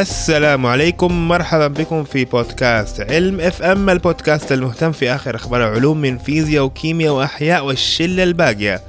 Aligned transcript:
السلام 0.00 0.66
عليكم. 0.66 1.28
مرحبا 1.28 1.68
بكم 1.68 2.04
في 2.04 2.24
بودكاست 2.24 3.00
علم 3.00 3.40
FM 3.40 3.90
البودكاست 3.90 4.52
المهتم 4.52 4.92
في 4.92 5.10
آخر 5.10 5.36
أخبار 5.36 5.68
العلوم 5.68 6.00
من 6.00 6.18
فيزياء 6.18 6.64
وكيمياء 6.64 7.14
وأحياء 7.14 7.64
والشلة 7.64 8.22
الباقية. 8.22 8.80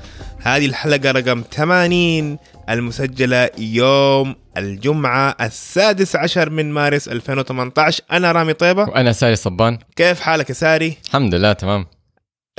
هذه 0.41 0.65
الحلقة 0.65 1.11
رقم 1.11 1.43
80 1.51 2.37
المسجلة 2.69 3.49
يوم 3.57 4.35
الجمعة 4.57 5.35
السادس 5.41 6.15
عشر 6.15 6.49
من 6.49 6.71
مارس 6.71 7.07
2018 7.07 8.03
أنا 8.11 8.31
رامي 8.31 8.53
طيبة. 8.53 8.83
وأنا 8.83 9.11
ساري 9.11 9.35
صبان. 9.35 9.77
كيف 9.95 10.19
حالك 10.19 10.49
يا 10.49 10.53
ساري؟ 10.55 10.97
الحمد 11.05 11.35
لله 11.35 11.53
تمام. 11.53 11.85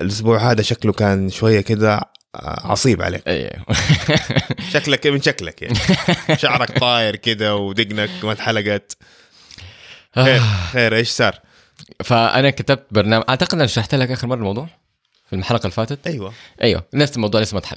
الأسبوع 0.01 0.51
هذا 0.51 0.63
شكله 0.63 0.93
كان 0.93 1.31
شوية 1.31 1.61
كده 1.61 2.01
عصيب 2.45 3.03
عليك. 3.03 3.23
أيوه 3.27 3.67
شكلك 4.73 5.07
من 5.07 5.23
شكلك 5.23 5.63
يعني. 5.63 5.79
شعرك 6.43 6.79
طاير 6.79 7.17
كده 7.17 7.57
ودقنك 7.57 8.11
ما 8.23 8.33
اتحلقت. 8.33 8.97
خير 10.15 10.41
خير 10.73 10.97
إيش 10.97 11.09
صار؟ 11.09 11.41
فأنا 12.05 12.51
كتبت 12.51 12.87
برنامج 12.91 13.25
أعتقد 13.29 13.55
أنا 13.55 13.67
شرحت 13.67 13.95
لك 13.95 14.11
آخر 14.11 14.27
مرة 14.27 14.37
الموضوع؟ 14.39 14.69
في 15.31 15.37
الحلقة 15.37 15.61
اللي 15.61 15.71
فاتت؟ 15.71 16.07
أيوه. 16.07 16.33
أيوه. 16.63 16.85
نفس 16.95 17.17
الموضوع 17.17 17.41
لسه 17.41 17.55
ما 17.55 17.59
اتحل. 17.59 17.77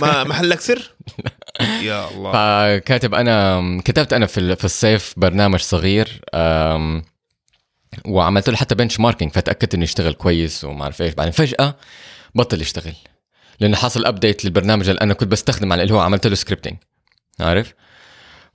ما 0.00 0.24
محلك 0.24 0.60
سر؟ 0.60 0.90
يا 1.82 2.08
الله. 2.10 2.32
فكاتب 2.32 3.14
أنا 3.14 3.60
كتبت 3.84 4.12
أنا 4.12 4.26
في 4.26 4.56
في 4.56 4.64
الصيف 4.64 5.14
برنامج 5.16 5.60
صغير 5.60 6.20
وعملت 8.04 8.50
له 8.50 8.56
حتى 8.56 8.74
بنش 8.74 9.00
ماركينج 9.00 9.32
فتأكدت 9.32 9.74
إنه 9.74 9.84
يشتغل 9.84 10.12
كويس 10.12 10.64
وما 10.64 10.82
أعرف 10.82 11.02
إيش. 11.02 11.14
بعدين 11.14 11.32
فجأة 11.32 11.76
بطل 12.34 12.60
يشتغل. 12.60 12.94
لأنه 13.60 13.76
حصل 13.76 14.04
update 14.06 14.44
للبرنامج 14.44 14.88
اللي 14.88 15.00
أنا 15.00 15.14
كنت 15.14 15.28
بستخدم 15.32 15.72
على 15.72 15.82
اللي 15.82 15.94
هو 15.94 16.00
عملت 16.00 16.26
له 16.26 16.34
scripting 16.34 16.76
عارف؟ 17.40 17.74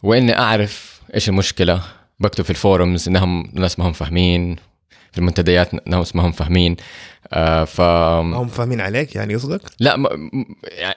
وإني 0.03 0.39
أعرف 0.39 1.01
إيش 1.15 1.29
المشكلة. 1.29 1.81
بكتب 2.19 2.43
في 2.43 2.53
ال 2.53 2.61
forums 2.61 3.07
إنهم 3.07 3.51
ناس 3.53 3.79
ما 3.79 3.87
هم 3.87 3.93
فاهمين. 3.93 4.55
في 5.11 5.17
المنتديات 5.17 5.87
ناس 5.87 6.15
ما 6.15 6.25
هم 6.25 6.31
فاهمين. 6.31 6.75
آه 7.33 7.63
ف 7.63 7.81
ما 7.81 8.37
هم 8.37 8.47
فاهمين 8.47 8.81
عليك 8.81 9.15
يعني 9.15 9.35
قصدك؟ 9.35 9.61
لا 9.79 9.97
م... 9.97 10.01
م- 10.03 10.45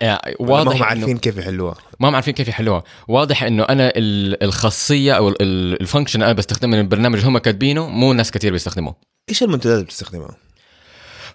يعني 0.01 0.36
واضح 0.41 0.67
ما 0.67 0.73
هم 0.77 0.79
إنه- 0.79 0.83
عارفين 0.83 1.19
كيف 1.19 1.36
يحلوها؟ 1.36 1.75
ما 2.01 2.09
هم 2.09 2.14
عارفين 2.14 2.34
كيف 2.34 2.48
يحلوها. 2.48 2.84
واضح 3.09 3.42
إنه 3.42 3.62
أنا 3.62 3.92
ال- 3.97 4.42
الخاصية 4.45 5.12
أو 5.12 5.29
ال- 5.29 5.42
ال- 5.42 5.81
ال 5.81 5.85
function 5.85 6.23
أنا 6.23 6.33
بستخدمه 6.33 6.77
من 6.77 6.83
البرنامج 6.83 7.25
هم 7.25 7.39
كاتبينه 7.39 7.89
مو 7.89 8.12
ناس 8.12 8.31
كثير 8.31 8.53
بيستخدموه. 8.53 8.95
إيش 9.29 9.42
المنتديات 9.42 9.75
اللي 9.75 9.84
بتستخدمها؟ 9.86 10.36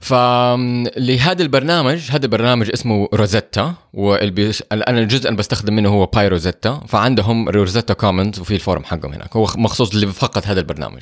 فلهذا 0.04 1.42
البرنامج 1.44 2.12
هذا 2.12 2.26
البرنامج 2.26 2.70
اسمه 2.74 3.10
Rosetta 3.14 3.74
والبيش... 3.94 4.64
أنا 4.72 5.00
الجزء 5.00 5.28
اللي 5.28 5.38
بستخدم 5.38 5.74
منه 5.74 5.90
هو 5.90 6.06
PyRosetta 6.06 6.82
فعندهم 6.88 7.50
Rosetta 7.50 7.94
Commons 7.94 8.40
وفي 8.40 8.56
ال 8.56 8.60
forum 8.60 8.84
حقهم 8.84 9.14
هناك. 9.14 9.36
هو 9.36 9.48
مخصوص 9.56 9.96
فقط 10.06 10.48
هذا 10.48 10.60
البرنامج. 10.60 11.02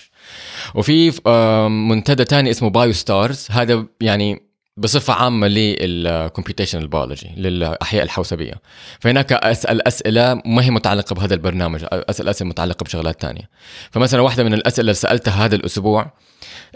وفي 0.75 1.21
آم، 1.27 1.89
منتدى 1.89 2.25
تاني 2.25 2.49
اسمه 2.49 2.69
Biostars 2.69 3.47
هذا 3.52 3.85
يعني 4.02 4.41
بصفة 4.77 5.13
عامة 5.13 5.47
لل 5.47 5.66
computational 5.66 6.88
biology 6.88 7.30
للأحياء 7.38 8.03
الحوسبية. 8.03 8.53
فهناك 8.99 9.33
أسأل 9.33 9.88
أسئلة 9.88 10.41
ما 10.45 10.63
هي 10.63 10.69
متعلقة 10.69 11.13
بهذا 11.13 11.33
البرنامج 11.33 11.86
أسأل 11.91 12.30
أسئلة 12.30 12.49
متعلقة 12.49 12.83
بشغلات 12.83 13.21
تانية. 13.21 13.49
فمثلا 13.91 14.21
واحدة 14.21 14.43
من 14.43 14.53
الأسئلة 14.53 14.81
اللي 14.81 14.93
سألتها 14.93 15.45
هذا 15.45 15.55
الأسبوع 15.55 16.11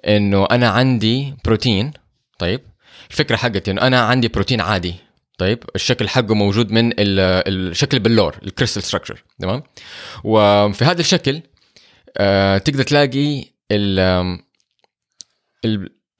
إنه 0.05 0.45
أنا 0.51 0.69
عندي 0.69 1.33
بروتين 1.45 1.91
طيب 2.39 2.61
الفكرة 3.11 3.35
حقتي 3.35 3.71
إنه 3.71 3.81
أنا 3.81 3.99
عندي 4.01 4.27
بروتين 4.27 4.61
عادي. 4.61 4.95
طيب 5.37 5.63
الشكل 5.75 6.09
حقه 6.09 6.35
موجود 6.35 6.71
من 6.71 6.91
ال- 6.91 7.19
الشكل 7.71 7.99
البلوري 7.99 8.35
ال 8.43 8.48
crystal 8.48 8.83
structure 8.83 9.23
تمام؟ 9.39 9.63
وفي 10.23 10.85
هذا 10.85 11.01
الشكل 11.01 11.41
آه 12.17 12.57
تقدر 12.57 12.83
تلاقي 12.83 13.45
ال 13.71 14.39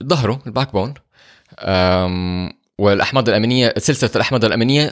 ظهره 0.04 0.42
ال 0.48 0.72
backbone 0.74 0.94
والأحماض 2.80 3.30
الأمينية 3.30 3.74
سلسلة 3.78 4.12
الأحماض 4.16 4.46
الأمينية 4.46 4.92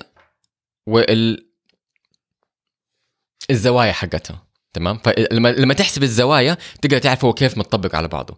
وال 0.88 1.46
الزوايا 3.52 3.92
حقتها 3.92 4.44
تمام؟ 4.74 4.98
فلما 4.98 5.50
لما 5.52 5.74
تحسب 5.74 6.04
الزوايا 6.04 6.58
تقدر 6.82 6.98
تعرف 6.98 7.26
هو 7.26 7.34
كيف 7.34 7.58
متطبق 7.58 7.96
على 7.96 8.08
بعضه. 8.08 8.38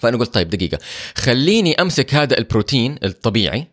فأنا 0.00 0.16
قلت 0.16 0.34
طيب 0.34 0.50
دقيقة. 0.50 0.78
خليني 1.14 1.74
أمسك 1.74 2.14
هذا 2.14 2.38
البروتين 2.38 2.98
الطبيعي 3.04 3.66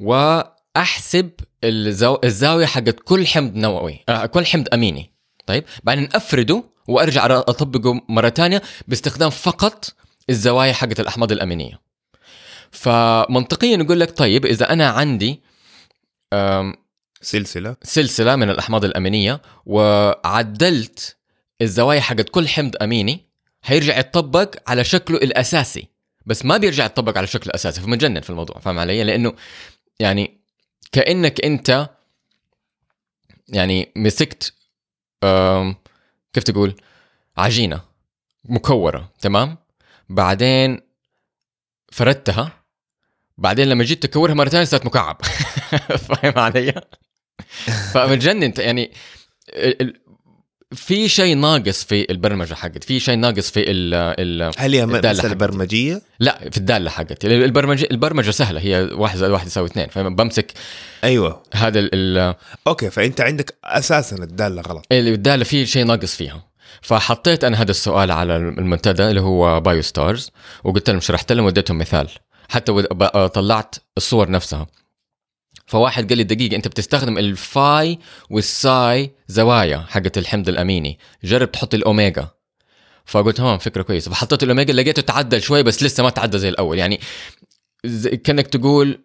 وأحسب 0.00 1.30
الزو... 1.64 2.18
الزاوية 2.24 2.66
حقت 2.66 2.96
كل 3.04 3.26
حمض 3.26 3.54
نووي 3.56 4.04
آه 4.08 4.26
كل 4.26 4.46
حمض 4.46 4.68
أميني. 4.74 5.12
طيب؟ 5.46 5.64
بعدين 5.84 6.08
أفرده 6.14 6.64
وأرجع 6.88 7.26
أطبقه 7.26 8.00
مرة 8.08 8.28
ثانية 8.28 8.62
باستخدام 8.88 9.30
فقط 9.30 9.94
الزوايا 10.30 10.72
حقت 10.72 11.00
الأحماض 11.00 11.32
الأمينية. 11.32 11.80
فمنطقيا 12.70 13.76
يقول 13.76 14.00
لك 14.00 14.18
طيب 14.18 14.46
إذا 14.46 14.72
أنا 14.72 14.88
عندي 14.88 15.40
آم، 16.32 16.74
سلسلة. 17.20 17.76
سلسلة 17.82 18.36
من 18.36 18.50
الأحماض 18.50 18.84
الأمينية 18.84 19.42
وعدلت 19.66 21.16
الزوايا 21.62 22.00
حقت 22.00 22.28
كل 22.28 22.48
حمض 22.48 22.76
أميني 22.82 23.27
هيرجع 23.64 23.98
يتطبق 23.98 24.54
على 24.66 24.84
شكله 24.84 25.16
الأساسي. 25.16 25.88
بس 26.26 26.44
ما 26.44 26.56
بيرجع 26.56 26.84
يتطبق 26.84 27.18
على 27.18 27.26
شكله 27.26 27.46
الأساسي 27.46 27.80
فمجنن 27.80 28.20
في 28.20 28.30
الموضوع 28.30 28.58
فاهم 28.58 28.78
علي؟ 28.78 29.04
لأنه 29.04 29.34
يعني 30.00 30.40
كأنك 30.92 31.44
أنت 31.44 31.88
يعني 33.48 33.92
مسكت 33.96 34.54
كيف 36.32 36.44
تقول؟ 36.44 36.74
عجينة 37.36 37.80
مكورة 38.44 39.12
تمام؟ 39.20 39.56
بعدين 40.08 40.80
فردتها 41.92 42.52
بعدين 43.38 43.68
لما 43.68 43.84
جيت 43.84 44.02
تكورها 44.02 44.34
مرة 44.34 44.48
ثانية 44.48 44.64
صارت 44.64 44.86
مكعب. 44.86 45.22
فاهم 46.08 46.38
علي؟ 46.38 46.82
فمتجنن 47.92 48.52
يعني 48.58 48.92
في 50.74 51.08
شيء 51.08 51.36
ناقص 51.36 51.84
في 51.84 52.10
البرمجة 52.10 52.54
حقت. 52.54 52.84
في 52.84 53.00
شيء 53.00 53.16
ناقص 53.16 53.50
في 53.50 53.70
ال 53.70 53.94
ال 53.94 54.52
هل 54.58 54.74
هي 54.74 54.86
م- 54.86 54.94
الدالة 54.94 55.12
مسألة 55.12 55.28
حقتي. 55.28 55.34
برمجية؟ 55.34 56.02
لا 56.20 56.50
في 56.50 56.56
الدالة 56.56 56.90
حقت. 56.90 57.24
البرمجة 57.24 57.88
البرمجة 57.90 58.30
سهلة. 58.30 58.60
هي 58.60 58.88
واحد 58.92 59.16
زائد 59.18 59.32
واحد 59.32 59.46
يساوي 59.46 59.66
اثنين. 59.66 59.88
فبمسك 59.88 60.52
أيوه. 61.04 61.42
هذا 61.54 61.78
ال- 61.78 61.90
ال- 61.94 62.34
okay 62.66 62.90
فأنت 62.90 63.20
عندك 63.20 63.54
أساسا 63.64 64.16
الدالة 64.16 64.62
غلط. 64.62 64.84
الدالة 64.92 65.44
في 65.44 65.66
شيء 65.66 65.84
ناقص 65.84 66.16
فيها. 66.16 66.44
فحطيت 66.82 67.44
أنا 67.44 67.62
هذا 67.62 67.70
السؤال 67.70 68.10
على 68.10 68.36
المنتدى 68.36 69.02
اللي 69.08 69.20
هو 69.20 69.60
Biostars 69.60 70.30
وقلت 70.64 70.90
لهم 70.90 71.00
شرحت 71.00 71.32
لهم 71.32 71.46
وديتهم 71.46 71.78
مثال. 71.78 72.08
حتى 72.48 72.82
طلعت 73.34 73.74
الصور 73.96 74.30
نفسها. 74.30 74.66
فواحد 75.68 76.08
قال 76.08 76.18
لي 76.18 76.24
دقيقة 76.24 76.56
أنت 76.56 76.68
بتستخدم 76.68 77.18
ال 77.18 77.38
phi 77.38 77.98
وال 78.30 78.62
psi 78.62 79.10
زوايا 79.28 79.84
حقت 79.88 80.18
الحمض 80.18 80.48
الأميني. 80.48 80.98
جرب 81.24 81.52
تحط 81.52 81.74
الأوميجا 81.74 82.28
فقلت 83.04 83.40
ها 83.40 83.56
فكرة 83.58 83.82
كويسة. 83.82 84.10
فحطيت 84.10 84.42
الأوميجا 84.42 84.72
لقيته 84.72 85.02
تعدل 85.02 85.42
شوي 85.42 85.62
بس 85.62 85.82
لسه 85.82 86.02
ما 86.02 86.10
تعدى 86.10 86.38
زي 86.38 86.48
الأول. 86.48 86.78
يعني 86.78 87.00
زي 87.84 88.16
كأنك 88.16 88.46
تقول 88.46 89.00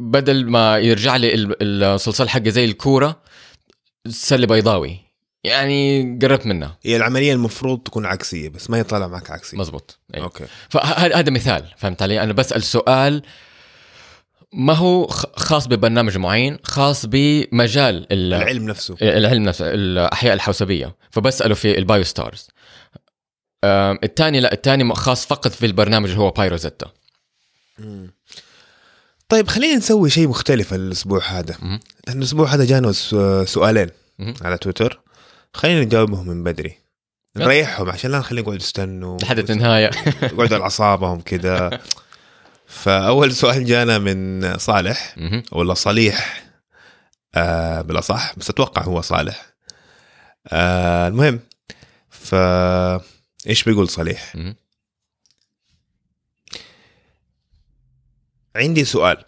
بدل 0.00 0.50
ما 0.50 0.78
يرجع 0.78 1.16
لي 1.16 1.34
ال- 1.34 1.62
الصلصال 1.84 2.28
حقي 2.28 2.50
زي 2.50 2.64
الكورة 2.64 3.22
صار 4.08 4.38
لي 4.38 4.46
بيضاوي. 4.46 5.00
يعني 5.44 6.02
قربت 6.22 6.46
منها 6.46 6.78
هي 6.82 6.96
العملية 6.96 7.32
المفروض 7.32 7.78
تكون 7.78 8.06
عكسية 8.06 8.48
بس 8.48 8.70
ما 8.70 8.78
يطلع 8.78 9.06
معك 9.06 9.30
عكسي 9.30 9.56
مزبوط 9.56 9.98
أيوة. 10.14 10.24
okay. 10.26 10.44
فهذا 10.68 11.16
هذا 11.16 11.30
مثال 11.30 11.64
فهمت 11.76 12.02
علي؟ 12.02 12.22
أنا 12.22 12.32
بسأل 12.32 12.62
سؤال 12.62 13.22
ما 14.56 14.72
هو 14.72 15.06
خاص 15.36 15.66
ببرنامج 15.68 16.18
معين 16.18 16.58
خاص 16.62 17.06
بمجال 17.06 18.06
ال- 18.12 18.34
العلم 18.34 18.66
نفسه. 18.66 18.96
العلم 19.02 19.42
نفسه 19.42 19.66
الأحياء 19.74 20.34
الحوسبية 20.34 20.94
فبسأله 21.10 21.54
في 21.54 21.78
ال 21.78 22.02
Biostars 22.04 22.48
الثاني 23.64 24.40
لا 24.40 24.52
الثاني 24.52 24.94
خاص 24.94 25.26
فقط 25.26 25.48
في 25.48 25.66
البرنامج 25.66 26.08
اللي 26.10 26.20
هو 26.20 26.30
PyRosetta 26.30 26.86
مم. 27.78 28.10
طيب 29.28 29.48
خلينا 29.48 29.76
نسوي 29.76 30.10
شيء 30.10 30.28
مختلف 30.28 30.74
الأسبوع 30.74 31.22
هذا. 31.24 31.54
مهم. 31.62 31.80
الأسبوع 32.08 32.46
هذا 32.54 32.64
جانا 32.64 32.92
سؤالين 33.44 33.88
مهم. 34.18 34.34
على 34.42 34.58
تويتر. 34.58 35.00
خلينا 35.54 35.80
نجاوبهم 35.80 36.28
من 36.28 36.44
بدري. 36.44 36.76
نريحهم 37.36 37.90
عشان 37.90 38.10
لا 38.10 38.18
نخليهم 38.18 38.44
يقعدوا 38.44 38.60
يستنوا. 38.60 39.18
لحد 39.22 39.50
النهاية. 39.50 39.90
يقعدوا 40.22 40.56
على 40.56 40.62
أعصابهم 40.62 41.20
كذا. 41.20 41.70
فأول 42.66 43.32
سؤال 43.32 43.64
جانا 43.64 43.98
من 43.98 44.58
صالح. 44.58 45.16
ولا 45.52 45.74
صليح 45.74 46.44
آه 47.34 47.80
بالاصح 47.82 48.34
بس 48.36 48.50
أتوقع 48.50 48.82
هو 48.82 49.00
صالح 49.00 49.46
آه 50.48 51.08
المهم 51.08 51.40
ف 52.10 52.34
إيش 53.46 53.64
بيقول 53.64 53.88
صليح. 53.88 54.36
عندي 58.56 58.84
سؤال 58.84 59.24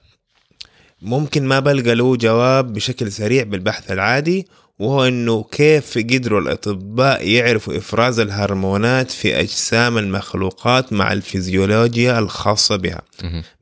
ممكن 1.03 1.45
ما 1.49 1.61
بلقى 1.61 1.95
له 1.95 2.17
جواب 2.17 2.73
بشكل 2.73 3.13
سريع 3.13 3.43
بالبحث 3.43 3.91
العادي 3.91 4.49
وهو 4.79 5.05
إنه 5.05 5.43
كيف 5.45 5.99
قدروا 5.99 6.41
الأطباء 6.41 7.29
يعرفوا 7.29 7.77
إفراز 7.79 8.19
الهرمونات 8.21 9.11
في 9.11 9.41
أجسام 9.41 9.99
المخلوقات 9.99 10.93
مع 10.93 11.13
الفيزيولوجيا 11.13 12.19
الخاصة 12.19 12.77
بها. 12.77 13.03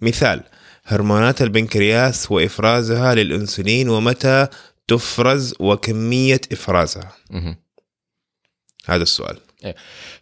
مثال 0.00 0.42
هرمونات 0.84 1.42
البنكرياس 1.42 2.30
وإفرازها 2.32 3.14
للإنسولين 3.14 3.88
ومتى 3.88 4.46
تفرز 4.88 5.54
وكمية 5.60 6.40
إفرازها. 6.52 7.12
هذا 8.86 9.02
السؤال. 9.02 9.38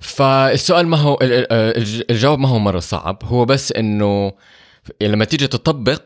فالسؤال 0.00 0.86
ما 0.86 0.96
هو 0.96 1.18
ال- 1.22 1.32
ال- 1.32 1.52
الج- 1.52 2.02
الجواب 2.10 2.38
ما 2.38 2.48
هو 2.48 2.58
مرة 2.58 2.80
صعب 2.80 3.18
هو 3.24 3.44
بس 3.44 3.72
إنه 3.72 4.32
لما 5.00 5.24
تيجي 5.24 5.46
تطبق 5.46 6.02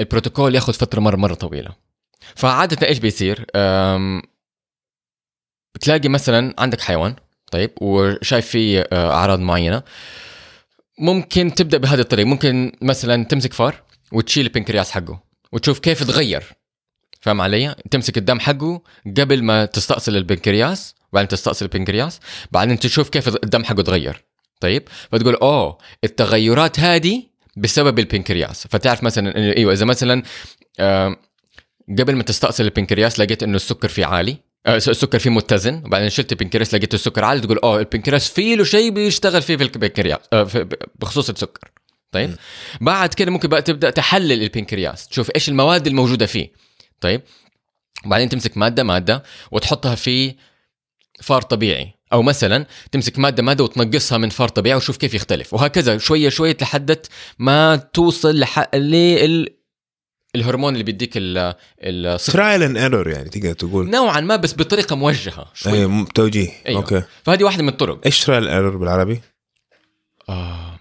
البروتوكول 0.00 0.54
ياخذ 0.54 0.72
فترة 0.72 1.00
مره 1.00 1.16
مرة 1.16 1.34
طويلة 1.34 1.87
فعادة 2.34 2.88
إيش 2.88 2.98
بيصير؟ 2.98 3.46
بتلاقي 5.74 6.08
مثلا 6.08 6.54
عندك 6.58 6.80
حيوان 6.80 7.14
طيب 7.52 7.70
وشايف 7.80 8.46
فيه 8.46 8.88
آه، 8.92 9.10
أعراض 9.12 9.38
معينة. 9.38 9.82
ممكن 10.98 11.54
تبدأ 11.54 11.78
بهذه 11.78 12.00
الطريقة. 12.00 12.26
ممكن 12.26 12.72
مثلا 12.82 13.24
تمسك 13.24 13.52
فار 13.52 13.82
وتشيل 14.12 14.46
البنكرياس 14.46 14.90
حقه 14.90 15.20
وتشوف 15.52 15.78
كيف 15.78 16.02
تغير. 16.02 16.42
فاهم 17.20 17.40
علي؟ 17.40 17.74
تمسك 17.90 18.18
الدم 18.18 18.40
حقه 18.40 18.82
قبل 19.06 19.42
ما 19.42 19.64
تستأصل 19.64 20.16
البنكرياس 20.16 20.94
بعدين 21.12 21.28
تستأصل 21.28 21.64
البنكرياس 21.64 22.20
بعدين 22.52 22.78
تشوف 22.78 23.08
كيف 23.08 23.28
الدم 23.28 23.64
حقه 23.64 23.82
تغير. 23.82 24.24
طيب 24.60 24.88
فتقول 25.12 25.34
أوه 25.34 25.78
التغيرات 26.04 26.80
هذه 26.80 27.22
بسبب 27.56 27.98
البنكرياس 27.98 28.66
فتعرف 28.66 29.02
مثلا 29.02 29.36
إيوه 29.36 29.72
إذا 29.72 29.84
مثلا 29.84 30.22
آه 30.80 31.16
قبل 31.98 32.16
ما 32.16 32.22
تستأصل 32.22 32.64
البنكرياس 32.64 33.20
لقيت 33.20 33.42
إنه 33.42 33.56
السكر 33.56 33.88
فيه 33.88 34.06
عالي. 34.06 34.36
آه، 34.66 34.76
السكر 34.76 35.18
فيه 35.18 35.30
متزن. 35.30 35.82
وبعدين 35.86 36.08
شلت 36.08 36.32
البنكرياس 36.32 36.74
لقيت 36.74 36.94
السكر 36.94 37.24
عالي. 37.24 37.40
تقول 37.40 37.58
اوه 37.58 37.78
البنكرياس 37.78 38.28
فيه 38.28 38.56
له 38.56 38.64
شيء 38.64 38.90
بيشتغل 38.90 39.42
فيه 39.42 39.56
في 39.56 39.62
البنكرياس 39.62 40.18
آه، 40.32 40.44
في- 40.44 40.68
بخصوص 40.94 41.30
السكر. 41.30 41.70
طيب؟ 42.12 42.34
بعد 42.80 43.14
كده 43.14 43.30
ممكن 43.30 43.48
بقى 43.48 43.62
تبدأ 43.62 43.90
تحلل 43.90 44.42
البنكرياس. 44.42 45.08
تشوف 45.08 45.30
إيش 45.34 45.48
المواد 45.48 45.86
الموجودة 45.86 46.26
فيه. 46.26 46.52
طيب؟ 47.00 47.22
وبعدين 48.06 48.28
تمسك 48.28 48.56
مادة 48.56 48.82
مادة 48.82 49.22
وتحطها 49.52 49.94
في 49.94 50.34
فار 51.22 51.42
طبيعي. 51.42 51.94
أو 52.12 52.22
مثلا 52.22 52.66
تمسك 52.92 53.18
مادة 53.18 53.42
مادة 53.42 53.64
وتنقصها 53.64 54.18
من 54.18 54.28
فار 54.28 54.48
طبيعي 54.48 54.76
وشوف 54.76 54.96
كيف 54.96 55.14
يختلف. 55.14 55.54
وهكذا 55.54 55.98
شوية 55.98 56.28
شوية 56.28 56.56
لحد 56.60 56.98
ما 57.38 57.76
توصل 57.76 58.38
لح... 58.38 58.74
لل 58.74 59.57
الهرمون 60.34 60.72
اللي 60.72 60.84
بيديك 60.84 61.12
ال- 61.16 62.18
trial 62.26 62.62
and 62.62 62.76
error 62.76 63.08
يعني 63.08 63.28
تقدر 63.28 63.52
تقول. 63.52 63.90
نوعا 63.90 64.20
ما 64.20 64.36
بس 64.36 64.54
بطريقة 64.54 64.96
موجهة 64.96 65.46
شوي. 65.54 65.72
اي 65.72 65.86
م- 65.86 66.04
توجيه. 66.04 66.50
أيوة. 66.66 66.80
okay. 66.80 67.02
فهذه 67.24 67.44
واحدة 67.44 67.62
من 67.62 67.68
الطرق. 67.68 68.00
إيش 68.06 68.24
trial 68.24 68.48
error 68.48 68.76
بالعربي؟ 68.76 69.20
آه. 70.28 70.78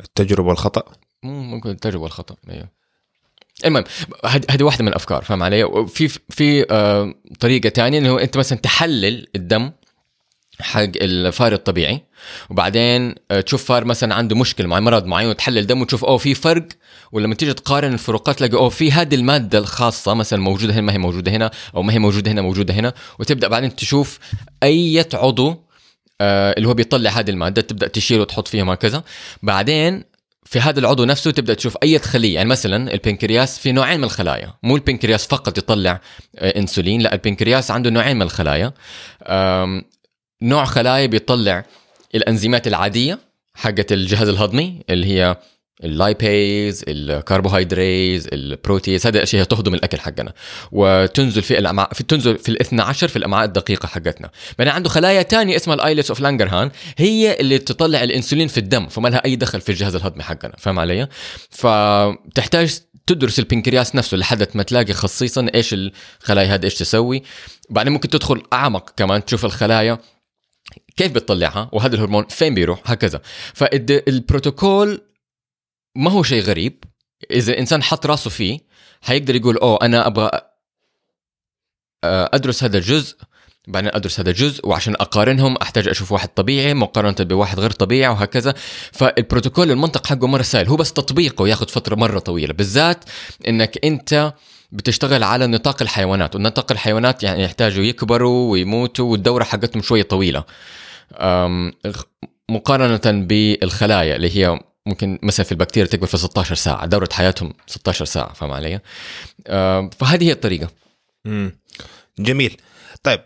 التجربة 0.00 0.48
والخطأ. 0.48 0.82
مم، 1.22 1.50
ممكن 1.50 1.70
التجربة 1.70 2.02
والخطأ. 2.02 2.36
أيوه. 2.50 2.68
المهم 3.64 3.84
هذه 4.50 4.62
واحدة 4.62 4.82
من 4.82 4.88
الأفكار 4.88 5.22
فاهم 5.24 5.42
علي؟ 5.42 5.64
وفي 5.64 6.08
في 6.08 6.66
آه 6.70 7.14
طريقة 7.40 7.68
تانية 7.68 7.98
انه 7.98 8.20
أنت 8.20 8.36
مثلا 8.36 8.58
تحلل 8.58 9.26
الدم 9.36 9.70
حق 10.60 10.90
الفار 10.96 11.52
الطبيعي. 11.52 12.02
وبعدين 12.50 13.14
آه، 13.30 13.40
تشوف 13.40 13.64
فار 13.64 13.84
مثلا 13.84 14.14
عنده 14.14 14.36
مشكلة 14.36 14.66
مع 14.66 14.80
مرض 14.80 15.06
معين 15.06 15.28
وتحلل 15.28 15.66
دم 15.66 15.80
وتشوف 15.80 16.04
أوه 16.04 16.18
في 16.18 16.34
فرق. 16.34 16.68
ولما 17.12 17.34
تيجي 17.34 17.52
تقارن 17.52 17.92
الفروقات 17.92 18.38
تلاقي 18.38 18.54
أوه 18.54 18.68
في 18.68 18.92
هذه 18.92 19.14
المادة 19.14 19.58
الخاصة 19.58 20.14
مثلا 20.14 20.40
موجودة 20.40 20.74
هنا 20.74 20.80
ما 20.80 20.92
هي 20.92 20.98
موجودة 20.98 21.32
هنا 21.32 21.50
أو 21.74 21.82
ما 21.82 21.92
هي 21.92 21.98
موجودة 21.98 22.30
هنا 22.30 22.42
موجودة 22.42 22.74
هنا. 22.74 22.92
وتبدأ 23.18 23.48
بعدين 23.48 23.76
تشوف 23.76 24.18
أي 24.62 25.04
عضو 25.14 25.56
آه، 26.20 26.54
اللي 26.56 26.68
هو 26.68 26.74
بيطلع 26.74 27.10
هذه 27.10 27.30
المادة 27.30 27.62
تبدأ 27.62 27.88
تشيل 27.88 28.20
وتحط 28.20 28.48
فيها 28.48 28.74
هكذا 28.74 29.02
بعدين 29.42 30.04
في 30.44 30.60
هذا 30.60 30.80
العضو 30.80 31.04
نفسه 31.04 31.30
تبدأ 31.30 31.54
تشوف 31.54 31.76
أي 31.82 31.98
خليه 31.98 32.34
يعني 32.34 32.48
مثلا 32.48 32.94
البنكرياس 32.94 33.58
في 33.58 33.72
نوعين 33.72 33.98
من 33.98 34.04
الخلايا. 34.04 34.54
مو 34.62 34.76
البنكرياس 34.76 35.26
فقط 35.26 35.58
يطلع 35.58 36.00
آه، 36.38 36.58
إنسولين 36.58 37.00
لا 37.00 37.14
البنكرياس 37.14 37.70
عنده 37.70 37.90
نوعين 37.90 38.16
من 38.16 38.22
الخلايا. 38.22 38.72
نوع 40.42 40.64
خلايا 40.64 41.06
بيطلع 41.06 41.64
الأنزيمات 42.14 42.66
العادية 42.66 43.18
حقت 43.54 43.92
الجهاز 43.92 44.28
الهضمي 44.28 44.80
اللي 44.90 45.06
هي 45.06 45.36
ال 45.84 45.98
lipase 45.98 46.84
ال 46.88 46.99
carbohydrase 46.99 48.28
ال 48.32 48.40
protease 48.40 49.06
هذه 49.06 49.16
الأشياء 49.16 49.44
تهضم 49.44 49.74
الأكل 49.74 49.98
حقنا. 50.00 50.32
وتنزل 50.72 51.42
في 51.42 51.58
الامعاء 51.58 51.94
في 51.94 52.02
تنزل 52.02 52.38
في 52.38 52.48
الاثنى 52.48 52.82
عشر 52.82 53.08
في 53.08 53.16
الأمعاء 53.16 53.44
الدقيقة 53.44 53.86
حقتنا. 53.86 54.30
بعدين 54.58 54.74
عنده 54.74 54.88
خلايا 54.88 55.22
تانية 55.22 55.56
اسمها 55.56 55.74
ال 55.74 55.79
islets 55.79 56.10
of 56.10 56.20
Langerhans 56.20 56.70
هي 56.98 57.40
اللي 57.40 57.58
تطلع 57.58 58.02
الإنسولين 58.02 58.48
في 58.48 58.58
الدم 58.58 58.88
فما 58.88 59.08
لها 59.08 59.24
أي 59.24 59.36
دخل 59.36 59.60
في 59.60 59.68
الجهاز 59.68 59.94
الهضمي 59.94 60.22
حقنا 60.22 60.52
فاهم 60.58 60.78
علي؟ 60.78 61.08
فتحتاج 61.50 62.78
تدرس 63.06 63.38
البنكرياس 63.38 63.96
نفسه 63.96 64.16
لحد 64.16 64.48
ما 64.54 64.62
تلاقي 64.62 64.92
خصيصا 64.92 65.46
إيش 65.54 65.74
الخلايا 65.74 66.54
هذه 66.54 66.64
إيش 66.64 66.74
تسوي. 66.74 67.22
بعدين 67.70 67.92
ممكن 67.92 68.08
تدخل 68.08 68.42
أعمق 68.52 68.90
كمان 68.96 69.24
تشوف 69.24 69.44
الخلايا 69.44 69.98
كيف 71.00 71.12
بتطلعها؟ 71.12 71.70
وهذا 71.72 71.94
الهرمون 71.94 72.24
فين 72.28 72.54
بيروح؟ 72.54 72.80
هكذا. 72.84 73.20
فالبروتوكول 73.54 75.00
ما 75.96 76.10
هو 76.10 76.22
شيء 76.22 76.42
غريب. 76.42 76.84
إذا 77.30 77.52
الانسان 77.52 77.82
حط 77.82 78.06
راسه 78.06 78.30
فيه 78.30 78.60
حيقدر 79.00 79.36
يقول 79.36 79.56
أوه 79.56 79.78
أنا 79.82 80.06
أبغى 80.06 80.30
آه، 82.04 82.30
أدرس 82.32 82.64
هذا 82.64 82.78
الجزء. 82.78 83.16
بعدين 83.68 83.90
أدرس 83.94 84.20
هذا 84.20 84.30
الجزء 84.30 84.68
وعشان 84.68 84.94
أقارنهم 84.94 85.56
أحتاج 85.56 85.88
أشوف 85.88 86.12
واحد 86.12 86.28
طبيعي 86.28 86.74
مقارنة 86.74 87.16
بواحد 87.20 87.60
غير 87.60 87.70
طبيعي 87.70 88.12
وهكذا. 88.12 88.54
فالبروتوكول 88.92 89.70
المنطق 89.70 90.06
حقه 90.06 90.26
مرة 90.26 90.42
سهل. 90.42 90.68
هو 90.68 90.76
بس 90.76 90.92
تطبيقه 90.92 91.48
ياخذ 91.48 91.68
فترة 91.68 91.94
مرة 91.94 92.18
طويلة. 92.18 92.52
بالذات 92.52 93.04
إنك 93.48 93.84
أنت 93.84 94.34
بتشتغل 94.72 95.22
على 95.22 95.46
نطاق 95.46 95.82
الحيوانات 95.82 96.36
ونطاق 96.36 96.72
الحيوانات 96.72 97.22
يعني 97.22 97.42
يحتاجوا 97.42 97.84
يكبروا 97.84 98.52
ويموتوا 98.52 99.12
والدورة 99.12 99.44
حقتهم 99.44 99.82
شوية 99.82 100.02
طويلة. 100.02 100.44
مقارنة 102.50 103.26
بالخلايا 103.26 104.16
اللي 104.16 104.36
هي 104.36 104.60
ممكن 104.86 105.18
مثلا 105.22 105.46
في 105.46 105.52
البكتيريا 105.52 105.88
تكبر 105.90 106.06
في 106.06 106.16
16 106.16 106.54
ساعة 106.54 106.86
دورة 106.86 107.08
حياتهم 107.12 107.52
16 107.66 108.04
ساعة 108.04 108.32
فاهم 108.32 108.50
علي؟ 108.50 108.80
فهذه 109.98 110.24
هي 110.24 110.32
الطريقة. 110.32 110.68
مم. 111.24 111.58
جميل. 112.18 112.56
طيب 113.02 113.20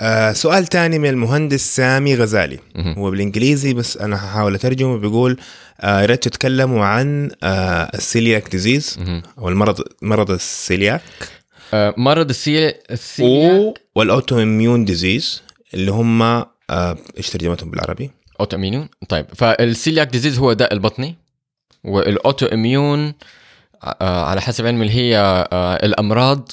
آه 0.00 0.32
سؤال 0.32 0.66
تاني 0.66 0.98
من 0.98 1.08
المهندس 1.08 1.76
سامي 1.76 2.14
غزالي. 2.14 2.58
هو 2.76 3.10
بالإنجليزي 3.10 3.74
بس 3.74 3.96
أنا 3.96 4.16
هحاول 4.16 4.54
أترجمه. 4.54 4.98
بيقول 4.98 5.40
آه 5.80 6.00
يا 6.00 6.06
ريت 6.06 6.22
تتكلموا 6.24 6.84
عن 6.84 7.30
آه 7.42 7.90
ال 7.94 8.02
celiac 8.02 8.48
disease 8.50 8.96
مهم. 8.98 9.22
أو 9.38 9.48
المرض 9.48 9.80
مرض 10.02 10.30
السيلياك. 10.30 11.02
مرض 11.74 12.28
ال 12.28 12.39
cel 12.39 12.72
ال 12.90 13.00
celiac. 13.00 13.74
وال 13.94 14.42
autoimmune 14.42 14.84
disease 14.84 15.42
اللي 15.74 15.90
هم 15.90 16.22
آه 16.22 16.57
إيش 16.70 17.30
ترجمتهم 17.30 17.70
بالعربي؟ 17.70 18.10
autoimmune 18.40 18.88
طيب 19.08 19.26
فال 19.34 19.52
celiac 19.52 20.08
disease 20.08 20.38
هو 20.38 20.52
داء 20.52 20.72
البطني 20.72 21.16
وال 21.84 22.46
autoimmune 22.46 23.14
آه، 23.84 24.24
على 24.24 24.40
حسب 24.40 24.66
علمي 24.66 24.82
اللي 24.82 24.94
هي 24.94 25.18
آه، 25.52 25.86
الأمراض 25.86 26.52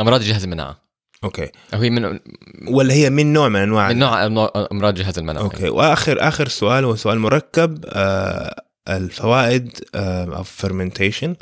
أمراض 0.00 0.20
جهاز 0.20 0.44
المناعة. 0.44 0.88
okay. 1.24 1.48
أو 1.74 1.78
هي 1.78 1.90
من 1.90 2.20
ولا 2.68 2.94
هي 2.94 3.10
من 3.10 3.32
نوع 3.32 3.48
من 3.48 3.60
أنواع؟ 3.60 3.88
من 3.88 3.98
نوع 3.98 4.24
أمراض 4.72 4.94
جهاز 4.94 5.18
المناعة. 5.18 5.42
okay. 5.44 5.68
وآخر 5.68 6.28
آخر 6.28 6.48
سؤال 6.48 6.84
هو 6.84 6.96
سؤال 6.96 7.18
مركب 7.18 7.84
آه 7.86 8.62
الفوائد 8.88 9.78
of 9.94 10.50
fermentation 10.50 11.36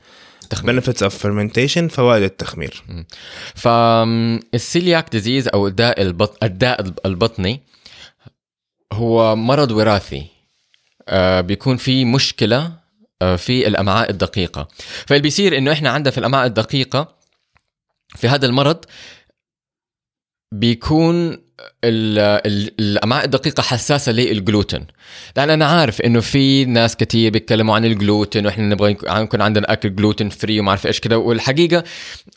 تخمير. 0.49 0.81
benefits 0.81 0.99
of 0.99 1.13
fermentation 1.13 1.87
فوائد 1.91 2.23
التخمير. 2.23 2.85
فال 3.55 3.94
celiac 3.94 5.11
disease 5.11 5.49
أو 5.49 5.69
داء 5.69 6.03
البط... 6.03 6.45
الداء 6.45 6.95
البطني 7.07 7.61
هو 8.93 9.37
مرض 9.37 9.71
وراثي. 9.71 10.27
آه، 11.09 11.41
بيكون 11.41 11.77
في 11.77 12.05
مشكلة 12.05 12.73
آه، 13.23 13.37
في 13.37 13.67
الأمعاء 13.67 14.11
الدقيقة. 14.11 14.69
فاللي 15.07 15.23
بيصير 15.23 15.59
إنه 15.59 15.73
إحنا 15.73 15.91
عندنا 15.91 16.11
في 16.11 16.19
الأمعاء 16.19 16.47
الدقيقة 16.47 17.17
في 18.17 18.29
هذا 18.29 18.47
المرض 18.47 18.85
بيكون 20.53 21.46
الأمعاء 21.85 23.25
الدقيقة 23.25 23.63
حساسة 23.63 24.13
للجلوتين. 24.13 24.87
لأن 25.37 25.51
أنا 25.51 25.67
عارف 25.67 26.01
إنه 26.01 26.21
في 26.21 26.65
ناس 26.65 26.97
كتير 26.97 27.33
بيتكلموا 27.33 27.75
عن 27.75 27.85
الجلوتين 27.85 28.47
وإحنا 28.47 28.65
نبغى 28.65 28.91
يكون 28.91 29.43
عندنا 29.43 29.73
أكل 29.73 29.95
gluten 29.97 30.29
free 30.29 30.61
وما 30.61 30.69
أعرف 30.69 30.87
إيش 30.87 31.01
كده. 31.01 31.19
والحقيقة 31.19 31.85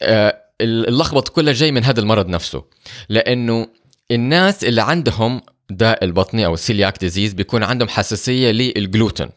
آه، 0.02 0.38
اللخبط 0.62 1.30
كله 1.30 1.52
جاي 1.52 1.72
من 1.72 1.84
هذا 1.84 2.00
المرض 2.00 2.28
نفسه. 2.28 2.64
لأنه 3.10 3.68
الناس 4.12 4.64
اللي 4.64 4.82
عندهم 4.82 5.42
داء 5.70 6.06
البطني 6.06 6.46
أو 6.46 6.54
السيلياك 6.54 7.00
ديزيز 7.00 7.34
بيكون 7.34 7.64
عندهم 7.64 7.90
حساسية 7.90 8.52
للجلوتين. 8.52 9.30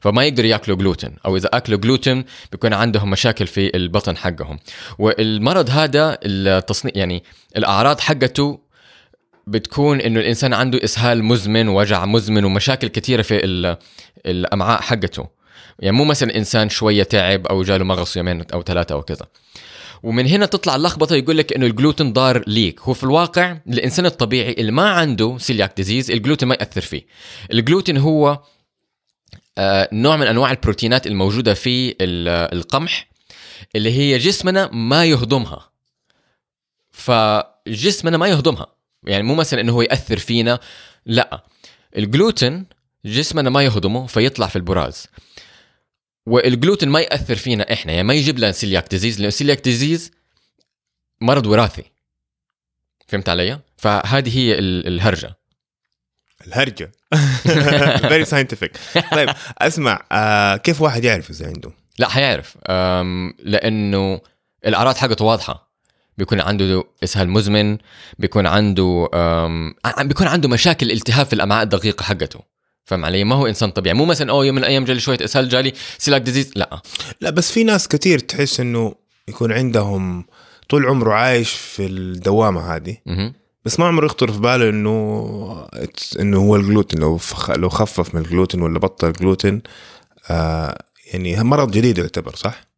فما 0.00 0.24
يقدروا 0.24 0.48
يأكلوا 0.48 0.76
جلوتين. 0.76 1.16
أو 1.26 1.36
إذا 1.36 1.48
أكلوا 1.52 1.78
جلوتين 1.78 2.24
بيكون 2.52 2.72
عندهم 2.72 3.10
مشاكل 3.10 3.46
في 3.46 3.76
البطن 3.76 4.16
حقهم. 4.16 4.58
والمرض 4.98 5.70
هذا 5.70 6.18
التصنيع 6.22 6.92
يعني 6.96 7.22
الأعراض 7.56 8.00
حقته 8.00 8.61
بتكون 9.46 10.00
إنه 10.00 10.20
الإنسان 10.20 10.52
عنده 10.52 10.84
إسهال 10.84 11.24
مزمن 11.24 11.68
وجع 11.68 12.04
مزمن 12.04 12.44
ومشاكل 12.44 12.88
كثيره 12.88 13.22
في 13.22 13.76
الأمعاء 14.26 14.80
حقته. 14.80 15.26
يعني 15.78 15.96
مو 15.96 16.04
مثلا 16.04 16.36
إنسان 16.36 16.68
شوية 16.68 17.02
تعب 17.02 17.46
أو 17.46 17.62
جاله 17.62 17.84
مغص 17.84 18.16
يومين 18.16 18.44
أو 18.54 18.62
ثلاثة 18.62 18.94
أو 18.94 19.02
كذا. 19.02 19.26
ومن 20.02 20.26
هنا 20.26 20.46
تطلع 20.46 20.76
اللخبطة 20.76 21.16
يقول 21.16 21.38
لك 21.38 21.52
إنه 21.52 21.66
الجلوتين 21.66 22.12
ضار 22.12 22.44
ليك. 22.46 22.80
هو 22.80 22.94
في 22.94 23.04
الواقع 23.04 23.56
الإنسان 23.68 24.06
الطبيعي 24.06 24.52
اللي 24.52 24.72
ما 24.72 24.90
عنده 24.90 25.38
celiac 25.38 25.72
disease 25.76 26.10
الجلوتين 26.10 26.48
ما 26.48 26.54
يأثر 26.54 26.80
فيه. 26.80 27.06
الجلوتين 27.52 27.96
هو 27.96 28.42
آه، 29.58 29.88
نوع 29.92 30.16
من 30.16 30.26
أنواع 30.26 30.50
البروتينات 30.50 31.06
الموجودة 31.06 31.54
في 31.54 31.94
القمح 32.00 33.08
اللي 33.76 33.98
هي 33.98 34.18
جسمنا 34.18 34.70
ما 34.72 35.04
يهضمها. 35.04 35.70
فجسمنا 36.90 38.16
ما 38.16 38.28
يهضمها. 38.28 38.66
يعني 39.04 39.22
مو 39.22 39.34
مثلا 39.34 39.60
إنه 39.60 39.72
هو 39.72 39.82
يأثر 39.82 40.18
فينا 40.18 40.60
لا. 41.06 41.44
الجلوتين 41.96 42.66
جسمنا 43.04 43.50
ما 43.50 43.62
يهضمه 43.62 44.06
فيطلع 44.06 44.46
في 44.46 44.56
البراز. 44.56 45.06
والجلوتين 46.26 46.88
ما 46.88 47.00
يأثر 47.00 47.34
فينا 47.36 47.72
إحنا 47.72 47.92
يعني 47.92 48.08
ما 48.08 48.14
يجيب 48.14 48.38
لنا 48.38 48.52
celiac 48.52 48.90
disease 48.90 49.18
لأنه 49.18 49.30
celiac 49.30 49.60
disease 49.60 50.10
مرض 51.20 51.46
وراثي. 51.46 51.84
فهمت 53.08 53.28
علي؟ 53.28 53.60
فهذه 53.76 54.38
هي 54.38 54.58
الهرجة. 54.58 55.36
الهرجة. 56.46 56.92
very 58.08 58.24
scientific 58.24 58.76
طيب 59.12 59.28
أسمع 59.58 60.06
آه 60.12 60.56
كيف 60.56 60.80
واحد 60.80 61.04
يعرف 61.04 61.30
إذا 61.30 61.46
عنده؟ 61.46 61.72
لا 61.98 62.08
حيعرف. 62.08 62.58
لأنه 63.38 64.20
الأعراض 64.66 64.96
حقته 64.96 65.24
واضحة. 65.24 65.71
بيكون 66.18 66.40
عنده 66.40 66.84
إسهال 67.04 67.28
مزمن 67.28 67.78
بيكون 68.18 68.46
عنده 68.46 69.08
بيكون 70.00 70.26
عنده 70.26 70.48
مشاكل 70.48 70.90
التهاب 70.90 71.26
في 71.26 71.32
الأمعاء 71.32 71.62
الدقيقة 71.62 72.02
حقته. 72.02 72.40
فهم 72.84 73.04
علي؟ 73.04 73.24
ما 73.24 73.34
هو 73.34 73.46
إنسان 73.46 73.70
طبيعي. 73.70 73.94
مو 73.96 74.04
مثلا 74.04 74.30
أوه 74.30 74.46
يوم 74.46 74.54
من 74.54 74.60
الأيام 74.62 74.84
جالي 74.84 75.00
شوية 75.00 75.18
إسهال 75.24 75.48
جالي 75.48 75.72
celiac 75.98 76.22
disease. 76.22 76.50
لا. 76.56 76.82
لا 77.20 77.30
بس 77.30 77.52
في 77.52 77.64
ناس 77.64 77.88
كثير 77.88 78.18
تحس 78.18 78.60
إنه 78.60 78.94
يكون 79.28 79.52
عندهم 79.52 80.24
طول 80.68 80.86
عمره 80.86 81.14
عايش 81.14 81.50
في 81.50 81.86
الدوامة 81.86 82.76
هذه. 82.76 82.96
بس 83.64 83.80
ما 83.80 83.86
عمره 83.86 84.06
يخطر 84.06 84.32
في 84.32 84.38
باله 84.38 84.68
إنه 84.68 85.66
إنه 86.20 86.38
هو 86.38 86.56
الجلوتين. 86.56 87.00
لو 87.00 87.16
فخ... 87.16 87.50
لو 87.50 87.68
خفف 87.68 88.14
من 88.14 88.20
الجلوتين 88.20 88.62
ولا 88.62 88.78
بطل 88.78 89.08
الجلوتين 89.08 89.62
آه 90.30 90.84
يعني 91.12 91.44
مرض 91.44 91.70
جديد 91.70 91.98
يعتبر 91.98 92.34
صح؟ 92.34 92.71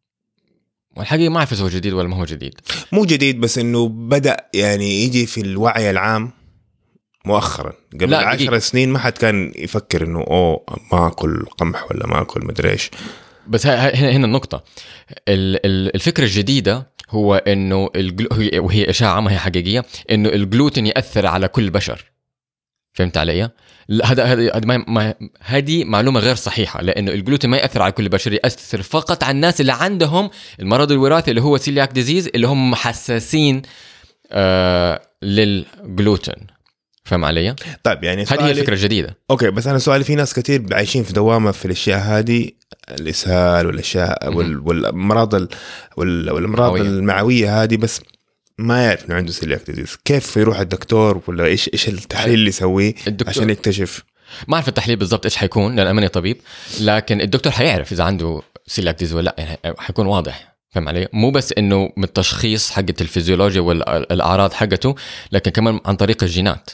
والحقيقة 0.95 1.29
ما 1.29 1.37
أعرف 1.37 1.53
إذا 1.53 1.63
هو 1.63 1.67
جديد 1.67 1.93
ولا 1.93 2.07
ما 2.07 2.17
هو 2.17 2.25
جديد. 2.25 2.53
مو 2.91 3.05
جديد 3.05 3.39
بس 3.39 3.57
إنه 3.57 3.87
بدأ 3.87 4.37
يعني 4.53 5.03
يجي 5.03 5.25
في 5.25 5.41
الوعي 5.41 5.89
العام 5.89 6.31
مؤخرا. 7.25 7.73
قبل 7.93 8.13
عشر 8.13 8.59
سنين 8.59 8.89
ما 8.89 8.99
حد 8.99 9.11
كان 9.11 9.51
يفكر 9.55 10.03
إنه 10.03 10.19
أوه 10.19 10.65
ما 10.91 11.07
اكل 11.07 11.45
قمح 11.45 11.91
ولا 11.91 12.07
ما 12.07 12.21
اكل 12.21 12.45
مدري 12.45 12.69
إيش. 12.69 12.91
بس 13.47 13.67
هنا 13.67 14.11
هنا 14.11 14.25
النقطة. 14.25 14.63
الفكرة 15.27 16.23
الجديدة 16.23 16.95
هو 17.09 17.35
إنه 17.35 17.89
وهي 18.57 18.89
إشاعة 18.89 19.19
ما 19.19 19.31
هي 19.31 19.37
حقيقية 19.37 19.85
إنه 20.11 20.29
الجلوتين 20.29 20.87
يأثر 20.87 21.25
على 21.25 21.47
كل 21.47 21.63
البشر 21.63 22.05
فهمت 22.95 23.17
علي؟ 23.17 23.49
هذا 24.03 24.23
هذا 24.23 24.61
هذه 25.41 25.83
معلومة 25.83 26.19
غير 26.19 26.35
صحيحة 26.35 26.81
لأنه 26.81 27.11
الجلوتين 27.11 27.49
ما 27.49 27.57
يأثر 27.57 27.81
على 27.81 27.91
كل 27.91 28.03
البشر 28.03 28.33
يأثر 28.33 28.81
فقط 28.81 29.23
على 29.23 29.31
الناس 29.31 29.61
اللي 29.61 29.73
عندهم 29.73 30.29
المرض 30.59 30.91
الوراثي 30.91 31.31
اللي 31.31 31.41
هو 31.41 31.57
celiac 31.57 31.91
disease 31.91 32.27
اللي 32.35 32.47
هم 32.47 32.75
حساسين 32.75 33.61
آه 34.31 35.01
للجلوتين 35.21 36.35
فهم 37.03 37.25
علي؟ 37.25 37.55
طيب 37.83 38.03
يعني 38.03 38.23
هذه 38.23 38.45
هي 38.45 38.51
الفكرة 38.51 38.73
الجديده 38.73 39.17
okay 39.31 39.49
بس 39.51 39.67
أنا 39.67 39.79
سؤالي 39.79 40.03
في 40.03 40.15
ناس 40.15 40.33
كثير 40.33 40.65
عايشين 40.71 41.03
في 41.03 41.13
دوامة 41.13 41.51
في 41.51 41.65
الأشياء 41.65 41.99
هذه 41.99 42.49
الإسهال 42.99 43.67
والأشياء 43.67 44.33
والأمراض 44.33 45.33
والأمراض 45.97 46.75
المعوية 46.75 47.63
هذه 47.63 47.77
بس 47.77 48.01
ما 48.57 48.85
يعرف 48.85 49.05
إنه 49.05 49.15
عنده 49.15 49.31
celiac 49.31 49.61
disease 49.65 49.97
كيف 50.05 50.37
يروح 50.37 50.59
الدكتور 50.59 51.21
ولا 51.27 51.45
إيش 51.45 51.69
إيش 51.73 51.89
التحليل 51.89 52.33
اللي 52.33 52.49
يسويه 52.49 52.93
عشان 53.27 53.49
يكتشف؟ 53.49 54.03
ما 54.47 54.55
أعرف 54.55 54.67
التحليل 54.67 54.95
بالضبط 54.95 55.25
إيش 55.25 55.37
حيكون 55.37 55.75
لأن 55.75 55.91
ماني 55.91 56.07
طبيب 56.07 56.37
لكن 56.81 57.21
الدكتور 57.21 57.51
حيعرف 57.53 57.91
إذا 57.91 58.03
عنده 58.03 58.41
celiac 58.67 58.99
disease 58.99 59.15
ولا 59.15 59.23
لأ 59.25 59.35
يعني 59.37 59.75
حيكون 59.77 60.07
واضح. 60.07 60.55
فهم 60.69 60.89
علي؟ 60.89 61.07
مو 61.13 61.31
بس 61.31 61.53
إنه 61.57 61.93
من 61.97 62.03
التشخيص 62.03 62.71
حقة 62.71 62.95
الفيزيولوجيا 63.01 63.61
والأعراض 63.61 64.53
حقته 64.53 64.95
لكن 65.31 65.51
كمان 65.51 65.79
عن 65.85 65.95
طريق 65.95 66.23
الجينات 66.23 66.69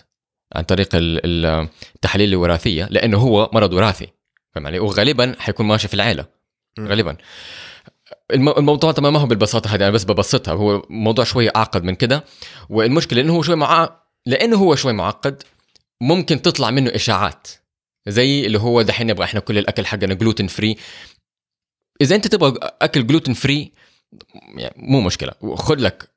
عن 0.56 0.64
طريق 0.64 0.90
التحاليل 0.94 2.30
الوراثية 2.30 2.88
لأنه 2.92 3.18
هو 3.18 3.50
مرض 3.54 3.74
وراثي. 3.74 4.08
فهم 4.56 4.68
علي؟ 4.68 4.80
وغالبا 4.80 5.36
حيكون 5.40 5.66
ماشي 5.66 5.88
في 5.88 5.94
العائله 5.94 6.26
غالبا. 6.80 7.18
الموضوع 8.34 8.92
طبعا 8.92 9.10
ما 9.12 9.20
هو 9.20 9.26
بالبساطة 9.26 9.68
هذه 9.68 9.84
أنا 9.84 9.90
بس 9.90 10.04
ببسطها 10.04 10.54
هو 10.54 10.86
موضوع 10.90 11.26
شوية 11.26 11.52
اعقد 11.56 11.84
من 11.84 11.96
كده. 11.96 12.24
والمشكلة 12.70 13.22
إنه 13.22 13.36
هو 13.36 13.42
شوي 13.42 13.56
مع 13.56 14.02
لأنه 14.26 14.58
هو 14.58 14.76
شوي 14.76 14.94
معقد 14.94 15.44
ممكن 16.02 16.42
تطلع 16.42 16.72
منه 16.72 16.96
إشاعات 16.96 17.48
زي 18.08 18.46
اللي 18.46 18.60
هو 18.60 18.82
دحين 18.82 19.08
نبغى 19.08 19.26
إحنا 19.26 19.40
كل 19.40 19.58
الأكل 19.58 19.86
حقنا 19.86 20.14
gluten 20.14 20.48
free 20.48 20.78
إذا 22.02 22.16
أنت 22.16 22.28
تبغى 22.28 22.54
أكل 22.82 23.08
gluten 23.08 23.34
free 23.34 23.72
يعني 24.56 24.76
مو 24.78 25.02
مشكلة. 25.02 25.32
خذ 25.56 25.76
لك 25.76 26.12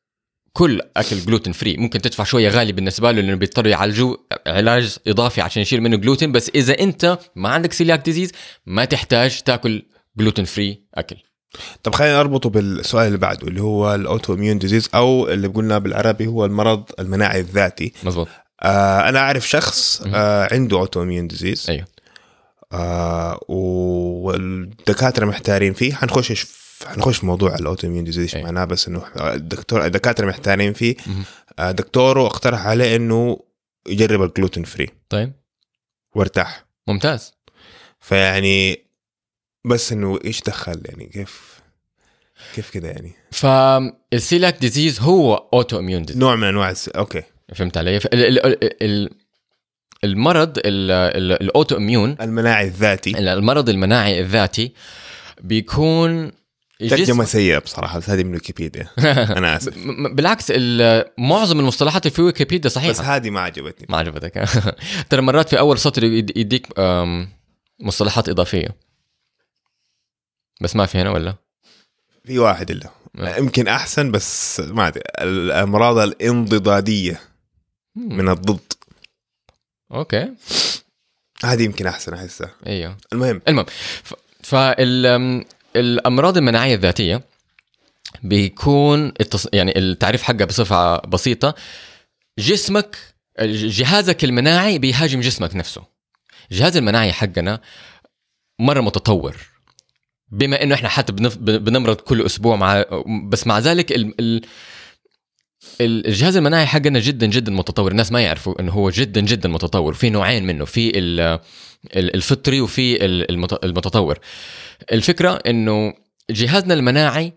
كل 0.52 0.80
أكل 0.96 1.20
gluten 1.20 1.52
free 1.52 1.76
ممكن 1.76 2.00
تدفع 2.00 2.24
شوية 2.24 2.48
غالي 2.48 2.72
بالنسبة 2.72 3.10
له 3.10 3.20
لأنه 3.20 3.34
بيضطروا 3.36 3.70
يعالجوه 3.70 4.26
علاج 4.46 4.96
إضافي 5.06 5.40
عشان 5.40 5.62
يشيل 5.62 5.80
منه 5.80 5.96
جلوتين 5.96 6.32
بس 6.32 6.50
إذا 6.54 6.80
أنت 6.80 7.18
ما 7.36 7.48
عندك 7.48 7.72
celiac 7.72 8.04
disease 8.04 8.32
ما 8.66 8.84
تحتاج 8.84 9.40
تأكل 9.40 9.82
gluten 10.16 10.44
free 10.44 10.82
أكل. 10.94 11.16
طب 11.82 11.94
خلينا 11.94 12.18
نربطه 12.18 12.50
بالسؤال 12.50 13.06
اللي 13.06 13.18
بعده 13.18 13.48
اللي 13.48 13.62
هو 13.62 13.94
ال 13.94 14.34
autoimmune 14.34 14.58
disease 14.58 14.88
أو 14.94 15.28
اللي 15.28 15.48
قلنا 15.48 15.78
بالعربي 15.78 16.26
هو 16.26 16.44
المرض 16.44 16.84
المناعي 16.98 17.40
الذاتي. 17.40 17.92
مزبوط 18.02 18.28
آه 18.62 19.08
أنا 19.08 19.18
أعرف 19.18 19.48
شخص 19.48 20.02
آه 20.14 20.48
عنده 20.52 20.78
autoimmune 20.78 21.26
disease 21.26 21.66
أيوه. 21.70 21.84
آه 22.72 23.40
والدكاترة 23.48 25.26
محتارين 25.26 25.72
فيه. 25.72 25.94
حنخش 25.94 26.46
حنخش 26.86 27.16
في 27.18 27.26
موضوع 27.26 27.54
ال 27.54 27.86
autoimmune 27.86 28.04
disease 28.04 28.34
أيوه. 28.34 28.46
معناه 28.46 28.64
بس 28.64 28.88
إنه 28.88 29.02
الدكتور 29.20 29.86
الدكاترة 29.86 30.26
محتارين 30.26 30.72
فيه. 30.72 30.96
آه 31.58 31.70
دكتوره 31.70 32.26
اقترح 32.26 32.66
عليه 32.66 32.96
إنه 32.96 33.40
يجرب 33.88 34.22
ال 34.22 34.28
gluten 34.28 34.64
free 34.64 34.88
طيب. 35.08 35.32
وارتاح. 36.14 36.64
ممتاز. 36.88 37.32
فيعني 38.00 38.83
بس 39.64 39.92
إنه 39.92 40.18
إيش 40.24 40.40
دخل 40.40 40.82
يعني؟ 40.84 41.06
كيف؟ 41.06 41.60
كيف 42.54 42.70
كده 42.70 42.88
يعني؟ 42.88 43.12
فال 43.30 43.62
celiac 43.62 44.58
disease 44.60 45.00
هو 45.00 45.34
autoimmune 45.34 46.02
disease. 46.02 46.22
نوع 46.22 46.36
من 46.36 46.44
أنواع 46.44 46.70
الس... 46.70 46.88
okay. 46.88 47.22
فهمت 47.54 47.76
علي؟ 47.76 48.00
المرض 50.04 50.58
ال 50.64 51.76
autoimmune 51.76 52.16
المناعي 52.20 52.66
الذاتي. 52.66 53.18
المرض 53.18 53.68
المناعي 53.68 54.20
الذاتي 54.20 54.72
بيكون 55.40 56.32
ترجمة 56.80 57.24
سيئة 57.24 57.58
بصراحة 57.58 57.98
بس 57.98 58.10
هذه 58.10 58.24
من 58.24 58.32
ويكيبيديا. 58.32 58.88
أنا 59.38 59.56
آسف. 59.56 59.74
بالعكس 60.12 60.52
معظم 61.18 61.60
المصطلحات 61.60 62.08
في 62.08 62.22
ويكيبيديا 62.22 62.70
صحيحة. 62.70 62.90
بس 62.90 63.00
هذه 63.00 63.30
ما 63.30 63.40
عجبتني. 63.40 63.86
ما 63.90 63.96
عجبتك. 63.98 64.48
ترى 65.10 65.22
مرات 65.22 65.48
في 65.48 65.58
أول 65.58 65.78
سطر 65.78 66.04
يديك 66.04 66.66
مصطلحات 67.80 68.28
إضافية. 68.28 68.68
بس 70.60 70.76
ما 70.76 70.86
في 70.86 70.98
هنا 70.98 71.10
ولا؟ 71.10 71.34
في 72.24 72.38
واحد 72.38 72.70
إلا. 72.70 72.90
يمكن 73.38 73.68
أحسن 73.68 74.10
بس 74.10 74.60
ما 74.60 74.88
أدري. 74.88 75.02
الأمراض 75.20 75.98
الانضدادية 75.98 77.20
من 77.96 78.28
الضد. 78.28 78.72
أوكي. 79.92 80.34
هذه 81.44 81.62
يمكن 81.62 81.86
أحسن 81.86 82.14
أحسها. 82.14 82.50
إيوه. 82.66 82.96
المهم. 83.12 83.42
المهم 83.48 83.66
فالامراض 84.42 86.36
المناعية 86.36 86.74
الذاتية 86.74 87.22
بيكون 88.22 89.12
التص... 89.20 89.46
يعني 89.52 89.78
التعريف 89.78 90.22
حقها 90.22 90.44
بصفة 90.44 90.96
بسيطة. 90.96 91.54
جسمك 92.38 92.98
جهازك 93.40 94.24
المناعي 94.24 94.78
بيهاجم 94.78 95.20
جسمك 95.20 95.56
نفسه. 95.56 95.84
الجهاز 96.50 96.76
المناعي 96.76 97.12
حقنا 97.12 97.60
مرة 98.60 98.80
متطور. 98.80 99.36
بما 100.34 100.62
إنه 100.62 100.74
إحنا 100.74 100.88
حتى 100.88 101.12
بنمرض 101.38 101.96
كل 101.96 102.26
أسبوع 102.26 102.56
مع 102.56 102.84
بس 103.28 103.46
مع 103.46 103.58
ذلك 103.58 103.92
ال... 103.92 104.14
ال... 104.20 104.42
الجهاز 105.80 106.36
المناعي 106.36 106.66
حقنا 106.66 106.98
جدا 106.98 107.26
جدا 107.26 107.52
متطور. 107.52 107.90
الناس 107.90 108.12
ما 108.12 108.20
يعرفوا 108.20 108.60
إنه 108.60 108.72
هو 108.72 108.90
جدا 108.90 109.20
جدا 109.20 109.48
متطور. 109.48 109.94
في 109.94 110.10
نوعين 110.10 110.46
منه 110.46 110.64
في 110.64 110.98
ال- 110.98 111.20
ال- 111.96 112.14
الفطري 112.14 112.60
وفي 112.60 113.04
ال- 113.04 113.30
المت- 113.30 113.64
المتطور. 113.64 114.18
الفكرة 114.92 115.38
إنه 115.46 115.94
جهازنا 116.30 116.74
المناعي 116.74 117.32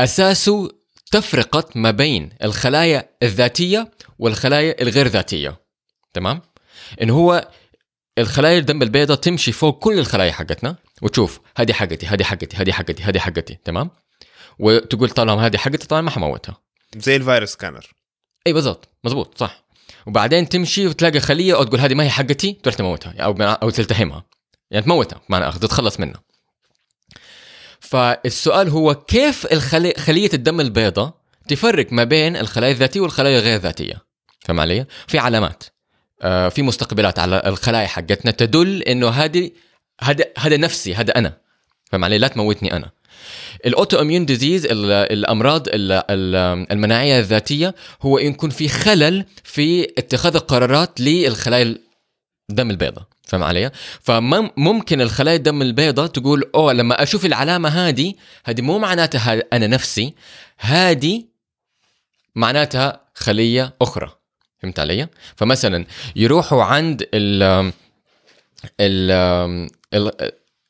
أساسه 0.00 0.68
تفرقة 1.10 1.68
ما 1.74 1.90
بين 1.90 2.30
الخلايا 2.44 3.08
الذاتية 3.22 3.90
والخلايا 4.18 4.82
الغير 4.82 5.06
ذاتية. 5.06 5.60
تمام؟ 6.14 6.40
إنه 7.02 7.14
هو 7.14 7.48
الخلايا 8.18 8.58
الدم 8.58 8.82
البيضاء 8.82 9.16
تمشي 9.16 9.52
فوق 9.52 9.78
كل 9.78 9.98
الخلايا 9.98 10.32
حقتنا. 10.32 10.76
وتشوف 11.02 11.40
هذه 11.56 11.72
حقتي 11.72 12.06
هذه 12.06 12.22
حقتي 12.22 12.56
هذه 12.56 12.72
حقتي 12.72 13.02
هذه 13.02 13.18
حقتي 13.18 13.58
تمام؟ 13.64 13.90
وتقول 14.58 15.10
طالما 15.10 15.46
هذه 15.46 15.56
حقتي 15.56 15.86
طالما 15.86 16.04
ما 16.04 16.10
حموتها. 16.10 16.56
زي 16.96 17.16
الفيروس 17.16 17.52
سكانر 17.52 17.86
إي 18.46 18.52
بالضبط 18.52 18.88
مزبوط 19.04 19.38
صح. 19.38 19.64
وبعدين 20.06 20.48
تمشي 20.48 20.86
وتلاقي 20.86 21.20
خلية 21.20 21.56
أو 21.56 21.64
تقول 21.64 21.80
هذه 21.80 21.94
ما 21.94 22.04
هي 22.04 22.10
حقتي 22.10 22.52
تروح 22.52 22.74
تموتها 22.74 23.14
أو 23.18 23.32
أو 23.42 23.70
تلتهمها. 23.70 24.24
يعني 24.70 24.84
تموتها 24.84 25.20
معنى 25.28 25.48
اخذ 25.48 25.60
تتخلص 25.60 26.00
منها. 26.00 26.22
فالسؤال 27.80 28.68
هو 28.68 28.94
كيف 28.94 29.52
الخلي... 29.52 29.94
خلية 29.98 30.30
الدم 30.34 30.60
البيضاء 30.60 31.14
تفرق 31.48 31.92
ما 31.92 32.04
بين 32.04 32.36
الخلايا 32.36 32.72
الذاتية 32.72 33.00
والخلايا 33.00 33.38
الغير 33.38 33.60
ذاتية؟ 33.60 33.94
فهم 34.40 34.60
علي؟ 34.60 34.86
في 35.06 35.18
علامات. 35.18 35.64
آه 36.22 36.48
في 36.48 36.62
مستقبلات 36.62 37.18
على 37.18 37.42
الخلايا 37.46 37.86
حقتنا 37.86 38.30
تدل 38.30 38.82
إنه 38.82 39.08
هذه 39.08 39.50
هذا 40.00 40.24
هذا 40.38 40.56
نفسي 40.56 40.94
هذا 40.94 41.18
أنا 41.18 41.36
فهم 41.92 42.04
علي؟ 42.04 42.18
لا 42.18 42.28
تموتني 42.28 42.76
أنا 42.76 42.90
ال 43.66 44.00
autoimmune 44.00 44.26
disease 44.26 44.66
الأمراض 44.70 45.68
ال- 45.68 45.92
ال- 45.92 46.66
المناعية 46.72 47.18
الذاتية 47.18 47.74
هو 48.02 48.18
إن 48.18 48.26
يكون 48.26 48.50
في 48.50 48.68
خلل 48.68 49.24
في 49.44 49.84
اتخاذ 49.98 50.36
القرارات 50.36 51.00
للخلايا 51.00 51.78
الدم 52.50 52.70
البيضاء 52.70 53.04
فاهم 53.22 53.42
علي؟ 53.42 53.70
فممكن 54.00 55.00
الخلايا 55.00 55.36
الدم 55.36 55.62
البيضاء 55.62 56.06
تقول 56.06 56.50
oh 56.54 56.72
لما 56.72 57.02
أشوف 57.02 57.26
العلامة 57.26 57.68
هذه 57.68 58.14
هذه 58.44 58.62
مو 58.62 58.78
معناتها 58.78 59.42
أنا 59.52 59.66
نفسي 59.66 60.14
هذه 60.58 61.24
معناتها 62.34 63.00
خلية 63.14 63.74
أخرى 63.82 64.10
فهمت 64.62 64.78
علي؟ 64.80 65.08
فمثلا 65.36 65.86
يروحوا 66.16 66.62
عند 66.64 67.08
ال 67.14 67.72
ال- 68.80 69.70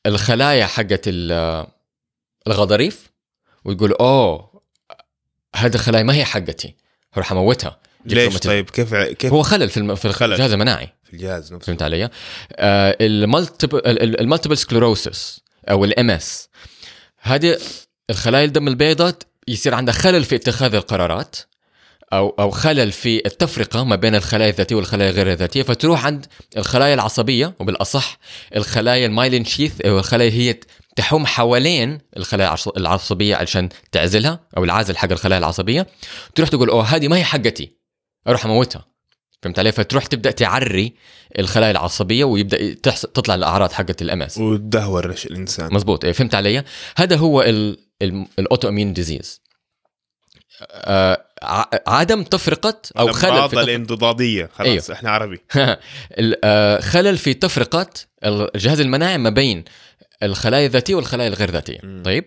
الخلايا 0.07 0.67
حقت 0.67 1.01
ال- 1.07 1.67
الغضاريف 2.47 3.11
ويقول 3.65 3.93
oh 3.93 4.63
هذه 5.57 5.75
الخلايا 5.75 6.03
ما 6.03 6.15
هي 6.15 6.25
حقتي 6.25 6.75
هروح 7.13 7.33
أموتها. 7.33 7.81
ليش؟ 8.07 8.37
طيب 8.39 8.71
كيف 8.71 8.95
كيف؟ 8.95 9.33
هو 9.33 9.43
خلل 9.43 9.69
في 9.69 9.77
الم- 9.77 9.95
في 9.95 10.09
خلل. 10.09 10.33
الجهاز 10.33 10.53
المناعي 10.53 10.89
في 11.05 11.13
الجهاز 11.13 11.53
نفسه. 11.53 11.67
فهمت 11.67 11.83
علي؟ 11.83 12.11
آه 12.53 12.97
ال 13.01 13.18
multiple 13.18 14.57
sclerosis 14.59 15.41
أو 15.71 15.85
ال 15.85 16.11
MS 16.11 16.49
هذه 17.21 17.59
الخلايا 18.11 18.45
الدم 18.45 18.69
البيضاء 18.69 19.15
يصير 19.49 19.75
عندها 19.75 19.95
خلل 19.95 20.25
في 20.25 20.35
اتخاذ 20.37 20.75
القرارات. 20.75 21.37
أو 22.13 22.29
أو 22.29 22.51
خلل 22.51 22.93
في 22.93 23.23
التفرقة 23.27 23.85
ما 23.85 23.97
بين 23.97 24.15
الخلايا 24.15 24.51
الذاتية 24.51 24.77
والخلايا 24.77 25.11
غير 25.11 25.33
الذاتيه 25.33 25.63
فتروح 25.63 26.07
عند 26.07 26.27
الخلايا 26.57 26.95
العصبية 26.95 27.55
وبالأصح 27.61 28.19
الخلايا 28.57 29.07
ال 29.07 29.12
myelin 29.12 29.45
sheath 29.45 29.81
أو 29.81 29.99
الخلايا 29.99 30.31
هي 30.31 30.61
تحوم 30.97 31.27
حوالين 31.27 31.99
الخلايا 32.17 32.49
العص- 32.49 32.77
العصبية 32.77 33.37
عشان 33.37 33.69
تعزلها 33.93 34.41
أو 34.57 34.65
العازل 34.65 34.97
حق 34.97 35.13
الخلايا 35.13 35.39
العصبية. 35.39 35.87
تروح 36.35 36.49
تقول 36.49 36.71
oh 36.71 36.85
هذه 36.85 37.09
ما 37.09 37.17
هي 37.17 37.25
حقتي 37.25 37.77
أروح 38.29 38.45
أموتها. 38.45 38.85
فهمت 39.43 39.59
علي؟ 39.59 39.73
فتروح 39.73 40.07
تبدأ 40.07 40.31
تعري 40.31 40.95
الخلايا 41.39 41.71
العصبية 41.71 42.25
ويبدأ 42.25 42.75
تحص... 42.75 43.07
تطلع 43.07 43.35
الأعراض 43.35 43.73
حقت 43.73 44.03
ال 44.03 44.23
MS 44.23 44.39
وتدهور 44.39 45.15
الإنسان. 45.27 45.75
مزبوط 45.75 46.05
إيه، 46.05 46.13
فهمت 46.13 46.35
علي؟ 46.35 46.65
هذا 46.97 47.17
هو 47.17 47.43
ال... 47.43 47.79
ال... 48.03 48.27
ال 48.39 48.69
autoimmune 48.69 48.93
disease. 48.93 49.42
عدم 51.87 52.23
تفرقة 52.23 52.81
أو 52.99 53.13
خلل 53.13 53.43
في 53.43 53.49
تفرقة 53.49 53.63
الانضباطيه 53.65 54.49
خلاص 54.55 54.69
أيوه. 54.91 54.99
إحنا 54.99 55.11
عربي. 55.11 55.39
آه، 56.45 56.81
خلل 56.81 57.19
في 57.19 57.35
تفرقة 57.35 57.91
الجهاز 58.25 58.81
المناعي 58.81 59.19
ما 59.19 59.31
بين 59.31 59.65
الخلايا 60.23 60.67
الذاتية 60.67 60.95
والخلايا 60.95 61.29
الغير 61.29 61.51
ذاتية. 61.51 61.79
مم. 61.83 62.03
طيب. 62.05 62.25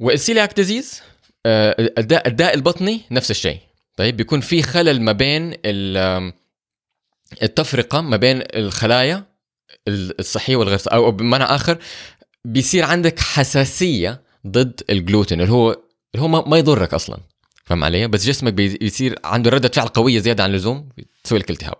وال 0.00 0.14
celiac 0.14 0.56
disease 0.56 1.02
آه، 1.46 1.76
الداء 1.98 2.28
الداء 2.28 2.54
البطني 2.54 3.00
نفس 3.10 3.30
الشيء. 3.30 3.58
طيب. 3.96 4.16
بيكون 4.16 4.40
في 4.40 4.62
خلل 4.62 5.02
ما 5.02 5.12
بين 5.12 5.54
ال- 5.64 5.96
آم، 5.96 6.32
التفرقة 7.42 8.00
ما 8.00 8.16
بين 8.16 8.42
الخلايا 8.54 9.24
الصحية 9.88 10.56
والغير 10.56 10.78
صحية 10.78 10.96
أو 10.96 11.10
بمعنى 11.10 11.44
آخر 11.44 11.78
بيصير 12.44 12.84
عندك 12.84 13.20
حساسية 13.20 14.22
ضد 14.46 14.80
الجلوتين 14.90 15.40
اللي 15.40 15.52
هو 15.52 15.76
اللي 16.18 16.24
هو 16.24 16.28
ما 16.42 16.48
ما 16.48 16.58
يضرك 16.58 16.94
أصلا. 16.94 17.18
فاهم 17.64 17.84
علي؟ 17.84 18.08
بس 18.08 18.26
جسمك 18.26 18.52
بي- 18.52 18.76
بيصير 18.78 19.18
عنده 19.24 19.50
ردة 19.50 19.68
فعل 19.68 19.86
قوية 19.88 20.18
زيادة 20.18 20.44
عن 20.44 20.50
اللزوم 20.50 20.88
تسوي 21.24 21.38
لك 21.38 21.50
التهاب. 21.50 21.76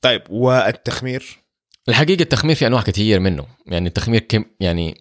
طيب 0.00 0.22
والتخمير؟ 0.30 1.38
الحقيقة 1.88 2.22
التخمير 2.22 2.56
في 2.56 2.66
أنواع 2.66 2.82
كثير 2.82 3.20
منه. 3.20 3.46
يعني 3.66 3.88
التخمير 3.88 4.20
كم 4.20 4.44
يعني 4.60 5.00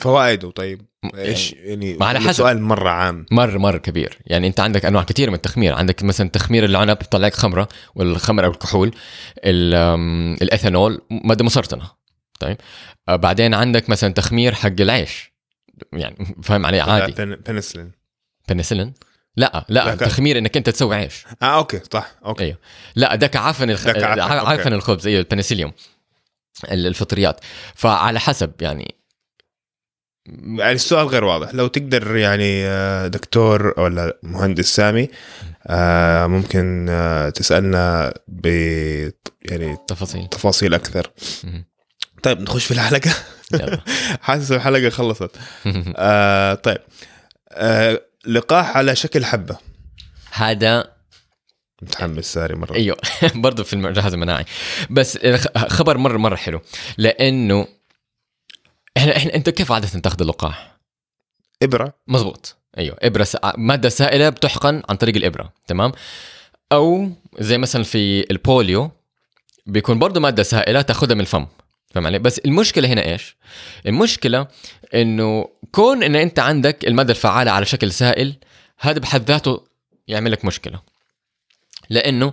فوائده 0.00 0.50
طيب. 0.50 0.82
م- 1.02 1.16
إيش؟ 1.16 1.52
يعني 1.52 1.94
ما 1.94 2.06
على 2.06 2.20
حسب. 2.20 2.32
سؤال 2.32 2.62
مرة 2.62 2.90
عام. 2.90 3.26
مر 3.30 3.58
مر 3.58 3.78
كبير. 3.78 4.18
يعني 4.26 4.46
أنت 4.46 4.60
عندك 4.60 4.84
أنواع 4.84 5.02
كثير 5.04 5.30
من 5.30 5.36
التخمير. 5.36 5.74
عندك 5.74 6.02
مثلا 6.02 6.28
تخمير 6.28 6.64
العنب 6.64 6.98
يطلع 7.02 7.20
لك 7.26 7.34
خمرة 7.34 7.68
والخمر 7.94 8.44
أو 8.44 8.50
الكحول 8.50 8.94
الإثانول 10.42 11.00
مادة 11.10 11.44
مسرطنة. 11.44 11.90
طيب. 12.40 12.56
آه، 13.08 13.16
بعدين 13.16 13.54
عندك 13.54 13.90
مثلا 13.90 14.12
تخمير 14.12 14.54
حق 14.54 14.80
العيش. 14.80 15.31
يعني 15.92 16.36
فاهم 16.42 16.66
علي؟ 16.66 16.80
عادي. 16.80 17.12
بن- 17.12 17.36
بنسلين 17.36 17.92
بنسلين 18.48 18.94
لا 19.36 19.64
لا 19.68 19.94
تخمير 19.94 20.38
إنك 20.38 20.56
أنت 20.56 20.70
تسوي 20.70 20.96
عيش. 20.96 21.24
آه 21.42 21.58
okay 21.58 21.80
صح 21.92 22.12
okay. 22.24 22.44
أيوه. 22.44 22.58
لا 22.96 23.14
ده 23.14 23.26
كعفن 23.26 23.70
الخ... 23.70 23.86
عفن 23.88 24.72
الخبز 24.72 25.06
أيوه 25.06 25.20
البنسيليوم 25.20 25.72
ال- 26.70 26.86
الفطريات. 26.86 27.40
فعلى 27.74 28.20
حسب 28.20 28.52
يعني. 28.60 28.94
يعني 30.58 30.72
السؤال 30.72 31.06
غير 31.06 31.24
واضح. 31.24 31.54
لو 31.54 31.66
تقدر 31.66 32.16
يعني 32.16 32.66
آه، 32.66 33.06
دكتور 33.06 33.80
ولا 33.80 34.18
مهندس 34.22 34.76
سامي 34.76 35.08
آه، 35.66 36.26
ممكن 36.26 36.86
آه، 36.90 37.30
تسألنا 37.30 38.14
ب 38.28 38.46
يعني 39.50 39.76
تفاصيل. 39.88 40.26
تفاصيل 40.28 40.74
أكثر. 40.74 41.10
طيب 42.22 42.40
نخش 42.40 42.64
في 42.64 42.70
الحلقة. 42.70 43.10
حاسس 44.22 44.52
الحلقة 44.52 44.90
خلصت. 44.90 45.30
آه 45.96 46.54
طيب. 46.54 46.78
آه 47.52 48.00
لقاح 48.26 48.76
على 48.76 48.96
شكل 48.96 49.24
حبة. 49.24 49.56
هذا 50.32 50.92
متحمس 51.82 52.32
ساري 52.32 52.54
مرة. 52.54 52.74
أيوه. 52.74 52.96
برضه 53.34 53.62
في 53.64 53.72
الجهاز 53.72 54.12
المناعي 54.14 54.44
بس 54.90 55.16
الخ- 55.16 55.66
خبر 55.68 55.98
مرة 55.98 56.16
مرة 56.16 56.36
حلو. 56.36 56.60
لأنه 56.98 57.66
إحنا 58.96 59.16
إحنا 59.16 59.34
أنت 59.34 59.50
كيف 59.50 59.72
عادة 59.72 59.88
تاخذ 59.88 60.20
اللقاح؟ 60.20 60.76
إبرة. 61.62 61.94
مزبوط 62.08 62.56
أيوه. 62.78 62.96
إبرة 63.02 63.24
س... 63.24 63.36
مادة 63.56 63.88
سائلة 63.88 64.28
بتحقن 64.28 64.82
عن 64.88 64.96
طريق 64.96 65.16
الإبرة. 65.16 65.52
تمام؟ 65.66 65.92
أو 66.72 67.10
زي 67.38 67.58
مثلا 67.58 67.82
في 67.82 68.30
البوليو 68.30 68.90
بيكون 69.66 69.98
برضه 69.98 70.20
مادة 70.20 70.42
سائلة 70.42 70.82
تاخذها 70.82 71.14
من 71.14 71.20
الفم. 71.20 71.46
فاهم 71.94 72.06
علي؟ 72.06 72.18
بس 72.18 72.38
المشكلة 72.38 72.88
هنا 72.88 73.04
إيش؟ 73.04 73.36
المشكلة 73.86 74.48
إنه 74.94 75.48
كون 75.72 76.02
إن 76.02 76.16
أنت 76.16 76.38
عندك 76.38 76.84
المادة 76.84 77.10
الفعالة 77.10 77.50
على 77.50 77.64
شكل 77.64 77.92
سائل 77.92 78.34
هذا 78.78 78.98
بحد 78.98 79.30
ذاته 79.30 79.64
يعمل 80.08 80.32
لك 80.32 80.44
مشكلة. 80.44 80.80
لأنه 81.90 82.32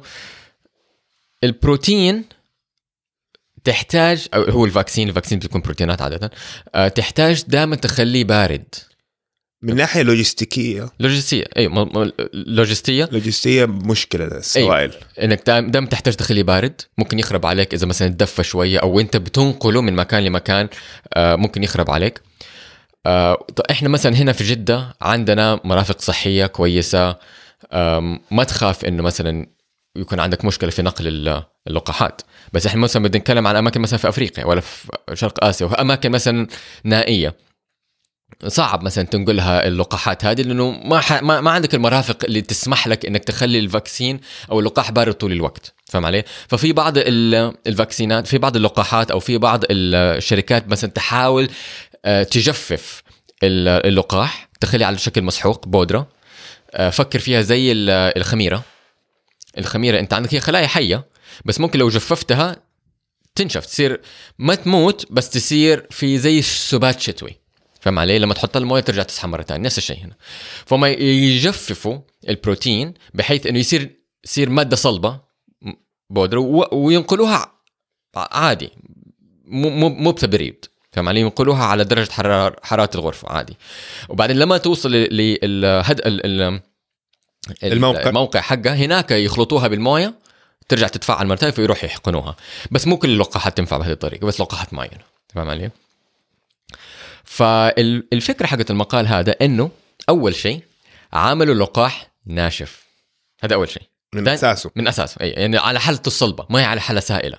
البروتين 1.43 2.25
تحتاج 3.63 4.27
أو 4.33 4.43
هو 4.43 4.65
ال 4.65 4.71
vaccine 4.71 5.09
ال 5.09 5.13
vaccine 5.13 5.39
بتكون 5.39 5.61
بروتينات 5.61 6.01
عادة 6.01 6.31
آه، 6.75 6.87
تحتاج 6.87 7.43
دائما 7.47 7.75
تخليه 7.75 8.23
بارد. 8.23 8.75
من 9.61 9.75
ناحية 9.75 10.01
لوجستيكية. 10.01 10.89
لوجستية. 10.99 11.43
أيوه 11.57 11.73
م- 11.85 12.11
لوجستية. 12.33 13.09
لوجستية 13.11 13.65
مشكلة 13.65 14.25
السوائل 14.25 14.91
إنك 15.23 15.45
دائما 15.47 15.85
تحتاج 15.87 16.15
تخليه 16.15 16.43
بارد. 16.43 16.81
ممكن 16.97 17.19
يخرب 17.19 17.45
عليك 17.45 17.73
إذا 17.73 17.85
مثلا 17.87 18.07
تدفى 18.07 18.43
شوية 18.43 18.79
أو 18.79 18.99
أنت 18.99 19.17
بتنقله 19.17 19.81
من 19.81 19.95
مكان 19.95 20.23
لمكان 20.23 20.67
آه، 21.13 21.35
ممكن 21.35 21.63
يخرب 21.63 21.91
عليك. 21.91 22.21
آه، 23.05 23.45
إحنا 23.71 23.89
مثلا 23.89 24.15
هنا 24.15 24.31
في 24.31 24.43
جدة 24.43 24.95
عندنا 25.01 25.59
مرافق 25.63 26.01
صحية 26.01 26.45
كويسة. 26.45 27.15
ما 28.31 28.43
تخاف 28.47 28.85
إنه 28.85 29.03
مثلا 29.03 29.47
يكون 29.95 30.19
عندك 30.19 30.45
مشكلة 30.45 30.69
في 30.69 30.81
نقل 30.81 31.07
ال- 31.07 31.43
اللقاحات. 31.67 32.21
بس 32.53 32.65
إحنا 32.65 32.81
مثلا 32.81 33.03
بدنا 33.03 33.19
نتكلم 33.19 33.47
عن 33.47 33.55
أماكن 33.55 33.81
مثلا 33.81 33.99
في 33.99 34.09
أفريقيا 34.09 34.45
ولا 34.45 34.61
في 34.61 34.87
شرق 35.13 35.43
آسيا 35.43 35.65
وأماكن 35.65 36.11
مثلا 36.11 36.47
نائية. 36.83 37.35
صعب 38.47 38.83
مثلا 38.83 39.03
تنقلها 39.03 39.67
اللقاحات 39.67 40.25
هذه 40.25 40.41
لأنه 40.41 40.71
ما, 40.71 40.99
ح... 40.99 41.23
ما 41.23 41.41
ما 41.41 41.51
عندك 41.51 41.75
المرافق 41.75 42.17
اللي 42.25 42.41
تسمح 42.41 42.87
لك 42.87 43.05
إنك 43.05 43.23
تخلي 43.23 43.59
ال 43.59 43.67
vaccine 43.67 44.19
أو 44.51 44.59
اللقاح 44.59 44.91
بارد 44.91 45.13
طول 45.13 45.31
الوقت 45.31 45.73
فاهم 45.85 46.05
علي؟ 46.05 46.23
ففي 46.47 46.73
بعض 46.73 46.93
ال- 46.97 47.53
الفاكسينات 47.67 48.27
في 48.27 48.37
بعض 48.37 48.55
اللقاحات 48.55 49.11
أو 49.11 49.19
في 49.19 49.37
بعض 49.37 49.63
الشركات 49.71 50.67
مثلا 50.67 50.89
تحاول 50.89 51.49
آه، 52.05 52.23
تجفف 52.23 53.03
ال- 53.43 53.85
اللقاح 53.87 54.49
تخلي 54.61 54.85
على 54.85 54.97
شكل 54.97 55.21
مسحوق 55.21 55.67
بودرة 55.67 56.07
آه، 56.71 56.89
فكر 56.89 57.19
فيها 57.19 57.41
زي 57.41 57.71
ال- 57.71 57.89
الخميرة. 58.17 58.63
الخميرة 59.57 59.99
أنت 59.99 60.13
عندك 60.13 60.33
هي 60.33 60.39
خلايا 60.39 60.67
حية 60.67 61.05
بس 61.45 61.59
ممكن 61.59 61.79
لو 61.79 61.89
جففتها 61.89 62.55
تنشف 63.35 63.65
تصير 63.65 64.01
ما 64.39 64.55
تموت 64.55 65.05
بس 65.11 65.29
تصير 65.29 65.87
في 65.91 66.17
زي 66.17 66.41
سبات 66.41 66.99
شتوي. 67.01 67.39
فاهم 67.79 67.99
علي؟ 67.99 68.19
لما 68.19 68.33
تحط 68.33 68.57
الموية 68.57 68.81
ترجع 68.81 69.03
تسحب 69.03 69.29
مرة 69.29 69.41
ثانية 69.41 69.65
نفس 69.65 69.77
الشيء 69.77 69.97
هنا 69.97 70.13
فهم 70.65 70.85
يجففوا 70.85 71.99
البروتين 72.29 72.93
بحيث 73.13 73.47
إنه 73.47 73.59
يصير 73.59 73.89
يصير 74.23 74.49
مادة 74.49 74.75
صلبة 74.75 75.19
بودرة 76.09 76.39
وينقلوها 76.73 77.51
عادي 78.15 78.69
مو 79.45 79.69
مو 79.69 79.89
مو 79.89 80.11
بتبريد 80.11 80.65
فاهم 80.91 81.09
علي؟ 81.09 81.19
ينقلوها 81.19 81.63
على 81.63 81.83
درجة 81.83 82.11
حرارة 82.11 82.55
حرارة 82.63 82.89
الغرفة 82.95 83.29
عادي 83.29 83.57
وبعدين 84.09 84.37
لما 84.39 84.57
توصل 84.57 84.91
للهد 84.91 86.01
الموقع. 87.63 88.09
الموقع 88.09 88.41
حقها 88.41 88.75
هناك 88.75 89.11
يخلطوها 89.11 89.67
بالموية 89.67 90.13
ترجع 90.67 90.87
تتفاعل 90.87 91.27
مرة 91.27 91.35
ثانية 91.35 91.53
فيروحوا 91.53 91.85
يحقنوها 91.85 92.35
بس 92.71 92.87
مو 92.87 92.97
كل 92.97 93.09
اللقاحات 93.09 93.57
تنفع 93.57 93.77
بهذه 93.77 93.91
الطريقة 93.91 94.27
بس 94.27 94.41
لقاحات 94.41 94.73
معينة 94.73 95.03
فاهم 95.35 95.49
علي؟ 95.49 95.71
فالفكرة 97.29 98.45
حقت 98.45 98.71
المقال 98.71 99.07
هذا 99.07 99.35
إنه 99.41 99.71
أول 100.09 100.35
شيء 100.35 100.63
عملوا 101.13 101.55
لقاح 101.55 102.11
ناشف. 102.25 102.83
هذا 103.41 103.55
أول 103.55 103.69
شيء. 103.69 103.83
من 104.13 104.27
أساسه. 104.27 104.71
من 104.75 104.87
أساسه. 104.87 105.21
اي 105.21 105.29
يعني 105.29 105.57
على 105.57 105.79
حالته 105.79 106.07
الصلبة 106.07 106.45
ما 106.49 106.59
هي 106.59 106.65
على 106.65 106.81
حالة 106.81 106.99
سائلة. 106.99 107.37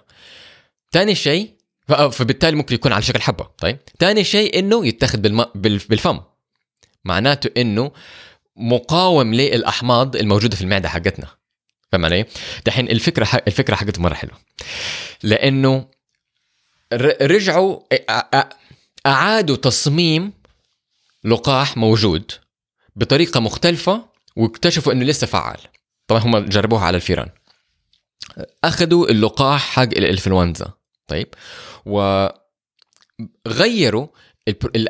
ثاني 0.92 1.14
شيء 1.14 1.54
ف- 1.88 1.92
فبالتالي 1.92 2.56
ممكن 2.56 2.74
يكون 2.74 2.92
على 2.92 3.02
شكل 3.02 3.20
حبة. 3.20 3.48
طيب. 3.58 3.78
ثاني 3.98 4.24
شيء 4.24 4.58
إنه 4.58 4.86
يتاخذ 4.86 5.18
بالم... 5.18 5.44
بال... 5.54 5.78
بالفم. 5.78 6.20
معناته 7.04 7.60
إنه 7.60 7.92
مقاوم 8.56 9.34
للأحماض 9.34 10.16
الموجودة 10.16 10.56
في 10.56 10.62
المعدة 10.62 10.88
حقتنا. 10.88 11.26
فاهم 11.92 12.04
علي؟ 12.04 12.24
دحين 12.66 12.88
الفكرة 12.90 13.24
ح... 13.24 13.34
الفكرة 13.34 13.74
حقته 13.74 14.02
مرة 14.02 14.14
حلوة. 14.14 14.38
لأنه. 15.22 15.88
رجعوا 17.22 17.80
أ... 17.92 17.96
أ... 18.38 18.59
اعادوا 19.06 19.56
تصميم 19.56 20.32
لقاح 21.24 21.76
موجود 21.76 22.32
بطريقة 22.96 23.40
مختلفة 23.40 24.04
واكتشفوا 24.36 24.92
إنه 24.92 25.04
لسه 25.04 25.26
فعال. 25.26 25.58
طبعا 26.06 26.20
هم 26.22 26.38
جربوها 26.38 26.84
على 26.84 26.96
الفيران. 26.96 27.28
أخذوا 28.64 29.10
اللقاح 29.10 29.62
حق 29.62 29.82
الإنفلونزا. 29.82 30.72
طيب. 31.06 31.26
وغيروا. 33.46 34.06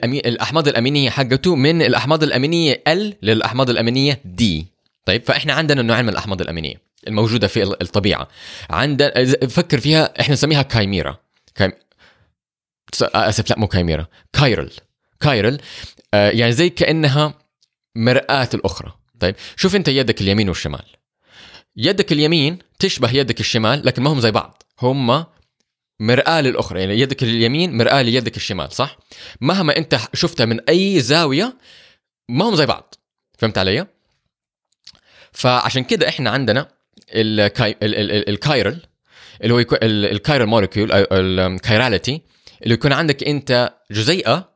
الأحماض 0.04 0.68
الأمينية 0.68 1.10
حقته 1.10 1.56
من 1.56 1.82
الأحماض 1.82 2.22
الأمينية 2.22 2.82
ال 2.88 3.16
للأحماض 3.22 3.70
الأمينية 3.70 4.20
دي 4.24 4.66
طيب. 5.06 5.24
فإحنا 5.24 5.52
عندنا 5.52 5.82
نوعين 5.82 6.04
من 6.04 6.10
الأحماض 6.12 6.40
الأمينية 6.40 6.82
الموجودة 7.08 7.46
في 7.46 7.62
ال- 7.62 7.82
الطبيعة. 7.82 8.28
عندنا 8.70 9.24
فكر 9.48 9.80
فيها 9.80 10.20
إحنا 10.20 10.32
نسميها 10.34 10.62
كايميرا. 10.62 11.16
أسف 13.02 13.50
لا 13.50 13.58
مو 13.58 13.66
chimera 13.66 14.06
chiral. 14.32 14.70
chiral 15.20 15.60
آه 16.14 16.30
يعني 16.30 16.52
زي 16.52 16.70
كأنها 16.70 17.38
مرآة 17.96 18.48
الأخرى. 18.54 18.92
طيب 19.20 19.36
شوف 19.56 19.76
أنت 19.76 19.88
يدك 19.88 20.20
اليمين 20.20 20.48
والشمال. 20.48 20.84
يدك 21.76 22.12
اليمين 22.12 22.58
تشبه 22.78 23.10
يدك 23.10 23.40
الشمال 23.40 23.86
لكن 23.86 24.02
ما 24.02 24.12
هم 24.12 24.20
زي 24.20 24.30
بعض. 24.30 24.62
هم 24.80 25.24
مرآة 26.00 26.40
للأخرى. 26.40 26.80
يعني 26.80 27.00
يدك 27.00 27.22
اليمين 27.22 27.76
مرآة 27.76 28.02
ليدك 28.02 28.36
الشمال 28.36 28.72
صح؟ 28.72 28.98
مهما 29.40 29.76
أنت 29.76 29.98
شفتها 30.14 30.46
من 30.46 30.60
أي 30.68 31.00
زاوية 31.00 31.56
ما 32.28 32.44
هم 32.44 32.56
زي 32.56 32.66
بعض. 32.66 32.94
فهمت 33.38 33.58
علي؟ 33.58 33.86
فعشان 35.32 35.84
كده 35.84 36.08
إحنا 36.08 36.30
عندنا 36.30 36.68
الكاي... 37.08 37.70
ال... 37.82 37.94
ال... 37.94 38.10
ال... 38.10 38.28
ال 38.28 38.36
chiral 38.36 38.82
اللي 39.42 39.54
هو 39.54 39.64
ال 39.82 39.91
chiral 39.91 40.46
molecule 40.46 40.92
أو 40.92 41.06
ال 41.12 41.23
chirality 41.23 42.22
اللي 42.62 42.74
يكون 42.74 42.92
عندك 42.92 43.24
انت 43.24 43.74
جزيئة 43.90 44.50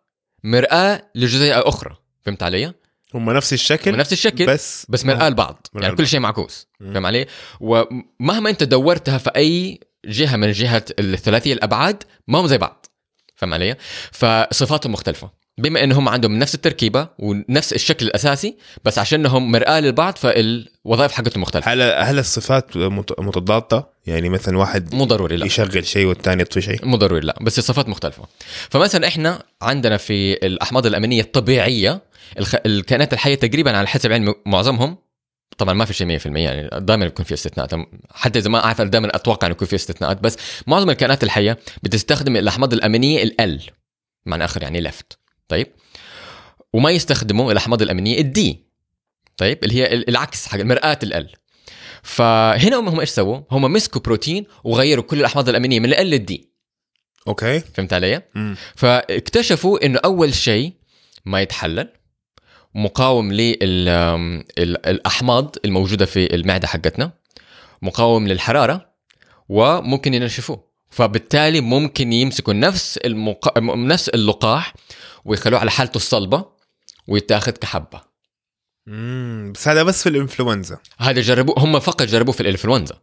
مرآة 0.44 1.10
لجزيئة 1.14 1.68
أخرى 1.68 1.96
فهمت 2.22 2.42
علي؟ 2.42 2.74
هم 3.14 3.30
نفس 3.30 3.52
الشكل 3.52 3.92
من 3.92 3.98
نفس 3.98 4.12
الشكل 4.12 4.46
بس 4.46 4.86
بس 4.88 5.04
مرآة 5.04 5.28
لبعض 5.28 5.66
يعني 5.74 5.86
كل 5.86 5.92
لبعض. 5.92 6.06
شيء 6.06 6.20
معكوس. 6.20 6.66
فاهم 6.80 7.06
علي؟ 7.06 7.26
ومهما 7.60 8.50
انت 8.50 8.62
دورتها 8.62 9.18
في 9.18 9.30
أي 9.36 9.80
جهة 10.06 10.36
من 10.36 10.52
جهة 10.52 10.84
الثلاثية 10.98 11.52
الأبعاد 11.52 12.02
ما 12.28 12.40
هم 12.40 12.46
زي 12.46 12.58
بعض 12.58 12.86
فاهم 13.36 13.54
علي؟ 13.54 13.76
فصفاتهم 14.12 14.92
مختلفة 14.92 15.30
بما 15.58 15.84
إنهم 15.84 16.08
عندهم 16.08 16.38
نفس 16.38 16.54
التركيبة 16.54 17.08
ونفس 17.18 17.72
الشكل 17.72 18.06
الأساسي 18.06 18.56
بس 18.84 18.98
عشانهم 18.98 19.52
مرآة 19.52 19.80
للبعض 19.80 20.16
فالوظائف 20.16 21.12
حقتهم 21.12 21.42
مختلفة. 21.42 21.72
هل 21.72 21.82
هل 21.82 22.18
الصفات 22.18 22.76
مت- 22.76 23.20
متضادة؟ 23.20 23.86
يعني 24.06 24.28
مثلا 24.28 24.58
واحد 24.58 24.94
مو 24.94 25.04
ضروري 25.04 25.36
لا. 25.36 25.46
يشغل 25.46 25.86
شيء 25.86 26.06
والثاني 26.06 26.42
يطفي 26.42 26.60
شيء؟ 26.60 26.86
مو 26.86 26.96
ضروري 26.96 27.20
لا. 27.26 27.38
بس 27.40 27.58
الصفات 27.58 27.88
مختلفة. 27.88 28.22
فمثلا 28.70 29.08
إحنا 29.08 29.42
عندنا 29.62 29.96
في 29.96 30.32
الأحماض 30.32 30.86
الأمينية 30.86 31.20
الطبيعية 31.20 32.02
الخ... 32.38 32.54
الكائنات 32.66 33.12
الحية 33.12 33.34
تقريبا 33.34 33.76
على 33.76 33.86
حسب 33.88 34.12
علم 34.12 34.34
معظمهم 34.46 34.96
طبعا 35.58 35.74
ما 35.74 35.84
في 35.84 35.94
شيء 35.94 36.18
100% 36.18 36.26
يعني 36.26 36.68
دائما 36.80 37.04
يكون 37.04 37.24
في 37.24 37.34
استثناءات. 37.34 37.70
حتى 38.14 38.38
إذا 38.38 38.50
ما 38.50 38.64
أعرف 38.64 38.80
دائما 38.80 39.16
أتوقع 39.16 39.46
إنه 39.46 39.52
يكون 39.54 39.68
في 39.68 39.76
استثناءات 39.76 40.20
بس 40.20 40.36
معظم 40.66 40.90
الكائنات 40.90 41.24
الحية 41.24 41.58
بتستخدم 41.82 42.36
الأحماض 42.36 42.72
الأمينية 42.72 43.22
ال 43.22 43.60
معنى 44.26 44.44
آخر 44.44 44.62
يعني 44.62 44.80
ليفت 44.80 45.18
طيب 45.54 45.66
وما 46.72 46.90
يستخدموا 46.90 47.52
الأحماض 47.52 47.82
الأمينية 47.82 48.18
ال 48.18 48.41
D 48.41 48.64
طيب 49.36 49.64
اللي 49.64 49.74
هي 49.74 49.92
ال- 49.92 50.08
العكس 50.08 50.46
حق 50.46 50.58
مرآة 50.60 50.98
ال 51.02 51.30
فهنا 52.02 52.76
هم 52.76 53.00
إيش 53.00 53.08
سووا؟ 53.08 53.40
هم 53.50 53.72
مسكوا 53.72 54.00
بروتين 54.00 54.46
وغيروا 54.64 55.04
كل 55.04 55.20
الأحماض 55.20 55.48
الأمينية 55.48 55.80
من 55.80 55.94
ال 55.94 56.06
L 56.06 56.17
لل 56.17 56.39
D 56.39 56.50
أوكي 57.28 57.60
فهمت 57.60 57.92
علي؟ 57.92 58.22
مم. 58.34 58.56
فاكتشفوا 58.76 59.86
إنه 59.86 60.00
أول 60.04 60.34
شيء 60.34 60.72
ما 61.24 61.40
يتحلل 61.40 61.92
مقاوم 62.74 63.32
للاحماض 64.58 65.56
الموجودة 65.64 66.06
في 66.06 66.34
المعدة 66.34 66.66
حقتنا 66.68 67.12
مقاوم 67.82 68.28
للحرارة 68.28 68.94
وممكن 69.48 70.14
ينشفوه 70.14 70.73
فبالتالي 70.94 71.60
ممكن 71.60 72.12
يمسكوا 72.12 72.54
نفس 72.54 72.96
المق... 72.96 73.58
نفس 73.58 74.08
اللقاح 74.08 74.74
ويخلوه 75.24 75.60
على 75.60 75.70
حالته 75.70 75.96
الصلبة 75.96 76.44
ويتاخذ 77.08 77.50
كحبة. 77.52 78.00
مم. 78.86 79.52
بس 79.54 79.68
هذا 79.68 79.82
بس 79.82 80.02
في 80.02 80.08
الإنفلونزا. 80.08 80.78
هذا 80.98 81.20
جربوه 81.20 81.54
هم 81.58 81.80
فقط 81.80 82.02
جربوه 82.02 82.34
في 82.34 82.40
الإنفلونزا. 82.40 82.94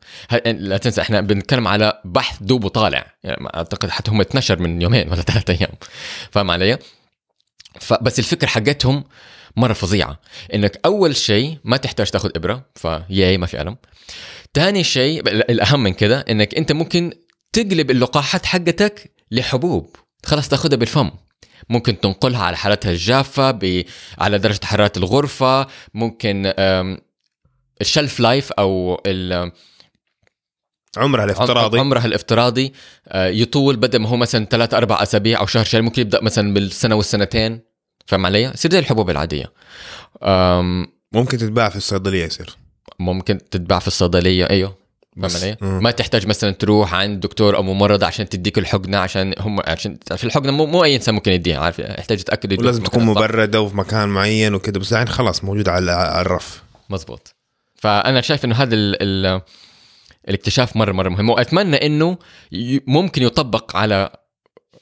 لا 0.45 0.77
تنسى 0.77 1.01
إحنا 1.01 1.21
بنتكلم 1.21 1.67
على 1.67 2.01
بحث 2.05 2.37
دوب 2.43 2.63
وطالع. 2.63 3.05
يعني 3.23 3.47
أعتقد 3.55 3.89
حتى 3.89 4.11
هم 4.11 4.21
اتنشر 4.21 4.59
من 4.59 4.81
يومين 4.81 5.07
ولا 5.09 5.21
ثلاثة 5.31 5.53
أيام. 5.53 5.71
فاهم 6.31 6.51
علي؟ 6.51 6.77
فبس 7.79 8.19
الفكرة 8.19 8.47
حقتهم 8.47 9.03
مرة 9.55 9.73
فظيعة. 9.73 10.19
إنك 10.53 10.79
أول 10.85 11.15
شيء 11.15 11.57
ما 11.63 11.77
تحتاج 11.77 12.09
تاخذ 12.11 12.29
إبرة 12.35 12.65
فياي 12.75 13.37
ما 13.37 13.45
في 13.45 13.61
ألم. 13.61 13.77
ثاني 14.53 14.83
شيء 14.83 15.19
ال- 15.19 15.51
الأهم 15.51 15.83
من 15.83 15.93
كده 15.93 16.25
إنك 16.29 16.55
أنت 16.55 16.71
ممكن 16.71 17.11
تقلب 17.53 17.91
اللقاحات 17.91 18.45
حقتك 18.45 19.11
لحبوب. 19.31 19.95
خلاص 20.25 20.49
تاخذها 20.49 20.75
بالفم. 20.75 21.11
ممكن 21.69 21.99
تنقلها 21.99 22.43
على 22.43 22.57
حالتها 22.57 22.91
الجافة 22.91 23.51
ب... 23.51 23.83
على 24.17 24.37
درجة 24.37 24.65
حرارة 24.65 24.91
الغرفة. 24.97 25.67
ممكن 25.93 26.53
الشلف 27.81 28.19
لايف 28.19 28.51
أو 28.51 29.01
ال... 29.05 29.51
عمرها 30.97 31.25
الافتراضي. 31.25 31.79
عمرها 31.79 32.05
الافتراضي. 32.05 32.73
آه، 33.07 33.27
يطول 33.27 33.75
بدل 33.75 33.99
ما 33.99 34.09
هو 34.09 34.17
مثلا 34.17 34.45
ثلاث 34.45 34.73
أربع 34.73 35.03
أسابيع 35.03 35.39
أو 35.39 35.45
شهر 35.45 35.65
شهر 35.65 35.81
ممكن 35.81 36.01
يبدأ 36.01 36.23
مثلا 36.23 36.53
بالسنة 36.53 36.95
والسنتين. 36.95 37.61
فاهم 38.07 38.25
علي؟ 38.25 38.43
يصير 38.43 38.71
زي 38.71 38.79
الحبوب 38.79 39.09
العادية. 39.09 39.53
ممكن 41.13 41.37
تتباع 41.37 41.69
في 41.69 41.75
الصيدلية 41.75 42.25
يصير. 42.25 42.55
ممكن 42.99 43.37
تتباع 43.37 43.79
في 43.79 43.87
الصيدلية. 43.87 44.49
أيوه. 44.49 44.80
بس- 45.17 45.43
علي؟ 45.43 45.57
ما 45.61 45.91
تحتاج 45.91 46.27
مثلا 46.27 46.51
تروح 46.51 46.93
عند 46.93 47.19
دكتور 47.19 47.55
أو 47.55 47.63
ممرضه 47.63 48.05
عشان 48.05 48.29
تديك 48.29 48.57
الحقنة 48.57 48.97
عشان 48.97 49.33
هم 49.39 49.59
عشان 49.67 49.97
في 50.17 50.23
الحقنة 50.23 50.51
مو, 50.51 50.65
مو 50.65 50.83
أي 50.83 50.95
إنسان 50.95 51.15
ممكن 51.15 51.31
يديها 51.31 51.59
عارف؟ 51.59 51.79
يحتاج 51.79 52.23
يدوك 52.43 52.59
ولازم 52.59 52.83
تكون. 52.83 53.03
مبردة 53.05 53.61
وفي 53.61 53.77
مكان 53.77 54.09
معين 54.09 54.53
وكذا 54.53 54.79
بس 54.79 54.93
الحين 54.93 55.07
خلاص 55.07 55.43
موجوده 55.43 55.71
على 55.71 56.21
الرف. 56.21 56.63
مزبوط 56.89 57.35
فأنا 57.75 58.21
شايف 58.21 58.45
إنه 58.45 58.55
هذا 58.55 58.75
ال 58.75 58.95
ال 59.01 59.41
الاكتشاف 60.29 60.75
مرة 60.77 60.91
مرة 60.91 61.09
مهم. 61.09 61.29
وأتمنى 61.29 61.85
إنه 61.85 62.17
ممكن 62.87 63.23
يطبق 63.23 63.75
على 63.75 64.09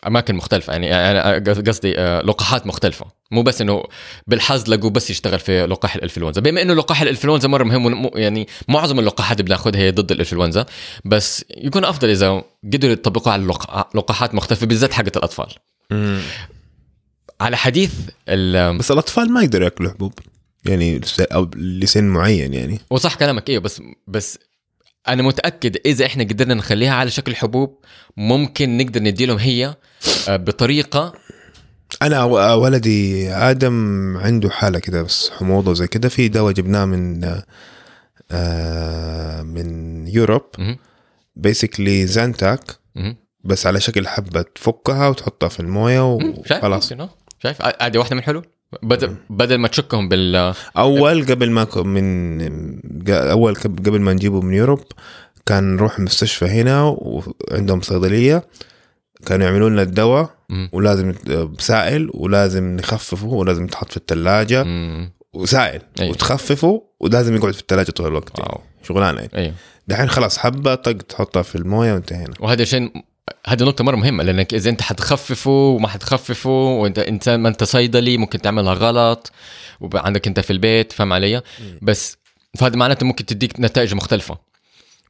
أماكن 0.07 0.35
مختلفة 0.35 0.73
يعني 0.73 0.95
أنا 0.95 1.53
قصدي 1.67 1.99
آه، 1.99 2.21
لقاحات 2.21 2.67
مختلفة. 2.67 3.05
مو 3.31 3.41
بس 3.41 3.61
إنه 3.61 3.83
بالحظ 4.27 4.69
لقوا 4.69 4.89
بس 4.89 5.09
يشتغل 5.09 5.39
في 5.39 5.65
لقاح 5.65 5.95
الإنفلونزا. 5.95 6.41
بما 6.41 6.61
إنه 6.61 6.73
لقاح 6.73 7.01
الإنفلونزا 7.01 7.47
مرة 7.47 7.63
مهم 7.63 8.09
يعني 8.15 8.47
معظم 8.67 8.99
اللقاحات 8.99 9.39
اللي 9.39 9.47
بناخذها 9.47 9.79
هي 9.79 9.91
ضد 9.91 10.11
الإنفلونزا 10.11 10.65
بس 11.05 11.45
يكون 11.57 11.85
أفضل 11.85 12.09
إذا 12.09 12.43
قدروا 12.73 12.93
يطبقوا 12.93 13.31
على 13.31 13.43
لقاحات 13.95 14.35
مختلفة 14.35 14.65
بالذات 14.65 14.93
حقت 14.93 15.17
الأطفال. 15.17 15.47
مم. 15.91 16.21
على 17.41 17.57
حديث 17.57 17.93
بس 18.79 18.91
الأطفال 18.91 19.31
ما 19.31 19.43
يقدروا 19.43 19.63
يأكلوا 19.63 19.91
حبوب 19.91 20.13
يعني 20.65 21.01
أو 21.19 21.49
لسن 21.55 22.03
معين 22.03 22.53
يعني. 22.53 22.79
وصح 22.89 23.15
كلامك 23.15 23.49
إيوه 23.49 23.61
بس 23.61 23.81
بس 24.07 24.39
أنا 25.07 25.23
متأكد 25.23 25.77
إذا 25.85 26.05
إحنا 26.05 26.23
قدرنا 26.23 26.53
نخليها 26.53 26.93
على 26.93 27.09
شكل 27.09 27.35
حبوب 27.35 27.77
ممكن 28.17 28.77
نقدر 28.77 29.01
نديلهم 29.01 29.37
هي 29.37 29.75
آه، 30.29 30.35
بطريقة 30.37 31.13
أنا 32.01 32.23
ولدي 32.53 33.29
آدم 33.31 34.17
عنده 34.17 34.49
حالة 34.49 34.79
كده 34.79 35.01
بس 35.03 35.29
حموضة 35.29 35.71
وزي 35.71 35.87
كده. 35.87 36.09
في 36.09 36.27
دواء 36.27 36.53
جبناه 36.53 36.85
من 36.85 37.23
آه 38.31 39.41
من 39.41 40.07
Europe. 40.07 40.41
basically 41.35 42.07
زانتاك 42.07 42.61
بس 43.43 43.67
على 43.67 43.79
شكل 43.79 44.07
حبة 44.07 44.41
تفكها 44.41 45.07
وتحطها 45.07 45.49
في 45.49 45.59
الموية 45.59 46.13
وخلاص. 46.13 46.93
شايف؟ 47.43 47.61
عادي 47.61 47.97
واحدة 47.97 48.15
من 48.15 48.21
حلو. 48.21 48.41
بدل 48.83 49.15
بدل 49.29 49.55
ما 49.57 49.67
تشكهم 49.67 50.09
بال 50.09 50.53
أول 50.77 51.25
قبل 51.25 51.51
ما 51.51 51.67
من 51.75 52.41
أول 53.09 53.55
قبل 53.55 54.01
ما 54.01 54.13
نجيبه 54.13 54.41
من 54.41 54.53
Europe 54.53 54.83
كان 55.45 55.75
نروح 55.75 55.97
المستشفى 55.97 56.45
هنا 56.45 56.83
وعندهم 56.83 57.81
صيدلية. 57.81 58.43
كانوا 59.25 59.47
يعملوا 59.47 59.69
لنا 59.69 59.81
الدواء. 59.81 60.29
ولازم 60.71 61.13
سائل 61.59 62.09
ولازم 62.13 62.75
نخففه 62.75 63.27
ولازم 63.27 63.65
يتحط 63.65 63.91
في 63.91 63.97
الثلاجة. 63.97 64.65
وسائل. 65.33 65.81
أيوه. 65.99 66.11
وتخففه 66.11 66.83
ولازم 66.99 67.35
يقعد 67.35 67.53
في 67.53 67.61
الثلاجة 67.61 67.91
طول 67.91 68.07
الوقت. 68.07 68.39
يعني. 68.39 68.59
شغلانة 68.83 69.19
يعني. 69.19 69.35
أيوه. 69.35 69.53
دحين 69.87 70.09
خلاص 70.09 70.37
حبة 70.37 70.75
طق 70.75 70.91
تحطها 70.91 71.41
في 71.41 71.55
الموية 71.55 71.93
وانتهينا. 71.93 72.33
وهذا 72.39 72.63
شيء 72.63 72.91
هذه 73.47 73.63
نقطة 73.63 73.83
مرة 73.83 73.95
مهمة 73.95 74.23
لأنك 74.23 74.53
إذا 74.53 74.69
أنت 74.69 74.81
حتخففه 74.81 75.51
وما 75.51 75.87
حتخففه 75.87 76.49
وأنت 76.49 76.99
أنت 76.99 77.29
ما 77.29 77.49
أنت 77.49 77.63
صيدلي 77.63 78.17
ممكن 78.17 78.41
تعملها 78.41 78.73
غلط 78.73 79.31
وعندك 79.81 80.27
أنت 80.27 80.39
في 80.39 80.53
البيت 80.53 80.91
فاهم 80.91 81.13
علي؟ 81.13 81.41
بس 81.81 82.17
فهذا 82.57 82.75
معناته 82.75 83.05
ممكن 83.05 83.25
تديك 83.25 83.59
نتائج 83.59 83.93
مختلفة. 83.93 84.37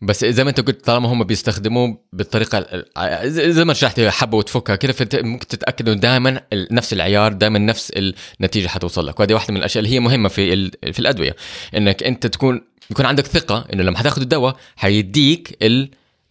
بس 0.02 0.26
زي 0.26 0.44
ما 0.44 0.50
أنت 0.50 0.62
قلت 0.62 0.86
طالما 0.86 1.10
هم 1.10 1.24
بيستخدموه 1.24 1.98
بالطريقة 2.14 2.84
زي 3.28 3.66
ما 3.66 3.74
شرحت 3.74 4.00
حبة 4.02 4.38
وتفكها 4.38 4.76
كده 4.76 4.96
ممكن 5.14 5.48
تتاكد 5.48 5.90
انه 5.90 6.00
دائما 6.00 6.42
نفس 6.54 6.94
العيار 6.94 7.34
دائما 7.34 7.60
نفس 7.60 7.92
النتيجة 8.40 8.68
حتوصل 8.68 9.08
لك. 9.08 9.20
وهذه 9.20 9.34
واحدة 9.34 9.54
من 9.54 9.60
الأشياء 9.60 9.84
اللي 9.84 9.96
هي 9.96 10.00
مهمة 10.00 10.30
في 10.30 10.72
في 10.94 11.00
الأدوية 11.00 11.36
إنك 11.78 12.04
أنت 12.04 12.28
تكون 12.28 12.62
يكون 12.92 13.06
عندك 13.06 13.26
ثقة 13.26 13.66
إنه 13.74 13.84
لما 13.84 13.98
حتاخذ 13.98 14.22
الدواء 14.22 14.56
حيديك 14.76 15.58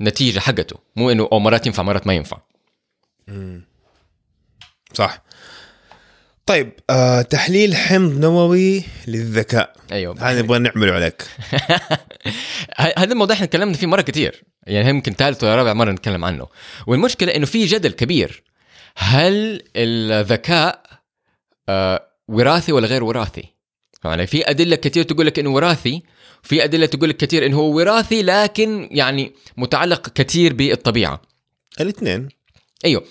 النتيجه 0.00 0.38
حقته. 0.38 0.76
مو 0.96 1.10
إنه 1.10 1.28
أو 1.32 1.38
مرات 1.38 1.66
ينفع 1.66 1.82
مرات 1.82 2.06
ما 2.06 2.14
ينفع. 2.14 2.38
صح. 4.94 5.22
طيب 6.46 6.72
آه 6.90 7.22
تحليل 7.22 7.76
حمض 7.76 8.18
نووي 8.20 8.84
للذكاء. 9.06 9.76
أيوه. 9.92 10.30
هذا 10.30 10.42
نبغى 10.42 10.58
نعمله 10.58 10.92
عليك. 10.92 11.22
هذا 12.98 13.12
الموضوع 13.12 13.36
إحنا 13.36 13.46
تكلمنا 13.46 13.76
فيه 13.76 13.86
مرة 13.86 14.00
كثير 14.00 14.44
يعني 14.66 14.88
يمكن 14.88 15.12
ثالث 15.12 15.44
ولا 15.44 15.56
رابع 15.56 15.72
مرة 15.72 15.90
نتكلم 15.90 16.24
عنه. 16.24 16.46
والمشكلة 16.86 17.34
إنه 17.36 17.46
في 17.46 17.66
جدل 17.66 17.90
كبير. 17.90 18.42
هل 18.96 19.62
الذكاء 19.76 20.82
آه 21.68 22.08
وراثي 22.28 22.72
ولا 22.72 22.86
غير 22.86 23.04
وراثي؟ 23.04 23.44
يعني 24.04 24.26
في 24.26 24.50
أدلة 24.50 24.76
كثير 24.76 25.02
تقول 25.02 25.26
لك 25.26 25.38
إنه 25.38 25.50
وراثي 25.50 26.02
في 26.42 26.64
أدلة 26.64 26.86
تقول 26.86 27.08
لك 27.08 27.16
كثير 27.16 27.46
انه 27.46 27.56
هو 27.56 27.76
وراثي 27.76 28.22
لكن 28.22 28.88
يعني 28.90 29.32
متعلق 29.56 30.08
كثير 30.08 30.52
بالطبيعة. 30.52 31.22
الاثنين. 31.80 32.28
أيوه. 32.84 33.04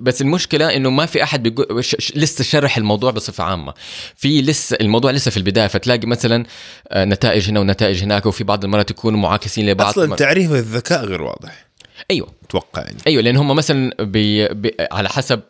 بس 0.00 0.22
المشكلة 0.22 0.76
إنه 0.76 0.90
ما 0.90 1.06
في 1.06 1.22
أحد 1.22 1.42
بيقول 1.42 1.84
لسه 2.14 2.44
شرح 2.44 2.76
الموضوع 2.76 3.10
بصفة 3.10 3.44
عامة. 3.44 3.74
في 4.16 4.42
لسه 4.42 4.76
الموضوع 4.80 5.10
لسه 5.10 5.30
في 5.30 5.36
البداية 5.36 5.66
فتلاقي 5.66 6.06
مثلا 6.06 6.44
آه، 6.88 7.04
نتائج 7.04 7.50
هنا 7.50 7.60
ونتائج 7.60 8.02
هناك 8.02 8.26
وفي 8.26 8.44
بعض 8.44 8.64
المرات 8.64 8.90
يكونوا 8.90 9.20
معاكسين 9.20 9.66
لبعض. 9.66 9.88
أصلا 9.88 10.16
تعريف 10.16 10.52
الذكاء 10.52 11.04
غير 11.04 11.22
واضح. 11.22 11.66
أيوه. 12.10 12.28
أتوقع 12.44 12.82
يعني. 12.82 12.98
أيوه 13.06 13.22
لأن 13.22 13.36
هم 13.36 13.56
مثلا 13.56 14.04
بي 14.04 14.48
بي 14.48 14.74
على 14.92 15.08
حسب 15.08 15.40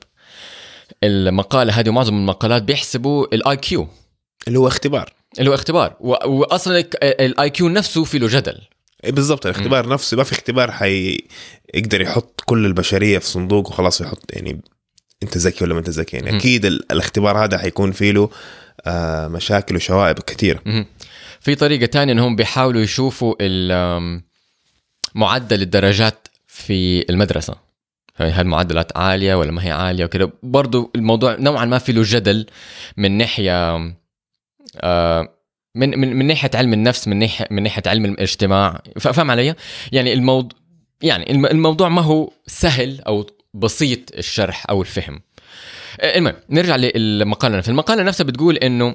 المقالة 1.04 1.72
هذه 1.72 1.88
ومعظم 1.88 2.14
المقالات 2.14 2.62
بيحسبوا 2.62 3.34
ال 3.34 3.56
IQ 3.56 3.88
اللي 4.48 4.58
هو 4.58 4.68
اختبار. 4.68 5.12
اللي 5.38 5.50
هو 5.50 5.54
اختبار. 5.54 5.96
واصلا 6.00 6.84
ال 7.02 7.50
IQ 7.50 7.68
نفسه 7.68 8.04
في 8.04 8.18
له 8.18 8.26
جدل. 8.26 8.58
اي 9.04 9.12
بالضبط 9.12 9.46
الاختبار 9.46 9.86
م. 9.86 9.92
نفسه. 9.92 10.16
ما 10.16 10.24
في 10.24 10.32
اختبار 10.32 10.70
حي 10.70 11.18
يقدر 11.74 12.00
يحط 12.00 12.40
كل 12.44 12.66
البشرية 12.66 13.18
في 13.18 13.26
صندوق 13.26 13.68
وخلاص 13.68 14.00
يحط 14.00 14.32
يعني 14.32 14.60
أنت 15.22 15.36
ذكي 15.36 15.64
ولا 15.64 15.74
ما 15.74 15.80
أنت 15.80 15.90
ذكي. 15.90 16.16
يعني 16.16 16.32
م. 16.32 16.34
أكيد 16.34 16.64
الاختبار 16.64 17.44
هذا 17.44 17.58
حيكون 17.58 17.92
فيه 17.92 18.12
له 18.12 18.30
آه 18.86 19.28
مشاكل 19.28 19.76
وشوائب 19.76 20.18
كثيرة. 20.18 20.86
في 21.40 21.54
طريقة 21.54 21.86
تانية 21.86 22.12
إنهم 22.12 22.36
بيحاولوا 22.36 22.80
يشوفوا 22.80 23.34
معدل 25.14 25.62
الدرجات 25.62 26.28
في 26.46 27.10
المدرسة. 27.10 27.70
هل 28.16 28.46
معدلات 28.46 28.96
عالية 28.96 29.34
ولا 29.34 29.52
ما 29.52 29.64
هي 29.64 29.70
عالية 29.70 30.04
وكذا. 30.04 30.30
برضو 30.42 30.90
الموضوع 30.94 31.36
نوعا 31.38 31.64
ما 31.64 31.78
في 31.78 31.92
له 31.92 32.02
جدل 32.04 32.46
من 32.96 33.18
ناحية 33.18 33.76
من 35.74 35.98
من 35.98 36.16
من 36.16 36.26
ناحية 36.26 36.50
علم 36.54 36.72
النفس 36.72 37.08
من 37.08 37.18
ناحيه 37.18 37.46
من 37.50 37.62
ناحية 37.62 37.82
علم 37.86 38.04
الاجتماع 38.04 38.82
فاهم 38.98 39.30
علي؟ 39.30 39.54
يعني 39.92 40.12
الموضوع 40.12 40.58
يعني 41.02 41.32
الموضوع 41.32 41.88
ما 41.88 42.02
هو 42.02 42.30
سهل 42.46 43.00
أو 43.00 43.26
بسيط 43.54 44.14
الشرح 44.14 44.66
أو 44.70 44.82
الفهم. 44.82 45.20
المهم 46.02 46.34
نرجع 46.50 46.76
للمقالة 46.76 47.60
في 47.60 47.68
المقالة 47.68 48.02
نفسها 48.02 48.24
بتقول 48.24 48.56
إنه 48.56 48.94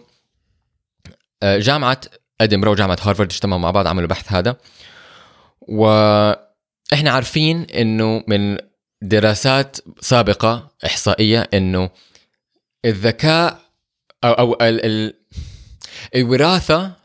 آه، 1.43 1.57
جامعة 1.57 2.01
أدنبرا 2.41 2.69
وجامعة 2.69 2.97
هارفارد 3.01 3.31
اجتمعوا 3.31 3.61
مع 3.61 3.71
بعض 3.71 3.88
عملوا 3.88 4.07
بحث 4.07 4.31
هذا 4.31 4.55
وإحنا 5.61 7.11
عارفين 7.11 7.61
إنه 7.61 8.23
من 8.27 8.57
دراسات 9.01 9.77
سابقة 9.99 10.71
إحصائية 10.85 11.49
إنه 11.53 11.89
الذكاء 12.85 13.59
أو 14.23 14.33
أو 14.33 14.57
ال 14.61 15.13
الوراثة 16.15 16.96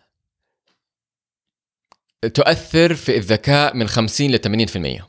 تؤثر 2.35 2.95
في 2.95 3.17
الذكاء 3.17 3.77
من 3.77 3.89
50 3.89 4.31
ل 4.31 4.69
80% 4.99 5.03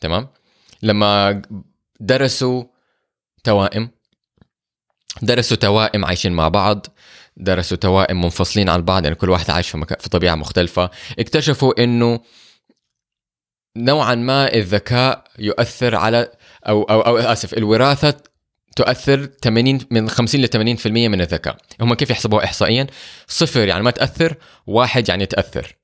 تمام؟ 0.00 0.28
لما 0.82 1.42
درسوا 2.00 2.64
توائم 3.44 3.90
درسوا 5.22 5.56
توائم 5.56 6.04
عايشين 6.04 6.32
مع 6.32 6.48
بعض 6.48 6.86
درسوا 7.36 7.76
توائم 7.76 8.20
منفصلين 8.20 8.68
عن 8.68 8.82
بعض 8.82 9.04
يعني 9.04 9.16
كل 9.16 9.30
واحد 9.30 9.50
عايش 9.50 9.70
في, 9.70 9.78
مكان 9.78 9.98
في 9.98 10.08
طبيعة 10.08 10.34
مختلفة 10.34 10.90
اكتشفوا 11.18 11.84
إنه 11.84 12.20
نوعا 13.76 14.14
ما 14.14 14.54
الذكاء 14.54 15.24
يؤثر 15.38 15.96
على 15.96 16.32
أو 16.68 16.82
أو, 16.82 17.00
أو 17.00 17.16
آسف 17.16 17.54
الوراثة 17.54 18.29
تؤثر 18.76 19.30
80 19.42 19.78
من 19.90 20.10
50 20.10 20.40
ل 20.40 20.46
80% 20.78 20.86
من 20.86 21.20
الذكاء. 21.20 21.56
هم 21.80 21.94
كيف 21.94 22.10
يحسبوها 22.10 22.44
احصائيا؟ 22.44 22.86
صفر 23.28 23.68
يعني 23.68 23.82
ما 23.82 23.90
تأثر 23.90 24.34
واحد 24.66 25.08
يعني 25.08 25.26
تأثر. 25.26 25.76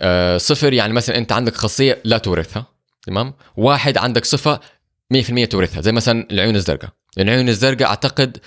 آه 0.00 0.36
صفر 0.38 0.72
يعني 0.72 0.92
مثلا 0.92 1.18
أنت 1.18 1.32
عندك 1.32 1.54
خاصية 1.54 2.00
لا 2.04 2.18
تورثها 2.18 2.66
تمام؟ 3.06 3.34
واحد 3.56 3.98
عندك 3.98 4.24
صفة 4.24 4.60
100% 5.14 5.48
تورثها 5.48 5.80
زي 5.80 5.92
مثلا 5.92 6.26
العيون 6.30 6.56
الزرقاء. 6.56 6.90
العيون 7.18 7.48
الزرقاء 7.48 7.88
أعتقد 7.88 8.36
0.59 8.36 8.40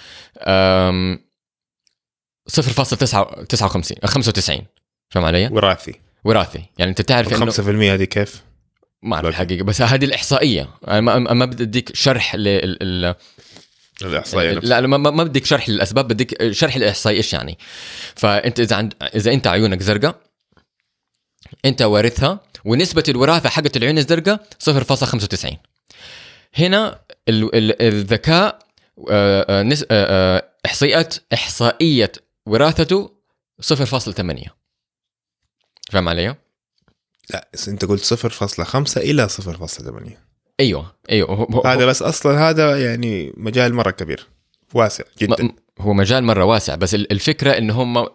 95 4.06 4.62
فاهم 5.10 5.26
علي؟ 5.26 5.48
وراثي. 5.48 6.00
وراثي. 6.24 6.66
يعني 6.78 6.90
أنت 6.90 7.02
تعرف 7.02 7.34
إنه 7.34 7.52
5% 7.52 7.60
هذه 7.94 8.04
كيف؟ 8.04 8.44
ما 9.04 9.16
أعرف 9.16 9.28
الحقيقة 9.28 9.64
بس 9.64 9.82
هذه 9.82 10.06
الإحصائية. 10.06 10.70
أنا 10.88 11.34
ما 11.34 11.46
بدي 11.46 11.64
أديك 11.64 11.96
شرح 11.96 12.36
لل 12.36 13.16
الاحصائيه 14.02 14.58
آه، 14.58 14.60
لا 14.60 14.82
ما, 14.82 14.98
ما 14.98 15.24
بدك 15.24 15.46
شرح 15.46 15.70
للأسباب 15.70 16.08
بدك 16.08 16.52
شرح 16.52 16.76
الاحصائي 16.76 17.18
إيش 17.18 17.34
يعني. 17.34 17.58
فأنت 18.16 18.60
إذا 18.60 18.76
عند 18.76 18.94
إذا 19.16 19.34
أنت 19.34 19.48
عيونك 19.48 19.82
زرقاء 19.82 20.16
أنت 21.66 21.82
وارثها 21.82 22.40
ونسبة 22.66 23.04
الوراثة 23.10 23.50
حقت 23.50 23.78
العيون 23.78 23.98
الزرقاء 23.98 24.48
0.95 24.70 25.56
هنا 26.56 27.00
الذكاء 27.30 28.60
آه، 29.10 29.64
آه، 29.92 30.50
إحصائيات 30.66 31.16
إحصائية 31.34 32.12
وراثته 32.46 33.12
0.8 33.62 34.50
فاهم 35.92 36.10
علي؟ 36.10 36.36
لا 37.30 37.48
أنت 37.68 37.86
قلت 37.86 38.14
0.5 38.14 38.98
إلى 38.98 39.30
0.8 39.30 40.23
أيوه 40.60 40.96
أيوه 41.12 41.30
هو- 41.30 41.44
هو- 41.44 41.62
هذا 41.68 41.86
بس 41.86 42.02
أصلا 42.02 42.50
هذا 42.50 42.86
يعني 42.86 43.34
مجال 43.38 43.74
مرة 43.74 43.92
كبير 43.92 44.28
واسع 44.74 45.04
جدا. 45.20 45.50
هو 45.80 45.94
مجال 45.94 46.24
مرة 46.24 46.44
واسع 46.46 46.76
بس 46.76 46.96
ال- 46.96 47.12
الفكرة 47.12 47.52
انه 47.58 47.82
هم 47.84 48.08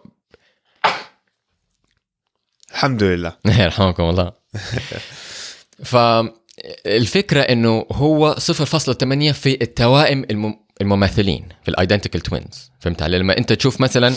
الحمد 2.71 3.03
لله. 3.03 3.35
يرحمكم 3.59 4.03
الله. 4.03 4.31
فالفكرة 5.91 7.41
إنه 7.41 7.85
هو 7.91 8.35
0.8 8.39 9.31
في 9.31 9.57
التوائم 9.61 10.25
الم- 10.31 10.59
المماثلين 10.81 11.49
في 11.63 11.69
ال 11.69 11.74
identical 11.74 12.21
twins 12.21 12.71
فهمت 12.79 13.01
علي؟ 13.01 13.17
لما 13.19 13.37
أنت 13.37 13.53
تشوف 13.53 13.81
مثلا 13.81 14.13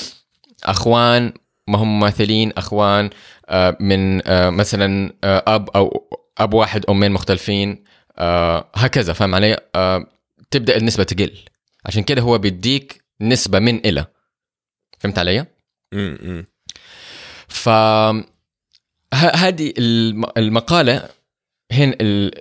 أخوان 0.64 1.32
ما 1.68 1.78
هم 1.78 1.98
مماثلين 1.98 2.52
أخوان 2.56 3.11
آه، 3.48 3.76
من 3.80 4.28
آه، 4.28 4.50
مثلا 4.50 5.12
آه، 5.24 5.42
أب 5.46 5.70
أو 5.70 6.08
أب 6.38 6.54
واحد 6.54 6.85
أمين 6.90 7.12
مختلفين 7.12 7.85
آه، 8.18 8.70
هكذا 8.75 9.12
فاهم 9.12 9.35
علي؟ 9.35 9.59
آه، 9.75 10.07
تبدأ 10.51 10.77
النسبة 10.77 11.05
تقل. 11.05 11.38
عشان 11.87 12.03
كده 12.03 12.22
هو 12.22 12.38
بيديك 12.38 13.05
نسبة 13.20 13.59
من 13.59 13.79
إلى. 13.87 14.07
فهمت 15.01 15.18
علي؟ 15.18 15.40
م- 15.40 15.46
م. 15.92 16.44
ف 17.48 17.68
هذه 19.14 19.72
الم- 19.79 20.31
المقالة 20.37 21.09
هنا 21.72 21.96
ال... 22.01 22.40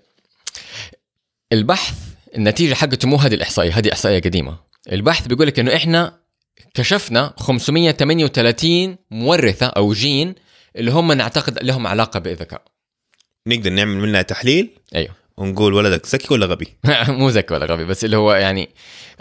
البحث 1.54 1.98
النتيجة 2.36 2.74
حقته 2.74 3.08
مو 3.08 3.16
هذه 3.18 3.34
الإحصائية 3.34 3.72
هذه 3.78 3.92
إحصائية 3.92 4.20
قديمة. 4.22 4.58
البحث 4.92 5.28
بيقول 5.28 5.48
لك 5.48 5.60
إنه 5.60 5.76
إحنا 5.76 6.20
كشفنا 6.74 7.34
538 7.38 8.98
مورثة 9.12 9.66
أو 9.66 9.94
جين 9.94 10.36
اللي 10.76 10.92
هم 10.92 11.12
نعتقد 11.12 11.64
لهم 11.64 11.88
علاقة 11.88 12.20
بالذكاء 12.20 12.62
نقدر 13.48 13.70
نعمل 13.70 13.96
منها 13.98 14.22
تحليل؟ 14.22 14.70
أيوه. 14.96 15.16
ونقول 15.42 15.74
ولدك 15.74 16.08
ذكي 16.08 16.34
ولا 16.34 16.46
غبي؟ 16.46 16.68
مو 17.20 17.30
ذكي 17.30 17.54
ولا 17.54 17.66
غبي 17.66 17.86
بس 17.86 18.06
اللي 18.06 18.18
هو 18.18 18.34
يعني 18.34 18.70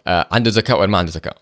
آه 0.06 0.28
عنده 0.32 0.50
ذكاء 0.50 0.80
ولا 0.80 0.86
ما 0.86 0.98
عنده 0.98 1.12
ذكاء. 1.12 1.36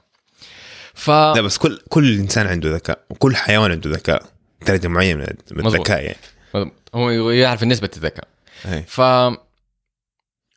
ف 0.95 1.11
لا 1.11 1.41
بس 1.41 1.59
كل 1.59 1.81
كل 1.89 2.19
إنسان 2.19 2.47
عنده 2.47 2.75
ذكاء 2.75 2.99
وكل 3.11 3.37
حيوان 3.37 3.71
عنده 3.71 3.91
ذكاء. 3.91 4.23
درجة 4.67 4.89
معينة 4.89 5.27
من-. 5.51 5.67
الذكاء 5.67 6.03
يعني. 6.03 6.73
هو 6.95 7.31
يعرف 7.31 7.65
نسبة 7.65 7.91
الذكاء. 7.97 8.29
ف 8.87 9.01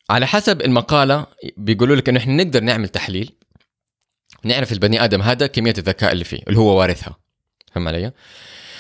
على 0.10 0.28
حسب 0.28 0.62
المقالة 0.62 1.26
بيقولوا 1.58 1.96
لك 1.96 2.10
إنه 2.10 2.20
إحنا 2.20 2.44
نقدر 2.44 2.64
نعمل 2.64 2.88
تحليل 2.88 3.36
نعرف 4.44 4.72
البني 4.72 5.04
آدم 5.04 5.22
هذا 5.22 5.48
كمية 5.48 5.74
الذكاء 5.78 6.12
اللي 6.12 6.24
فيه 6.24 6.40
اللي 6.48 6.60
هو 6.60 6.80
وارثها. 6.80 7.16
فهم 7.74 7.88
علي؟ 7.88 8.12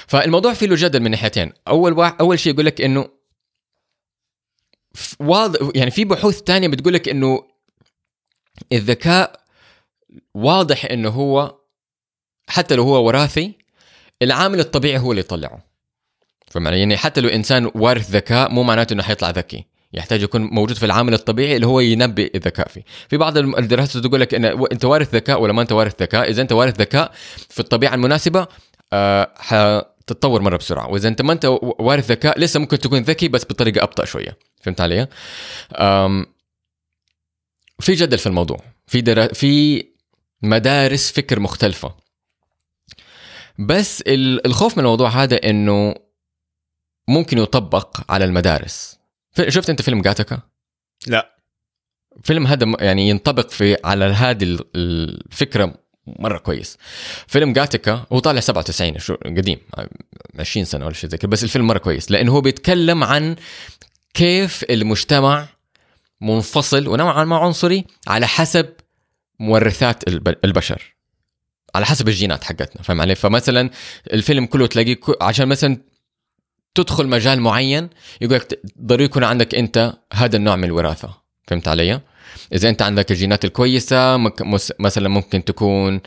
فالموضوع 0.07 0.53
فيه 0.53 0.67
له 0.67 0.75
جدل 0.75 0.99
من 0.99 1.11
ناحيتين. 1.11 1.53
أول 1.67 1.93
واحد 1.93 2.15
أول 2.19 2.39
شيء 2.39 2.53
يقول 2.53 2.65
لك 2.65 2.81
إنه 2.81 3.20
واضح 5.19 5.59
يعني 5.75 5.91
في 5.91 6.05
بحوث 6.05 6.41
تانية 6.41 6.67
بتقول 6.67 6.93
لك 6.93 7.09
إنه 7.09 7.43
الذكاء 8.71 9.41
واضح 10.33 10.85
إنه 10.85 11.09
هو 11.09 11.55
حتى 12.47 12.75
لو 12.75 12.83
هو 12.83 13.07
وراثي 13.07 13.53
العامل 14.21 14.59
الطبيعي 14.59 14.97
هو 14.99 15.11
اللي 15.11 15.19
يطلعه. 15.19 15.63
علي؟ 16.55 16.79
يعني 16.79 16.97
حتى 16.97 17.21
لو 17.21 17.29
إنسان 17.29 17.71
وارث 17.75 18.11
ذكاء 18.11 18.51
مو 18.51 18.63
معناته 18.63 18.93
إنه 18.93 19.03
حيطلع 19.03 19.29
ذكي. 19.29 19.65
يحتاج 19.93 20.21
يكون 20.21 20.41
موجود 20.41 20.77
في 20.77 20.85
العامل 20.85 21.13
الطبيعي 21.13 21.55
اللي 21.55 21.67
هو 21.67 21.79
ينبئ 21.79 22.37
الذكاء 22.37 22.67
فيه. 22.67 22.83
في 23.09 23.17
بعض 23.17 23.37
الدراسات 23.37 24.03
تقول 24.03 24.21
لك 24.21 24.33
ان 24.33 24.45
أنت 24.45 24.85
وارث 24.85 25.15
ذكاء 25.15 25.41
ولا 25.41 25.53
ما 25.53 25.61
أنت 25.61 25.71
وارث 25.71 26.01
ذكاء؟ 26.01 26.29
إذا 26.29 26.41
أنت 26.41 26.51
وارث 26.51 26.81
ذكاء 26.81 27.11
في 27.49 27.59
الطبيعة 27.59 27.95
المناسبة 27.95 28.47
آه 28.93 29.90
حتتطور 30.01 30.41
مرة 30.41 30.57
بسرعة. 30.57 30.87
وإذا 30.89 31.07
أنت 31.07 31.21
ما 31.21 31.33
أنت 31.33 31.45
وارث 31.61 32.11
ذكاء 32.11 32.39
لسه 32.39 32.59
ممكن 32.59 32.79
تكون 32.79 32.99
ذكي 32.99 33.27
بس 33.27 33.45
بطريقة 33.45 33.83
أبطأ 33.83 34.05
شوية. 34.05 34.37
فهمت 34.61 34.81
علي؟ 34.81 35.07
في 37.79 37.93
جدل 37.93 38.17
في 38.17 38.27
الموضوع. 38.27 38.57
في 38.87 39.01
درا... 39.01 39.33
في 39.33 39.83
مدارس 40.41 41.11
فكر 41.11 41.39
مختلفة. 41.39 41.95
بس 43.59 44.01
ال- 44.01 44.45
الخوف 44.47 44.77
من 44.77 44.83
الموضوع 44.83 45.09
هذا 45.09 45.49
إنه 45.49 45.95
ممكن 47.07 47.37
يطبق 47.37 48.11
على 48.11 48.25
المدارس. 48.25 48.99
شفت 49.47 49.69
أنت 49.69 49.81
فيلم 49.81 50.01
جاتكا 50.01 50.39
لا. 51.07 51.35
فيلم 52.23 52.47
هذا 52.47 52.75
يعني 52.79 53.09
ينطبق 53.09 53.49
في 53.49 53.77
على 53.83 54.05
هذه 54.05 54.43
ال- 54.43 54.65
الفكرة 54.75 55.73
مرة 56.07 56.37
كويس. 56.37 56.77
فيلم 57.27 57.53
جاتكا 57.53 58.05
هو 58.13 58.19
طالع 58.19 58.39
97 58.39 58.99
شو 58.99 59.15
قديم 59.15 59.57
20 60.39 60.65
سنة 60.65 60.85
ولا 60.85 60.93
شيء 60.93 61.09
زي 61.09 61.17
كذا 61.17 61.29
بس 61.29 61.43
الفيلم 61.43 61.67
مرة 61.67 61.77
كويس 61.77 62.11
لأنه 62.11 62.31
هو 62.31 62.41
بيتكلم 62.41 63.03
عن 63.03 63.35
كيف 64.13 64.63
المجتمع 64.69 65.47
منفصل 66.21 66.87
ونوعا 66.87 67.23
ما 67.23 67.37
عنصري 67.37 67.85
على 68.07 68.27
حسب 68.27 68.69
مورثات 69.39 70.07
الب- 70.07 70.37
البشر 70.45 70.95
على 71.75 71.85
حسب 71.85 72.07
الجينات 72.07 72.43
حقتنا 72.43 72.81
فاهم 72.83 73.01
علي؟ 73.01 73.15
فمثلا 73.15 73.69
الفيلم 74.13 74.45
كله 74.45 74.67
تلاقيه 74.67 74.99
عشان 75.21 75.47
مثلا 75.47 75.77
تدخل 76.75 77.07
مجال 77.07 77.39
معين 77.41 77.89
يقول 78.21 78.35
لك 78.35 78.61
ضروري 78.81 79.03
يكون 79.03 79.23
عندك 79.23 79.55
أنت 79.55 79.93
هذا 80.13 80.37
النوع 80.37 80.55
من 80.55 80.63
الوراثة 80.63 81.17
فهمت 81.47 81.67
علي؟ 81.67 82.01
إذا 82.53 82.69
أنت 82.69 82.81
عندك 82.81 83.11
الجينات 83.11 83.45
الكويسة 83.45 84.17
مثلا 84.79 85.09
ممكن 85.09 85.43
تكون 85.45 86.01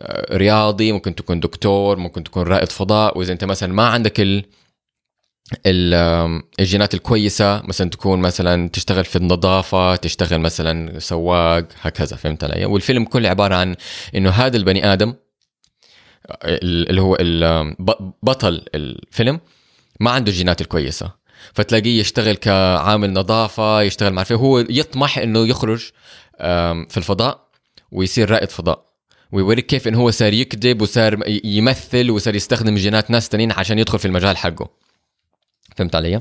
آه، 0.00 0.36
رياضي 0.36 0.92
ممكن 0.92 1.14
تكون 1.14 1.40
دكتور 1.40 1.98
ممكن 1.98 2.24
تكون 2.24 2.42
رائد 2.42 2.68
فضاء 2.68 3.18
وإذا 3.18 3.32
أنت 3.32 3.44
مثلا 3.44 3.72
ما 3.72 3.86
عندك 3.86 4.20
ال 4.20 4.44
الجينات 6.60 6.94
الكويسة 6.94 7.62
مثلا 7.66 7.90
تكون 7.90 8.20
مثلا 8.20 8.68
تشتغل 8.68 9.04
في 9.04 9.16
النظافة 9.16 9.96
تشتغل 9.96 10.40
مثلا 10.40 10.98
سواق 10.98 11.68
هكذا 11.80 12.16
فهمت 12.16 12.44
علي؟ 12.44 12.64
والفيلم 12.64 13.04
كله 13.04 13.28
عبارة 13.28 13.54
عن 13.54 13.76
إنه 14.14 14.30
هذا 14.30 14.56
البني 14.56 14.92
آدم 14.92 15.14
ال- 16.44 16.88
اللي 16.88 17.00
هو 17.00 17.16
بطل 18.22 18.64
الفيلم 18.74 19.40
ما 20.00 20.10
عنده 20.10 20.30
الجينات 20.32 20.60
الكويسة. 20.60 21.12
فتلاقيه 21.54 22.00
يشتغل 22.00 22.36
كعامل 22.36 23.12
نظافة 23.12 23.82
يشتغل 23.82 24.12
مع 24.12 24.24
هو 24.32 24.58
يطمح 24.58 25.18
إنه 25.18 25.46
يخرج 25.46 25.90
في 26.88 26.96
الفضاء 26.96 27.48
ويصير 27.92 28.30
رائد 28.30 28.50
فضاء. 28.50 28.88
ويوريك 29.32 29.66
كيف 29.66 29.88
إنه 29.88 29.98
هو 30.00 30.10
صار 30.10 30.32
يكذب 30.32 30.82
وصار 30.82 31.18
يمثل 31.44 32.10
وصار 32.10 32.34
يستخدم 32.34 32.74
جينات 32.74 33.10
ناس 33.10 33.28
تانيين 33.28 33.52
عشان 33.52 33.78
يدخل 33.78 33.98
في 33.98 34.04
المجال 34.04 34.36
حقه. 34.36 34.68
فهمت 35.76 35.94
علي؟ 35.94 36.20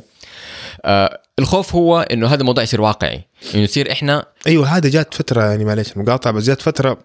آه 0.86 1.22
الخوف 1.40 1.76
هو 1.76 2.00
إنه 2.00 2.28
هذا 2.28 2.42
الموضوع 2.42 2.64
يصير 2.64 2.82
واقعي. 2.82 3.28
إنه 3.56 3.64
يصير 3.64 3.92
إحنا 3.92 4.26
أيوه 4.48 4.68
هذا 4.68 4.90
جات 4.90 5.14
فترة 5.14 5.44
يعني 5.44 5.66
معلش 5.66 5.92
المقاطعه 5.92 6.34
بس 6.34 6.44
جات 6.44 6.62
فترة 6.62 6.98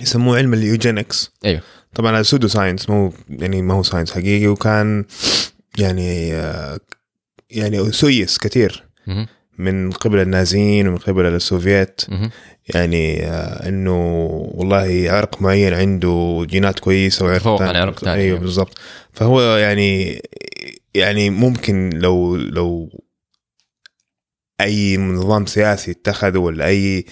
يسموه 0.00 0.36
علم 0.36 0.54
ال 0.54 0.62
eugenics. 0.62 1.30
أيوه. 1.44 1.60
طبعا 1.94 2.16
هذا 2.16 2.22
pseudo 2.22 2.48
science 2.48 2.90
مو 2.90 3.12
يعني 3.30 3.62
ما 3.62 3.74
هو 3.74 3.82
science 3.82 4.12
حقيقي 4.12 4.46
وكان 4.46 5.04
يعني 5.78 6.28
يعني 7.50 7.92
سيس 7.92 8.38
كثير. 8.38 8.84
من 9.58 9.90
قبل 9.90 10.18
النازيين 10.18 10.88
ومن 10.88 10.98
قبل 10.98 11.26
السوفييت. 11.26 12.00
يعني 12.74 13.26
إنه 13.68 14.26
والله 14.54 15.10
عرق 15.10 15.42
معين 15.42 15.74
عنده 15.74 16.46
جينات 16.48 16.78
كويسة 16.78 17.26
وعرق 17.26 17.38
فوق 17.38 17.62
عن 17.62 17.76
عرق 17.76 18.00
تاني. 18.00 18.22
أيوه 18.22 18.38
بالضبط 18.38 18.78
فهو 19.12 19.56
يعني 19.56 20.22
يعني 20.94 21.30
ممكن 21.30 21.90
لو 21.90 22.36
لو 22.36 22.90
أي 24.60 24.96
نظام 24.96 25.46
سياسي 25.46 25.90
اتخذه 25.90 26.38
ولا 26.38 26.66
أي 26.66 27.04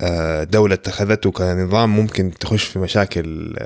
آه، 0.00 0.44
دولة 0.44 0.74
اتخذته 0.74 1.30
كنظام 1.30 1.96
ممكن 1.96 2.34
تخش 2.40 2.64
في 2.64 2.78
مشاكل 2.78 3.56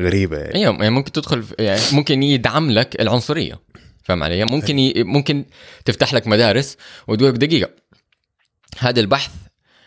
غريبة 0.00 0.36
يعني 0.36 0.54
أيوه 0.54 0.74
يعني 0.74 0.90
ممكن 0.90 1.12
تدخل 1.12 1.44
يعني 1.58 1.80
ممكن 1.92 2.22
يدعم 2.22 2.70
لك 2.70 3.00
العنصرية 3.00 3.60
فاهم 4.04 4.22
علي؟ 4.22 4.44
ممكن 4.44 4.78
ي... 4.78 4.92
ممكن 4.96 5.44
تفتح 5.84 6.14
لك 6.14 6.26
مدارس 6.26 6.76
وتقول 7.08 7.28
لك 7.30 7.34
دقيقة 7.36 7.70
هذا 8.78 9.00
البحث 9.00 9.30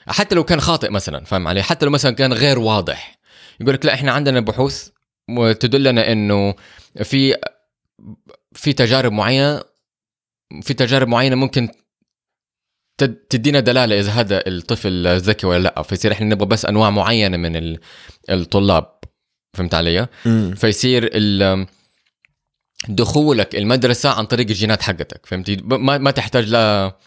حتى 0.07 0.35
لو 0.35 0.43
كان 0.43 0.61
خاطئ 0.61 0.89
مثلا 0.89 1.25
فاهم 1.25 1.47
علي؟ 1.47 1.63
حتى 1.63 1.85
لو 1.85 1.91
مثلا 1.91 2.11
كان 2.15 2.33
غير 2.33 2.59
واضح 2.59 3.19
يقول 3.59 3.73
لك 3.73 3.85
لا 3.85 3.93
إحنا 3.93 4.11
عندنا 4.11 4.39
بحوث 4.39 4.89
تدلنا 5.59 6.11
إنه 6.11 6.55
في 7.03 7.35
في 8.53 8.73
تجارب 8.73 9.11
معينة 9.11 9.61
في 10.61 10.73
تجارب 10.73 11.07
معينة 11.07 11.35
ممكن 11.35 11.69
تد- 12.97 13.15
تدينا 13.29 13.59
دلالة 13.59 13.99
إذا 13.99 14.11
هذا 14.11 14.47
الطفل 14.47 15.17
ذكي 15.17 15.47
ولا 15.47 15.63
لا 15.63 15.81
فيصير 15.81 16.11
إحنا 16.11 16.25
نبغى 16.25 16.45
بس 16.47 16.65
أنواع 16.65 16.89
معينة 16.89 17.37
من 17.37 17.55
ال- 17.55 17.79
الطلاب 18.29 18.97
فهمت 19.53 19.73
علي؟ 19.73 20.07
فيصير 20.55 21.09
ال- 21.13 21.67
دخولك 22.89 23.55
المدرسة 23.55 24.09
عن 24.09 24.25
طريق 24.25 24.47
الجينات 24.47 24.81
حقتك 24.81 25.25
فهمتي 25.25 25.55
ما 25.65 25.97
ما 25.97 26.11
تحتاج 26.11 26.49
لا 26.49 26.97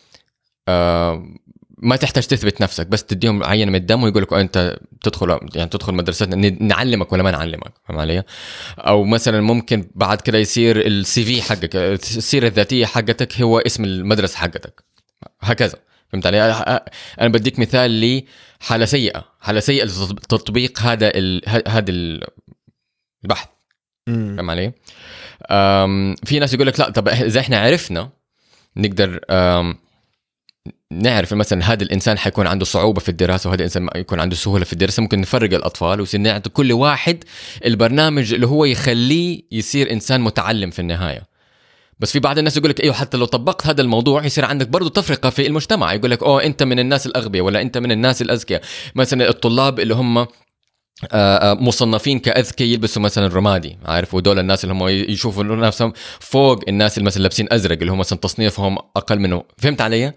آه، 0.68 1.34
ما 1.82 1.96
تحتاج 1.96 2.26
تثبت 2.26 2.60
نفسك 2.60 2.86
بس 2.86 3.04
تديهم 3.04 3.44
عينة 3.44 3.70
من 3.70 3.76
الدم 3.76 4.02
ويقول 4.02 4.22
لك 4.22 4.32
أنت 4.32 4.78
تدخل 5.02 5.38
يعني 5.54 5.70
تدخل 5.70 5.94
مدرستنا 5.94 6.50
نعلمك 6.50 7.12
ولا 7.12 7.22
ما 7.22 7.30
نعلمك 7.30 7.72
فاهم 7.84 7.98
علي؟ 7.98 8.22
أو 8.78 9.04
مثلا 9.04 9.40
ممكن 9.40 9.90
بعد 9.94 10.20
كده 10.20 10.38
يصير 10.38 10.86
السي 10.86 11.24
في 11.24 11.42
حقك 11.42 11.76
السيرة 11.76 12.46
الذاتية 12.46 12.86
حقتك 12.86 13.40
هو 13.40 13.58
اسم 13.58 13.84
المدرسة 13.84 14.38
حقتك 14.38 14.84
هكذا 15.40 15.78
فهمت 16.08 16.26
علي؟ 16.26 16.40
أنا 17.20 17.28
بديك 17.28 17.58
مثال 17.58 18.22
لحاله 18.60 18.84
سيئة، 18.84 19.24
حالة 19.40 19.60
سيئة 19.60 19.84
لتطبيق 19.84 20.80
هذا. 20.80 21.12
هذا 21.68 21.90
البحث. 23.24 23.48
فاهم 24.36 24.50
علي؟ 24.50 24.72
في 26.24 26.38
ناس 26.38 26.54
يقول 26.54 26.66
لك 26.66 26.80
لا 26.80 26.90
طب 26.90 27.08
إذا 27.08 27.40
إحنا 27.40 27.60
عرفنا 27.60 28.10
نقدر 28.76 29.20
نعرف 30.92 31.34
مثلا 31.34 31.72
هذا 31.72 31.82
الإنسان 31.82 32.18
حيكون 32.18 32.46
عنده 32.46 32.64
صعوبة 32.64 33.00
في 33.00 33.08
الدراسة 33.08 33.48
وهذا 33.48 33.60
الإنسان 33.60 33.88
يكون 33.96 34.20
عنده 34.20 34.36
سهولة 34.36 34.64
في 34.64 34.72
الدراسة 34.72 35.00
ممكن 35.00 35.20
نفرق 35.20 35.54
الأطفال 35.54 36.00
ويصير 36.00 36.20
نعطي 36.20 36.50
كل 36.50 36.72
واحد 36.72 37.24
البرنامج 37.64 38.34
اللي 38.34 38.46
هو 38.46 38.64
يخليه 38.64 39.42
يصير 39.52 39.92
إنسان 39.92 40.20
متعلم 40.20 40.70
في 40.70 40.78
النهاية. 40.78 41.30
بس 41.98 42.12
في 42.12 42.18
بعض 42.18 42.38
الناس 42.38 42.56
يقول 42.56 42.70
لك 42.70 42.80
أيوه 42.80 42.94
حتى 42.94 43.16
لو 43.16 43.24
طبقت 43.24 43.66
هذا 43.66 43.82
الموضوع 43.82 44.24
يصير 44.24 44.44
عندك 44.44 44.68
برضه 44.68 44.90
تفرقة 44.90 45.30
في 45.30 45.46
المجتمع. 45.46 45.92
يقول 45.92 46.10
لك 46.10 46.22
أوه 46.22 46.44
أنت 46.44 46.62
من 46.62 46.78
الناس 46.78 47.06
الأغبياء 47.06 47.44
ولا 47.44 47.62
أنت 47.62 47.78
من 47.78 47.92
الناس 47.92 48.22
الاذكياء 48.22 48.62
مثلا 48.94 49.28
الطلاب 49.28 49.80
اللي 49.80 49.94
هم 49.94 50.26
مصنفين 51.60 52.18
كاذكياء 52.18 52.68
يلبسوا 52.68 53.02
مثلا 53.02 53.26
رمادي. 53.26 53.78
عارف 53.84 54.14
ودول 54.14 54.38
الناس 54.38 54.64
اللي 54.64 54.74
هم 54.74 54.88
يشوفوا 54.88 55.44
نفسهم 55.44 55.92
فوق 56.20 56.60
الناس 56.68 56.98
اللي 56.98 57.06
مثلا 57.06 57.22
لابسين 57.22 57.48
أزرق 57.52 57.78
اللي 57.78 57.92
هم 57.92 57.98
مثلا 57.98 58.18
تصنيفهم 58.18 58.78
أقل 58.96 59.18
منه. 59.18 59.42
فهمت 59.58 59.80
علي؟ 59.80 60.12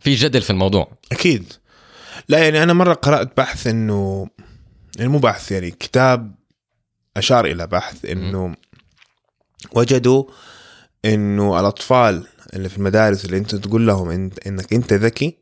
في 0.00 0.14
جدل 0.14 0.42
في 0.42 0.50
الموضوع. 0.50 0.92
أكيد. 1.12 1.52
لا 2.28 2.38
يعني 2.38 2.62
أنا 2.62 2.72
مرة 2.72 2.94
قرأت 2.94 3.36
بحث 3.36 3.66
إنه 3.66 4.28
يعني 4.96 5.10
مو 5.10 5.18
بحث 5.18 5.52
يعني 5.52 5.70
كتاب 5.70 6.34
أشار 7.16 7.44
إلى 7.46 7.66
بحث 7.66 8.04
إنه 8.04 8.54
وجدوا 9.72 10.24
إنه 11.04 11.60
الأطفال 11.60 12.26
اللي 12.54 12.68
في 12.68 12.78
المدارس 12.78 13.24
اللي 13.24 13.36
أنت 13.36 13.54
تقول 13.54 13.86
لهم 13.86 14.10
انت 14.10 14.46
إنك 14.46 14.72
أنت 14.72 14.92
ذكي. 14.92 15.38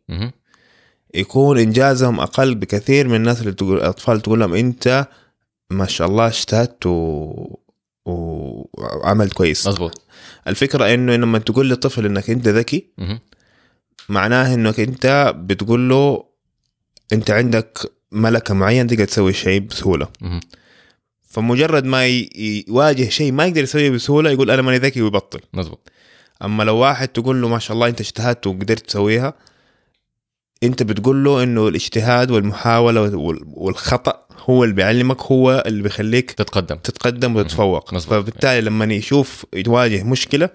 يكون 1.15 1.59
إنجازهم 1.59 2.21
أقل 2.21 2.55
بكثير 2.55 3.09
من 3.09 3.15
الناس 3.15 3.41
اللي 3.41 3.53
تقول 3.53 3.77
الأطفال 3.77 4.21
تقول 4.21 4.41
لهم 4.41 4.55
أنت 4.55 5.09
ما 5.71 5.87
شاء 5.87 6.09
الله 6.09 6.27
اجتهدت 6.27 6.87
و... 6.87 7.57
وعملت 8.07 9.33
كويس. 9.33 9.67
مزبوط 9.69 10.03
الفكرة 10.49 10.95
إنه 10.95 11.17
لما 11.17 11.39
تقول 11.39 11.71
لطفل 11.71 12.07
إنك 12.07 12.31
أنت 12.31 12.49
ذكي. 12.49 12.87
معناه 14.09 14.55
إنك 14.55 14.81
أنت 14.81 15.35
بتقول 15.37 15.89
له 15.89 16.25
أنت 17.12 17.31
عندك 17.31 17.93
ملكة 18.12 18.55
معينة 18.55 18.89
تقدر 18.89 19.05
تسوي 19.05 19.33
شيء 19.33 19.61
بسهولة. 19.61 20.09
فمجرد 21.29 21.85
ما 21.85 22.07
يواجه 22.07 23.09
شيء 23.09 23.33
ما 23.33 23.47
يقدر 23.47 23.62
يسويه 23.62 23.91
بسهولة 23.91 24.31
يقول 24.31 24.51
أنا 24.51 24.62
ماني 24.62 24.79
ذكي 24.79 25.03
ويبطل. 25.03 25.41
مزبوط 25.53 25.91
أما 26.43 26.62
لو 26.62 26.77
واحد 26.77 27.09
تقول 27.09 27.43
له 27.43 27.49
ما 27.49 27.59
شاء 27.59 27.75
الله 27.75 27.89
أنت 27.89 28.01
اجتهدت 28.01 28.47
وقدرت 28.47 28.87
تسويها 28.87 29.35
انت 30.62 30.82
بتقول 30.82 31.24
له 31.24 31.42
انه 31.42 31.68
الاجتهاد 31.68 32.30
والمحاولة 32.30 33.00
وال- 33.00 33.42
والخطأ 33.46 34.26
هو 34.38 34.64
اللي 34.64 34.74
بيعلمك 34.74 35.22
هو 35.22 35.62
اللي 35.66 35.82
بيخليك 35.82 36.30
تتقدم. 36.30 36.76
تتقدم 36.76 37.36
وتتفوق. 37.36 37.94
مظبوط. 37.94 38.14
فبالتالي 38.14 38.61
لما 38.61 38.84
يشوف 38.94 39.46
يواجه 39.55 40.02
مشكلة 40.02 40.48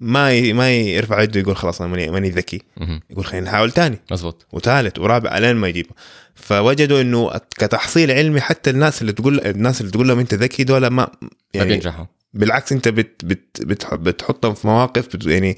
ما 0.00 0.32
ي... 0.32 0.52
ما 0.52 0.70
يرفع 0.76 1.22
يده 1.22 1.40
يقول 1.40 1.56
خلاص 1.56 1.80
أنا 1.82 1.90
ماني 1.90 2.10
ماني 2.10 2.30
ذكي. 2.30 2.62
يقول 3.10 3.24
خلينا 3.24 3.46
نحاول 3.46 3.70
تاني. 3.70 3.98
مزبوط 4.10 4.46
وثالث 4.52 4.98
ورابع 4.98 5.38
الين 5.38 5.56
ما 5.56 5.68
يجيبه. 5.68 5.90
فوجدوا 6.34 7.00
إنه 7.00 7.30
كتحصيل 7.58 8.10
علمي 8.10 8.40
حتى 8.40 8.70
الناس 8.70 9.00
اللي 9.02 9.12
تقول 9.12 9.40
الناس 9.40 9.80
اللي 9.80 9.92
تقول 9.92 10.08
لهم 10.08 10.18
أنت 10.18 10.34
ذكي 10.34 10.64
دول 10.64 10.86
ما 10.86 10.88
ما 10.90 11.08
يعني 11.54 11.68
بينجحوا. 11.68 12.04
بالعكس 12.34 12.72
أنت 12.72 12.88
بت 12.88 13.24
بت 13.24 13.60
بت 13.62 13.94
بتحطهم 13.94 14.54
في 14.54 14.66
مواقف 14.66 15.16
بت 15.16 15.26
يعني 15.26 15.56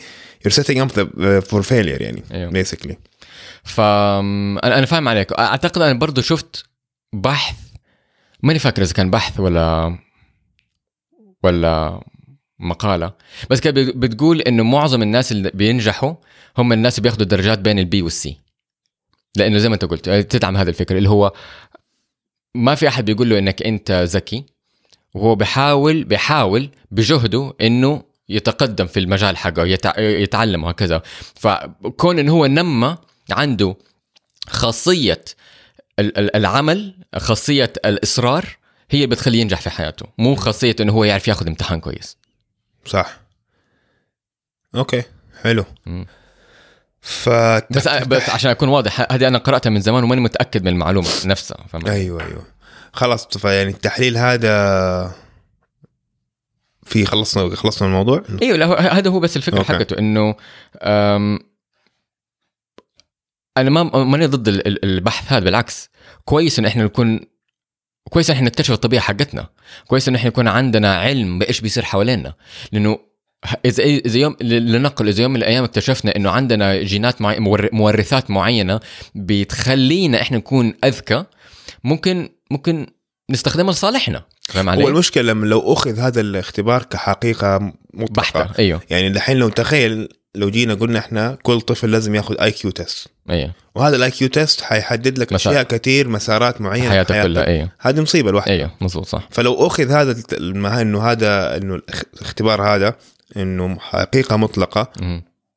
you're 0.49 0.53
setting 0.53 0.79
up 0.89 0.93
the- 0.93 1.45
for 1.51 1.63
failure 1.69 2.01
يعني 2.01 2.23
أيوه. 2.33 2.63
basically. 2.65 2.95
ف 3.69 3.81
أنا 3.81 4.87
فاهم 4.87 5.09
عليك. 5.09 5.33
أعتقد 5.33 5.83
أنا 5.83 5.99
برضو 5.99 6.21
شفت 6.21 6.67
بحث 7.13 7.57
ماني 8.43 8.59
فاكر 8.59 8.83
إذا 8.83 8.93
كان 8.93 9.11
بحث 9.11 9.41
ولا 9.41 9.99
ولا 11.43 12.01
مقالة. 12.59 13.13
بس 13.51 13.61
كانت 13.61 13.77
بت- 13.77 13.97
بتقول 13.97 14.41
إنه 14.41 14.63
معظم 14.63 15.03
الناس 15.03 15.33
اللي 15.33 15.51
بينجحوا 15.55 16.15
هم 16.59 16.73
الناس 16.73 16.99
اللي 16.99 17.03
بياخذوا 17.03 17.23
الدرجات 17.23 17.59
بين 17.59 17.79
البي 17.79 18.03
والسي 18.03 18.37
لأنه 19.37 19.59
زي 19.59 19.69
ما 19.69 19.75
أنت 19.75 19.85
قلت 19.85 20.11
تدعم 20.11 20.57
هذا 20.57 20.71
الفكر. 20.71 20.97
اللي 20.97 21.09
هو 21.09 21.33
ما 22.55 22.75
في 22.75 22.89
أحد 22.89 23.05
بيقول 23.05 23.31
له 23.31 23.39
إنك 23.39 23.63
أنت 23.63 23.91
ذكي. 23.93 24.45
وهو 25.15 25.35
بيحاول 25.35 26.05
بيحاول 26.05 26.71
بجهده 26.91 27.55
إنه 27.61 28.03
يتقدم 28.29 28.87
في 28.87 29.01
المجال 29.01 29.37
حقه 29.37 29.67
يتع... 29.67 29.99
يتعلم 30.01 30.65
وهكذا. 30.65 31.03
فكون 31.35 32.19
إنه 32.19 32.33
هو 32.33 32.47
نمى 32.47 32.97
عنده 33.33 33.77
خاصية 34.49 35.25
ال- 35.99 36.19
ال- 36.19 36.37
العمل 36.37 36.95
خاصية 37.17 37.73
الإصرار 37.85 38.57
هي 38.91 39.07
بتخليه 39.07 39.41
ينجح 39.41 39.61
في 39.61 39.71
حياته. 39.71 40.07
مو 40.19 40.35
خاصية 40.35 40.77
إنه 40.81 40.93
هو 40.93 41.05
يعرف 41.05 41.29
ياخذ 41.29 41.47
امتحان 41.47 41.81
كويس. 41.81 42.17
صح. 42.85 43.21
okay 44.75 45.03
حلو. 45.43 45.65
ف 47.01 47.29
بس 47.71 47.89
بس 47.89 48.31
عشان 48.31 48.51
أكون 48.51 48.69
واضح 48.69 49.13
هذه 49.13 49.29
أنا 49.29 49.39
قرأتها 49.39 49.71
من 49.71 49.81
زمان 49.81 50.05
وماني 50.05 50.21
متأكد 50.21 50.63
من 50.63 50.69
المعلومة 50.69 51.09
نفسها 51.25 51.67
فاهم؟ 51.69 51.87
أيوه 51.87 52.23
أيوه. 52.27 52.47
خلاص 52.93 53.27
فيعني 53.27 53.71
التحليل 53.71 54.17
هذا 54.17 55.13
في 56.85 57.07
خلصنا 57.07 57.57
خلصنا 57.57 57.89
الموضوع؟ 57.89 58.23
أيوه 58.43 58.57
لا 58.57 58.99
هذا 58.99 59.11
هو 59.11 59.21
بس 59.21 59.37
الفكرة 59.37 59.59
okay. 59.59 59.73
حقته 59.73 59.99
إنه 59.99 60.35
أنا 63.61 63.71
ما 63.71 64.05
ماني 64.05 64.27
ضد 64.27 64.49
ال- 64.49 64.67
ال- 64.67 64.85
البحث 64.85 65.33
هذا 65.33 65.45
بالعكس. 65.45 65.91
كويس 66.25 66.59
إن 66.59 66.65
إحنا 66.67 66.85
نكون 66.85 67.21
كويس 68.11 68.31
إن 68.31 68.37
إحنا 68.37 68.47
نكتشف 68.49 68.71
الطبيعة 68.73 69.03
حقتنا. 69.03 69.47
كويس 69.87 70.09
إن 70.09 70.15
إحنا 70.15 70.29
يكون 70.29 70.49
عندنا 70.49 70.95
علم 70.97 71.39
بإيش 71.39 71.61
بيصير 71.61 71.85
حوالينا. 71.85 72.35
لأنه 72.73 72.99
اذا 73.65 73.83
اذا 73.85 74.19
يوم 74.19 74.37
لنقل 74.41 75.09
إذا 75.09 75.23
يوم 75.23 75.31
من 75.31 75.37
الأيام 75.37 75.65
اكتشفنا 75.65 76.17
إنه 76.17 76.31
عندنا 76.31 76.83
جينات 76.83 77.23
معي 77.23 77.39
مور- 77.41 77.69
مورثات 77.73 78.31
معينة 78.31 78.81
بتخلينا 79.15 80.23
إحنا 80.23 80.37
نكون 80.37 80.75
أذكى 80.85 81.25
ممكن 81.85 82.29
ممكن 82.51 82.87
نستخدمها 83.31 83.73
لصالحنا. 83.73 84.25
فاهم 84.49 84.69
علي؟ 84.69 84.85
هو 84.85 84.89
المشكلة 84.89 85.23
لما 85.23 85.47
لو 85.47 85.73
أخذ 85.73 85.99
هذا 85.99 86.21
الاختبار 86.21 86.83
كحقيقة 86.83 87.73
مطلقة 87.95 88.13
بحتة 88.21 88.59
أيوه. 88.59 88.81
يعني 88.91 89.11
دحين 89.11 89.37
لو 89.37 89.49
تخيل 89.49 90.09
لو 90.39 90.51
جينا 90.51 90.75
قلنا 90.75 90.99
إحنا 90.99 91.39
كل 91.43 91.61
طفل 91.61 91.91
لازم 91.91 92.15
ياخذ 92.15 92.41
IQ 92.41 92.71
test 92.71 93.09
أيوه 93.31 93.53
وهذا 93.75 93.97
ال 93.97 94.11
IQ 94.11 94.29
test 94.29 94.61
حيحدد 94.61 95.19
لك 95.19 95.33
مسار. 95.33 95.53
أشياء 95.53 95.63
كثير 95.65 96.09
مسارات 96.09 96.61
معينة 96.61 96.85
في 96.85 96.91
حياتك. 96.91 97.23
كلها 97.23 97.47
أيوه 97.47 97.71
هذه 97.81 98.01
مصيبة 98.01 98.31
لوحدها. 98.31 98.55
أيوه 98.55 98.71
مظبوط 98.81 99.07
صح. 99.07 99.29
فلو 99.31 99.67
أخذ 99.67 99.91
هذا 99.91 100.17
إنه 100.81 101.03
هذا 101.03 101.57
إنه 101.57 101.75
الاخ- 101.75 102.03
الاختبار 102.15 102.63
هذا 102.63 102.97
إنه 103.37 103.79
حقيقة 103.79 104.37
مطلقة. 104.37 104.93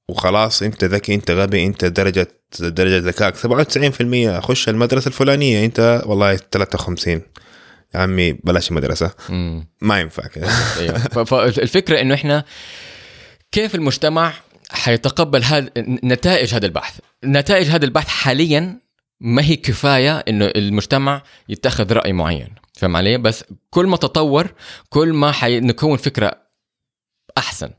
وخلاص 0.10 0.64
أنت 0.64 0.84
ذكي 0.84 1.16
أنت 1.16 1.32
غبي 1.32 1.66
أنت 1.66 1.86
درجه 1.86 2.28
درجة 2.60 2.98
ذكائك 2.98 3.36
97% 3.36 4.40
خش 4.42 4.70
المدرسة 4.70 5.08
الفلانية 5.08 5.66
أنت 5.66 6.02
والله 6.06 6.36
53 6.52 7.22
يا 7.96 8.00
عمي 8.00 8.34
بلاش 8.34 8.70
المدرسة. 8.72 9.12
ما 9.82 10.00
ينفع 10.00 10.24
كذا 10.28 10.50
أيوه 10.80 10.98
ف- 10.98 11.20
فالفكرة 11.20 12.02
إنه 12.02 12.14
إحنا 12.14 12.44
كيف 13.52 13.76
المجتمع 13.76 14.34
حيتقبل 14.72 15.44
هذا 15.44 15.70
نتائج 15.78 16.54
هذا 16.54 16.66
البحث. 16.66 17.00
نتائج 17.26 17.68
هذا 17.68 17.86
البحث 17.86 18.08
حاليا 18.08 18.80
ما 19.20 19.44
هي 19.44 19.56
كفاية 19.56 20.18
إنه 20.18 20.46
المجتمع 20.46 21.24
يتخذ 21.50 21.94
رأي 21.94 22.14
معين 22.14 22.48
فاهم 22.74 22.96
علي؟ 22.96 23.18
بس 23.18 23.44
كل 23.70 23.86
ما 23.86 23.98
تطور 23.98 24.54
كل 24.90 25.14
ما 25.14 25.32
حنكون 25.32 25.98
فكرة 25.98 26.34
أحسن. 27.38 27.70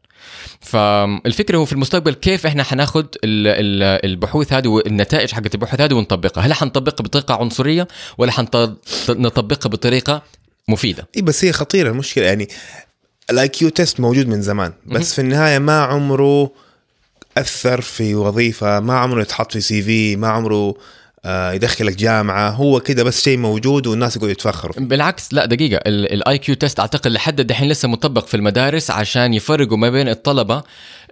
فالفكرة 0.60 1.56
هو 1.56 1.64
في 1.64 1.72
المستقبل 1.72 2.14
كيف 2.14 2.46
إحنا 2.46 2.62
حناخد 2.62 3.06
ال- 3.24 3.46
ال- 3.48 4.04
البحوث 4.10 4.52
هذه 4.52 4.68
والنتائج 4.68 5.32
حقت 5.32 5.54
البحوث 5.54 5.80
هذه 5.80 5.94
ونطبقها. 5.94 6.46
هل 6.46 6.52
حنطبقها 6.52 7.04
بطريقة 7.04 7.34
عنصرية 7.34 7.88
ولا 8.18 8.32
حنطبقها 8.32 9.68
بطريقة 9.70 10.22
مفيدة؟ 10.68 11.08
اي 11.16 11.22
بس 11.22 11.44
هي 11.44 11.52
خطيرة 11.52 11.90
المشكلة. 11.90 12.24
يعني 12.24 12.48
ال 13.30 13.48
IQ 13.48 13.68
test 13.68 14.00
موجود 14.00 14.26
من 14.28 14.42
زمان 14.42 14.72
بس 14.86 15.14
في 15.14 15.20
النهاية 15.20 15.58
ما 15.58 15.82
عمره 15.82 16.52
اثر 17.38 17.80
في 17.80 18.14
وظيفة 18.14 18.80
ما 18.80 18.98
عمره 18.98 19.22
يتحط 19.22 19.52
في 19.52 19.60
CV 19.60 20.16
ما 20.16 20.28
عمره 20.28 20.74
يدخلك 21.26 21.96
جامعة 21.96 22.50
هو 22.50 22.80
كده 22.80 23.04
بس 23.04 23.24
شيء 23.24 23.38
موجود 23.38 23.86
والناس 23.86 24.16
يقعدوا 24.16 24.32
يتفخروا. 24.32 24.74
بالعكس 24.78 25.34
لا 25.34 25.46
دقيقة. 25.46 25.80
ال 25.86 26.38
IQ 26.38 26.54
test 26.54 26.80
أعتقد 26.80 27.10
لحد 27.10 27.40
دحين 27.40 27.68
لسه 27.68 27.88
مطبق 27.88 28.26
في 28.26 28.36
المدارس 28.36 28.90
عشان 28.90 29.34
يفرقوا 29.34 29.76
ما 29.76 29.90
بين 29.90 30.08
الطلبة 30.08 30.62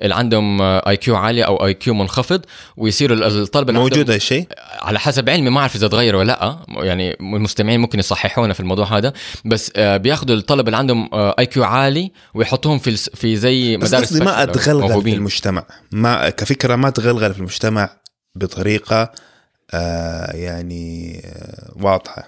اللي 0.02 0.14
عندهم 0.14 0.62
IQ 0.62 1.16
عالي 1.16 1.42
أو 1.42 1.66
IQ 1.66 1.94
منخفض 1.94 2.40
ويصيروا 2.76 3.26
الطلبة 3.26 3.72
موجود 3.72 4.10
هالشيء؟ 4.10 4.46
على 4.82 5.00
حسب 5.00 5.30
علمي 5.30 5.50
ما 5.50 5.60
أعرف 5.60 5.76
إذا 5.76 5.88
تغير 5.88 6.16
ولا 6.16 6.26
لأ. 6.26 6.58
يعني 6.84 7.16
المستمعين 7.20 7.80
ممكن 7.80 7.98
يصححونا 7.98 8.52
في 8.52 8.60
الموضوع 8.60 8.96
هذا. 8.98 9.12
بس 9.44 9.72
آه، 9.76 9.96
بياخذوا 9.96 10.36
الطلبة 10.36 10.66
اللي 10.66 10.76
عندهم 10.76 11.08
IQ 11.12 11.64
عالي 11.64 12.12
ويحطوهم 12.34 12.78
في 12.78 12.96
في 12.96 13.36
زي 13.36 13.76
بس 13.76 13.88
مدارس 13.88 14.06
قصدي 14.06 14.24
ما 14.24 14.42
أتغلغل 14.42 15.02
في. 15.02 15.12
المجتمع. 15.14 15.64
ما 15.92 16.30
كفكرة 16.30 16.76
ما 16.76 16.90
تغلغل 16.90 17.32
في 17.34 17.38
المجتمع 17.38 17.90
بطريقة 18.34 19.02
آه 19.02 19.29
يعني 20.34 21.20
آه 21.24 21.72
واضحة. 21.76 22.24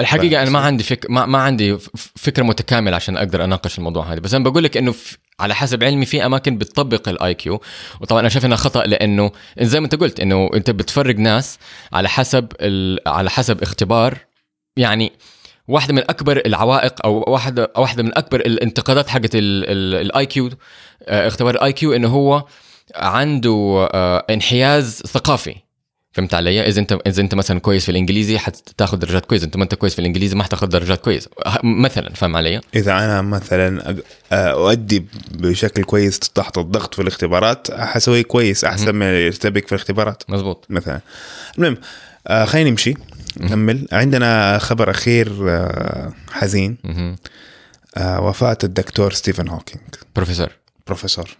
الحقيقة 0.00 0.42
أنا 0.42 0.50
ما. 0.50 0.58
عندي 0.58 0.84
فك... 0.84 1.06
ما, 1.10 1.26
ما 1.26 1.38
عندي 1.38 1.78
فكرة 2.16 2.42
متكاملة 2.42 2.96
عشان 2.96 3.16
أقدر 3.16 3.44
أناقش 3.44 3.78
الموضوع 3.78 4.12
هذا. 4.12 4.20
بس 4.20 4.34
أنا 4.34 4.44
بقول 4.44 4.64
لك 4.64 4.76
إنه 4.76 4.92
في... 4.92 5.16
على 5.40 5.54
حسب 5.54 5.84
علمي 5.84 6.06
في 6.06 6.26
أماكن 6.26 6.58
بتطبق 6.58 7.08
ال 7.08 7.34
IQ 7.34 7.60
وطبعا 8.00 8.20
أنا 8.20 8.28
شايف 8.28 8.44
إنها 8.44 8.56
خطأ 8.56 8.84
لأنه 8.84 9.30
زي 9.60 9.80
ما 9.80 9.84
أنت 9.84 9.94
قلت 9.94 10.20
إنه 10.20 10.50
أنت 10.54 10.70
بتفرق 10.70 11.16
ناس 11.16 11.58
على 11.92 12.08
حسب 12.08 12.52
ال... 12.60 12.98
على 13.06 13.30
حسب 13.30 13.62
اختبار. 13.62 14.18
يعني 14.76 15.12
واحدة 15.68 15.94
من 15.94 16.02
أكبر 16.10 16.42
العوائق 16.46 17.06
أو 17.06 17.24
واحدة 17.28 17.72
واحدة 17.76 18.02
من 18.02 18.18
أكبر 18.18 18.40
الانتقادات 18.40 19.08
حقت 19.08 19.30
ال 19.34 20.26
IQ 20.26 20.50
اختبار 21.02 21.54
ال 21.54 21.72
IQ 21.72 21.92
إنه 21.92 22.08
هو 22.08 22.44
عنده 22.94 23.88
آه، 23.94 24.26
انحياز 24.30 25.02
ثقافي. 25.06 25.56
فهمت 26.14 26.34
علي؟ 26.34 26.68
إذا 26.68 26.80
أنت 26.80 26.98
إذا 27.06 27.22
أنت 27.22 27.34
مثلا 27.34 27.60
كويس 27.60 27.84
في 27.84 27.90
الإنجليزي 27.90 28.38
حتاخذ 28.38 28.96
درجات 28.96 29.26
كويسة، 29.26 29.44
أنت 29.44 29.56
ما 29.56 29.64
أنت 29.64 29.74
كويس 29.74 29.94
في 29.94 29.98
الإنجليزي 29.98 30.36
ما 30.36 30.44
حتاخذ 30.44 30.66
درجات 30.66 31.00
كويسة، 31.00 31.30
مثلا 31.64 32.14
فاهم 32.14 32.36
علي؟ 32.36 32.60
إذا 32.74 32.92
أنا 32.92 33.22
مثلا 33.22 33.96
أؤدي 34.32 35.06
بشكل 35.30 35.84
كويس 35.84 36.18
تحت 36.18 36.58
الضغط 36.58 36.94
في 36.94 37.02
الاختبارات 37.02 37.70
حسوي 37.70 38.22
كويس 38.22 38.64
أحسن 38.64 38.94
من 38.94 39.06
يرتبك 39.06 39.66
في 39.66 39.72
الاختبارات. 39.72 40.22
مزبوط 40.28 40.66
مثلا. 40.70 41.00
المهم 41.58 41.76
آه 42.26 42.44
خلينا 42.44 42.70
نمشي 42.70 42.94
نكمل 43.40 43.88
عندنا 43.92 44.58
خبر 44.58 44.90
أخير 44.90 45.50
آه 45.50 46.12
حزين. 46.30 46.78
آه 47.96 48.20
وفاة 48.20 48.58
الدكتور 48.64 49.12
ستيفن 49.12 49.48
هوكينج 49.48 49.82
بروفيسور. 50.16 50.50
بروفيسور. 50.86 51.36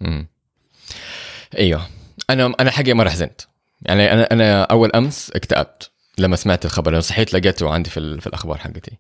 أيوه. 1.59 1.87
أنا 2.31 2.55
أنا 2.61 2.71
حقيقه 2.71 2.95
مرة 2.95 3.09
حزنت. 3.09 3.41
يعني 3.83 4.13
أنا 4.13 4.33
أنا 4.33 4.63
أول 4.63 4.91
أمس 4.95 5.31
اكتئبت 5.35 5.91
لما 6.19 6.37
سمعت 6.37 6.65
الخبر. 6.65 6.91
لما 6.91 7.01
صحيت 7.01 7.35
لقيته 7.35 7.71
عندي 7.71 7.91
في, 7.91 8.21
في 8.21 8.27
الأخبار 8.27 8.59
حقتي. 8.59 8.99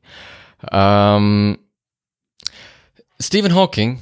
أم... 0.72 1.56
ستيفن 3.20 3.50
هوكينج 3.50 3.98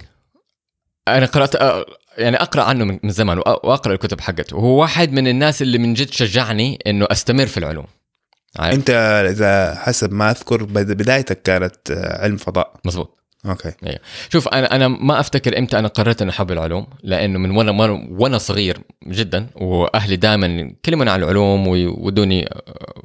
أنا 1.08 1.26
قرأت 1.26 1.56
أ- 1.56 1.90
يعني 2.18 2.36
أقرأ 2.36 2.62
عنه 2.62 2.84
من 2.84 3.10
زمان 3.10 3.38
وأقرأ 3.38 3.92
الكتب 3.92 4.20
حقته. 4.20 4.56
وهو 4.56 4.80
واحد 4.80 5.12
من 5.12 5.28
الناس 5.28 5.62
اللي 5.62 5.78
من 5.78 5.94
جد 5.94 6.10
شجعني 6.10 6.78
إنه 6.86 7.06
أستمر 7.10 7.46
في 7.46 7.58
العلوم. 7.58 7.86
عارف؟ 8.58 8.74
أنت 8.74 8.90
إذا 9.30 9.74
حسب 9.74 10.12
ما 10.12 10.30
أذكر 10.30 10.64
بد- 10.64 10.92
بدايتك 10.96 11.42
كانت 11.42 11.76
علم 12.20 12.36
فضاء. 12.36 12.74
مزبوط 12.84 13.21
أوكي. 13.46 13.72
شوف 14.32 14.48
أنا 14.48 14.76
أنا 14.76 14.88
ما 14.88 15.20
أفتكر 15.20 15.58
إمتى 15.58 15.78
أنا 15.78 15.88
قررت 15.88 16.22
أني 16.22 16.30
احب 16.30 16.52
العلوم 16.52 16.86
لأنه 17.02 17.38
من 17.38 17.50
وأنا 17.50 18.06
وأنا 18.10 18.38
صغير 18.38 18.78
جدا 19.06 19.46
وأهلي 19.54 20.16
دائما 20.16 20.46
يكلموني 20.46 21.10
عن 21.10 21.22
العلوم 21.22 21.68
ويودوني 21.68 22.46
آه، 22.46 23.02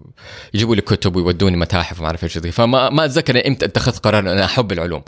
يجيبوا 0.53 0.75
لي 0.75 0.81
كتب 0.81 1.15
ويودوني 1.15 1.57
متاحف 1.57 1.99
وما 1.99 2.07
أعرف 2.07 2.23
إيش 2.23 2.37
فما 2.37 2.89
ما 2.89 3.05
أتذكر 3.05 3.47
إمتى 3.47 3.65
اتخذت 3.65 4.05
قرار 4.05 4.19
ان 4.19 4.27
أنا 4.27 4.45
أحب 4.45 4.71
العلوم. 4.71 5.01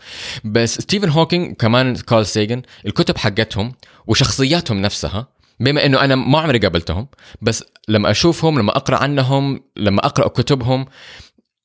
بس 0.43 0.73
ستيفن 0.73 1.09
هوكينج 1.09 1.55
كمان 1.55 1.95
كارل 1.95 2.25
سيجن 2.25 2.61
الكتب 2.85 3.17
حقتهم 3.17 3.73
وشخصياتهم 4.07 4.81
نفسها 4.81 5.27
بما 5.59 5.85
إنه 5.85 6.03
أنا 6.03 6.15
ما 6.15 6.39
عمري 6.39 6.59
قابلتهم 6.59 7.07
بس 7.41 7.63
لما 7.87 8.11
أشوفهم 8.11 8.59
لما 8.59 8.77
أقرأ 8.77 8.97
عنهم 8.97 9.61
لما 9.77 10.05
أقرأ 10.05 10.27
كتبهم 10.27 10.85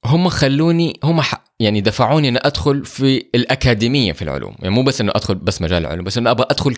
هم 0.04 0.28
خلوني 0.28 1.00
هم. 1.04 1.22
يعني 1.60 1.80
دفعوني 1.80 2.28
إن 2.28 2.36
أدخل 2.36 2.84
في 2.84 3.26
الأكاديمية 3.34 4.12
في 4.12 4.22
العلوم 4.22 4.54
يعني 4.58 4.74
مو 4.74 4.82
بس 4.82 5.00
إنه 5.00 5.12
أدخل 5.14 5.34
بس 5.34 5.62
مجال 5.62 5.82
العلوم 5.82 6.04
بس 6.04 6.18
إنه 6.18 6.30
أبغى 6.30 6.46
أدخل 6.50 6.76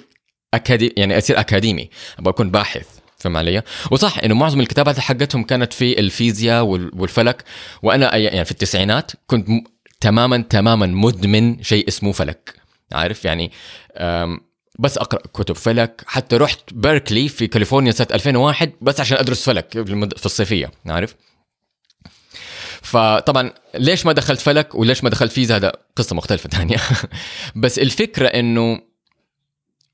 أكادي... 0.55 0.95
يعني 0.97 1.19
أصير 1.19 1.41
أكاديمي 1.41 1.91
أبغى 2.19 2.31
أكون 2.31 2.51
باحث 2.51 2.87
فهم 3.19 3.37
علي؟ 3.37 3.63
وصح 3.91 4.19
إنه 4.19 4.35
معظم 4.35 4.61
الكتابات 4.61 4.99
حقتهم 4.99 5.43
كانت 5.43 5.73
في 5.73 6.01
الفيزياء 6.01 6.65
وال... 6.65 6.91
والفلك 6.95 7.45
وأنا 7.83 8.17
يعني 8.17 8.45
في 8.45 8.51
التسعينات 8.51 9.13
كنت. 9.27 9.49
تماما 10.01 10.39
تماما 10.51 10.87
مدمن 10.87 11.63
شيء 11.63 11.89
اسمه 11.89 12.13
فلك 12.13 12.55
عارف 12.93 13.25
يعني. 13.25 13.53
بس 14.79 14.99
أقرأ 14.99 15.23
كتب 15.35 15.55
فلك 15.55 16.03
حتى 16.07 16.37
رحت 16.37 16.61
بيركلي 16.73 17.29
في 17.29 17.47
كاليفورنيا 17.47 17.93
سنة 17.93 18.07
2001 18.13 18.73
بس 18.81 19.01
عشان 19.01 19.17
أدرس 19.19 19.45
فلك 19.45 19.73
في 20.17 20.27
الصيفية 20.27 20.71
عارف 20.87 21.15
فطبعا 22.87 23.53
ليش 23.75 24.07
ما 24.07 24.13
دخلت 24.13 24.41
فلك 24.41 24.75
وليش 24.75 25.05
ما 25.05 25.11
دخلت 25.11 25.33
فيزا؟ 25.33 25.57
هذا 25.57 25.73
قصة 25.97 26.17
مختلفة 26.17 26.49
ثانية. 26.49 26.77
بس 27.63 27.79
الفكرة 27.79 28.27
إنه 28.27 28.81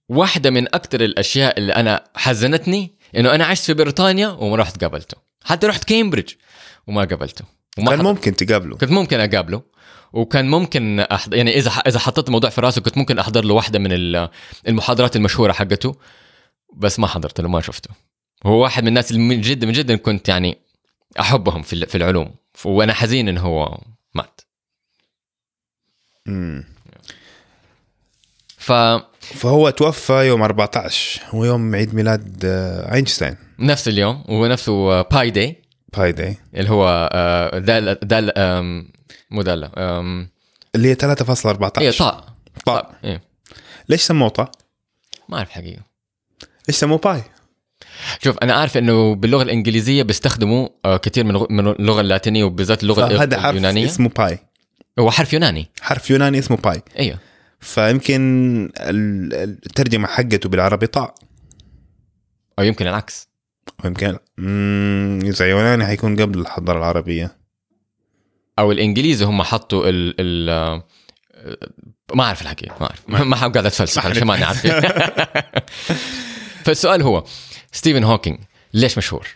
واحدة 0.09 0.51
من 0.51 0.75
أكثر 0.75 1.01
الأشياء 1.01 1.59
اللي 1.59 1.73
أنا 1.73 2.05
حزنتني 2.15 2.95
إنه 3.17 3.35
أنا 3.35 3.45
عشت 3.45 3.65
في 3.65 3.75
بريطانيا 3.75 4.29
وما 4.29 4.57
رحت 4.57 4.81
قابلته. 4.85 5.17
حتى 5.45 5.67
رحت 5.67 5.85
كامبريدج 5.85 6.33
وما 6.87 7.05
قابلته. 7.05 7.45
وما 7.79 7.91
كان 7.91 7.99
حض- 7.99 8.05
ممكن 8.05 8.37
تقابله. 8.37 8.77
كنت 8.77 8.91
ممكن 8.91 9.21
أقابله. 9.21 9.63
وكان 10.13 10.49
ممكن 10.51 11.01
أحضر 11.01 11.37
يعني 11.37 11.57
إذا 11.59 11.71
إذا 11.71 11.99
حطيت 11.99 12.27
الموضوع 12.27 12.51
في 12.51 12.61
راسي 12.61 12.81
كنت 12.81 12.99
ممكن 12.99 13.19
أحضر 13.19 13.45
له 13.45 13.55
واحدة 13.55 13.79
من 13.79 13.93
ال- 13.93 14.29
المحاضرات 14.69 15.17
المشهورة 15.17 15.53
حقته. 15.53 15.97
بس 16.77 16.99
ما 16.99 17.07
حضرت 17.07 17.41
له 17.41 17.49
ما 17.49 17.61
شفته. 17.61 17.91
هو 18.47 18.63
واحد 18.63 18.83
من 18.83 18.89
الناس 18.89 19.11
اللي 19.11 19.23
من 19.23 19.41
جد 19.41 19.65
من 19.65 19.73
جد 19.73 19.93
كنت 19.93 20.29
يعني 20.29 20.59
أحبهم 21.21 21.63
في 21.63 21.95
العلوم. 21.95 22.35
وأنا 22.65 22.93
حزين 22.95 23.29
إنه 23.29 23.41
هو 23.41 23.79
مات 24.15 24.41
مم. 26.27 26.65
ف 28.59 28.73
فهو 29.21 29.71
توفى 29.71 30.13
يوم 30.27 30.43
14 30.43 31.23
هو 31.29 31.45
يوم 31.45 31.75
عيد 31.75 31.95
ميلاد 31.95 32.43
آه، 32.45 32.95
أينشتاين 32.95 33.37
نفس 33.59 33.89
اليوم 33.89 34.25
وهو 34.29 34.47
نفسه 34.47 35.03
باي 35.03 35.31
داي 35.31 35.63
Pi 35.99 36.13
Day 36.13 36.37
اللي 36.55 36.71
هو 36.71 37.11
آه، 37.13 37.59
دال 37.59 37.95
دال 38.03 38.39
آم، 38.39 38.89
مو 39.31 39.43
دالة 39.43 39.71
آم، 39.77 40.29
اللي 40.75 40.89
هي 40.89 40.95
3.14 40.95 41.79
هي 41.79 41.93
طاء 41.93 42.35
طاء 42.67 42.99
إيه. 43.05 43.23
ليش 43.89 44.03
سموه 44.03 44.29
طاء؟ 44.29 44.51
ما 45.29 45.37
أعرف 45.39 45.51
حقيقة 45.51 45.83
ليش 46.69 46.77
سموه 46.77 46.99
Pi؟ 46.99 47.23
شوف 48.25 48.39
أنا 48.39 48.55
عارف 48.55 48.77
إنه 48.77 49.15
باللغة 49.15 49.43
الإنجليزية 49.43 50.03
بيستخدموا 50.03 50.69
آه، 50.85 50.97
كثير 50.97 51.25
من 51.25 51.47
من 51.51 51.69
اللغة 51.69 52.01
اللاتينية 52.01 52.45
وبالذات 52.45 52.83
اللغة 52.83 53.09
فهذا 53.09 53.41
حرف 53.41 53.51
اليونانية. 53.51 53.87
اسمه 53.87 54.09
Pi. 54.09 54.39
هو 54.99 55.11
حرف 55.11 55.33
يوناني. 55.33 55.71
حرف 55.81 56.11
يوناني 56.11 56.39
اسمه 56.39 56.57
Pi. 56.57 56.83
أيوه. 56.99 57.19
فيمكن 57.61 58.21
ال- 58.81 59.35
الترجمة 59.67 60.07
حقته 60.09 60.49
بالعربي 60.49 60.87
طاء. 60.87 61.15
أو 62.59 62.65
يمكن 62.65 62.87
العكس. 62.87 63.29
ويمكن 63.85 64.19
مم، 64.39 65.21
اذا 65.25 65.51
يوناني 65.51 65.87
حيكون 65.87 66.21
قبل 66.21 66.39
الحضارة 66.39 66.79
العربية. 66.79 67.37
أو 68.59 68.73
الإنجليزي 68.73 69.25
هم 69.25 69.43
حطوا 69.43 69.89
ال 69.89 70.15
ال 70.21 70.49
آه، 70.51 70.83
ما 72.15 72.25
أعرف 72.25 72.43
الحقيقة 72.43 72.75
ما 72.81 72.87
أعرف. 72.87 73.01
ما, 73.09 73.25
ما 73.25 73.37
قاعد 73.37 73.57
أتفلسف 73.67 74.07
عشان 74.07 74.25
ما 74.27 74.37
نعرف 74.37 74.67
فالسؤال 76.65 77.03
هو 77.03 77.25
ستيفن 77.73 78.05
هوكينج. 78.05 78.39
ليش 78.75 78.99
مشهور؟ 78.99 79.29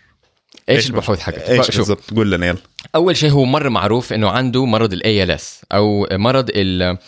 إيش 0.68 0.86
البحوث 0.86 1.20
حقته؟ 1.20 1.52
إيش 1.52 1.66
شوف. 1.66 1.76
بالضبط؟ 1.76 2.14
قول 2.14 2.30
لنا 2.30 2.46
يلا. 2.46 2.58
أول 2.94 3.16
شيء 3.16 3.30
هو 3.30 3.44
مرة 3.44 3.68
معروف 3.68 4.12
إنه 4.12 4.30
عنده 4.30 4.64
مرض 4.64 4.92
ال 4.92 5.30
ALS 5.30 5.62
أو 5.72 6.06
مرض 6.12 6.50
ال 6.54 6.98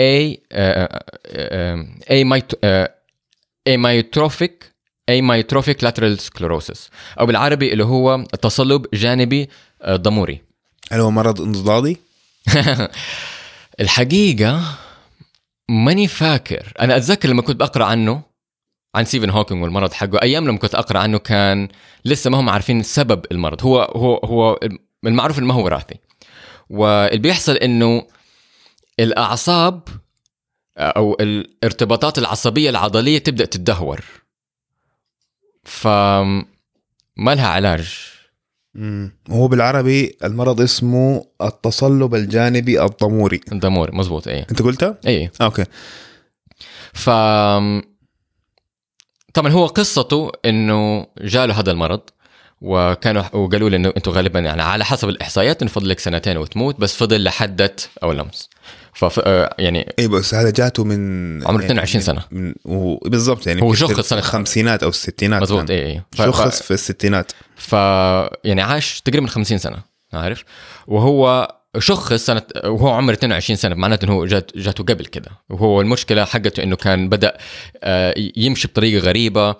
A 0.00 0.40
A 2.10 2.88
amyotrophic 3.68 4.72
amyotrophic 5.08 5.84
lateral 5.84 6.18
sclerosis 6.18 6.90
أو 7.20 7.26
بالعربي 7.26 7.72
اللي 7.72 7.84
هو 7.84 8.24
تصلب 8.42 8.86
جانبي 8.94 9.48
آه، 9.82 9.96
ضموري. 9.96 10.42
هل 10.92 11.00
هو 11.00 11.10
مرض 11.10 11.40
انضادي؟ 11.40 11.96
الحقيقة 13.80 14.62
ماني 15.68 16.08
فاكر. 16.08 16.72
أنا 16.80 16.96
أتذكر 16.96 17.28
لما 17.28 17.42
كنت 17.42 17.60
بقرأ 17.60 17.84
عنه 17.84 18.22
عن 18.94 19.04
ستيفن 19.04 19.30
هوكينج 19.30 19.62
والمرض 19.62 19.92
حقه. 19.92 20.18
أيام 20.22 20.48
لما 20.48 20.58
كنت 20.58 20.74
أقرأ 20.74 20.98
عنه 20.98 21.18
كان 21.18 21.68
لسه 22.04 22.30
ما 22.30 22.40
هم 22.40 22.48
عارفين 22.48 22.82
سبب 22.82 23.24
المرض. 23.32 23.62
هو 23.62 23.82
هو 23.82 24.16
هو 24.16 24.60
المعروف 25.06 25.38
إنه 25.38 25.46
ما 25.46 25.54
هو 25.54 25.64
وراثي. 25.64 25.94
واللي 26.70 27.18
بيحصل 27.18 27.56
إنه 27.56 28.06
الأعصاب 29.00 29.88
أو 30.78 31.16
الارتباطات 31.20 32.18
العصبية 32.18 32.70
العضلية 32.70 33.18
تبدأ 33.18 33.44
تتدهور. 33.44 34.04
ف 35.64 35.86
ما 37.16 37.34
لها 37.34 37.48
علاج. 37.48 37.98
مم. 38.74 39.12
وهو 39.28 39.48
بالعربي 39.48 40.16
المرض 40.24 40.60
اسمه 40.60 41.24
التصلب 41.42 42.14
الجانبي 42.14 42.82
الضموري. 42.82 43.40
الضموري 43.52 43.96
مزبوط 43.96 44.28
اي 44.28 44.46
أنت 44.50 44.62
قلتها؟ 44.62 44.98
اي 45.06 45.30
أوكي. 45.40 45.64
ف 46.92 47.10
طبعا 49.38 49.52
هو 49.52 49.66
قصته 49.66 50.32
إنه 50.44 51.06
جاله 51.20 51.60
هذا 51.60 51.70
المرض 51.70 52.00
وكانوا 52.60 53.22
وقالوا 53.36 53.70
له 53.70 53.76
إنه 53.76 53.92
أنتم 53.96 54.10
غالبا 54.12 54.40
يعني 54.40 54.62
على 54.62 54.84
حسب 54.84 55.08
الإحصائيات 55.08 55.62
انه 55.62 55.70
فضل 55.70 55.88
لك 55.88 55.98
سنتين 55.98 56.36
وتموت 56.36 56.80
بس 56.80 56.96
فضل 56.96 57.24
لحدة 57.24 57.76
أو 58.02 58.12
لمس. 58.12 58.50
ف 58.94 59.20
يعني 59.58 59.94
اي 59.98 60.08
بس 60.08 60.34
هذا 60.34 60.50
جاته 60.50 60.84
من 60.84 61.46
عمره 61.46 61.64
22 61.64 62.02
سنة. 62.02 62.22
من 62.30 62.54
بالضبط 63.04 63.46
يعني 63.46 63.62
هو 63.62 63.74
شخص 63.74 64.12
سنة- 64.12 64.16
الخمسينات 64.16 64.82
أو 64.82 64.88
الستينات 64.88 65.42
مزبوط 65.42 65.64
كان. 65.68 65.76
اي 65.76 65.86
اي 65.96 66.02
ف- 66.12 66.16
شخص 66.22 66.62
في 66.62 66.70
الستينات. 66.70 67.32
ف 67.56 67.72
يعني 68.44 68.62
عاش 68.62 69.00
تقريبا 69.00 69.26
50 69.26 69.58
سنة 69.58 69.76
عارف؟ 70.12 70.44
وهو 70.86 71.48
شخص 71.78 72.12
سنة 72.12 72.42
وهو 72.64 72.88
عمره 72.88 73.14
22 73.14 73.56
سنة 73.56 73.74
معناته 73.74 74.04
إنه 74.04 74.12
هو 74.12 74.26
جات 74.26 74.56
جاته 74.56 74.84
قبل 74.84 75.06
كده. 75.06 75.30
وهو 75.48 75.80
المشكلة 75.80 76.24
حقته 76.24 76.62
إنه 76.62 76.76
كان 76.76 77.08
بدأ 77.08 77.38
آه، 77.82 78.14
يمشي 78.36 78.68
بطريقة 78.68 79.02
غريبة 79.02 79.56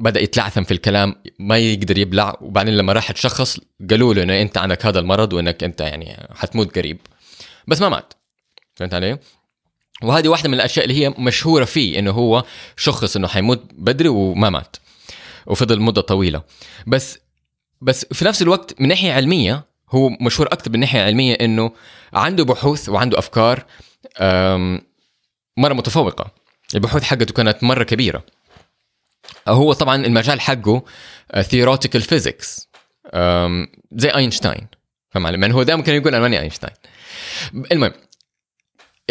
بدأ 0.00 0.20
يتلعثم 0.20 0.64
في 0.64 0.70
الكلام 0.70 1.14
ما 1.38 1.58
يقدر 1.58 1.98
يبلع. 1.98 2.38
وبعدين 2.40 2.76
لما 2.76 2.92
راح 2.92 3.12
تشخص 3.12 3.60
قالوا 3.90 4.14
له 4.14 4.22
إنه 4.22 4.42
أنت 4.42 4.58
عندك 4.58 4.86
هذا 4.86 4.98
المرض 4.98 5.32
وإنك 5.32 5.64
أنت 5.64 5.80
يعني 5.80 6.26
حتموت 6.34 6.78
قريب. 6.78 6.98
بس 7.66 7.80
ما 7.80 7.88
مات. 7.88 8.14
فهمت 8.74 8.94
علي؟ 8.94 9.18
وهذه 10.02 10.28
واحدة 10.28 10.48
من 10.48 10.54
الأشياء 10.54 10.84
اللي 10.84 11.04
هي 11.04 11.14
مشهورة 11.18 11.64
فيه 11.64 11.98
إنه 11.98 12.10
هو 12.10 12.44
شخص 12.76 13.16
إنه 13.16 13.28
حيموت 13.28 13.62
بدري 13.72 14.08
وما 14.08 14.50
مات. 14.50 14.76
وفضل 15.46 15.80
مدة 15.80 16.00
طويلة. 16.00 16.42
بس 16.86 17.18
بس 17.80 18.06
في 18.12 18.24
نفس 18.24 18.42
الوقت 18.42 18.80
من 18.80 18.88
ناحية 18.88 19.12
علمية 19.12 19.64
هو 19.90 20.08
مشهور 20.20 20.46
أكثر 20.46 20.70
من 20.70 20.80
ناحيه 20.80 21.00
علميه 21.00 21.34
إنه 21.34 21.72
عنده 22.12 22.44
بحوث 22.44 22.88
وعنده 22.88 23.18
أفكار 23.18 23.64
مرة 25.56 25.74
متفوقة. 25.74 26.30
البحوث 26.74 27.02
حقته 27.02 27.34
كانت 27.34 27.64
مرة 27.64 27.82
كبيرة. 27.84 28.24
هو 29.48 29.72
طبعا 29.72 30.06
المجال 30.06 30.40
حقه 30.40 30.82
theoretical 31.42 32.02
physics 32.02 32.68
زي 33.92 34.08
أينشتاين. 34.16 34.66
فاهم 35.10 35.26
علي؟ 35.26 35.54
هو 35.54 35.62
دائما 35.62 35.82
كان 35.82 35.94
يقول 35.94 36.14
أنا 36.14 36.22
ماني 36.22 36.40
أينشتاين. 36.40 36.74
المهم 37.72 37.92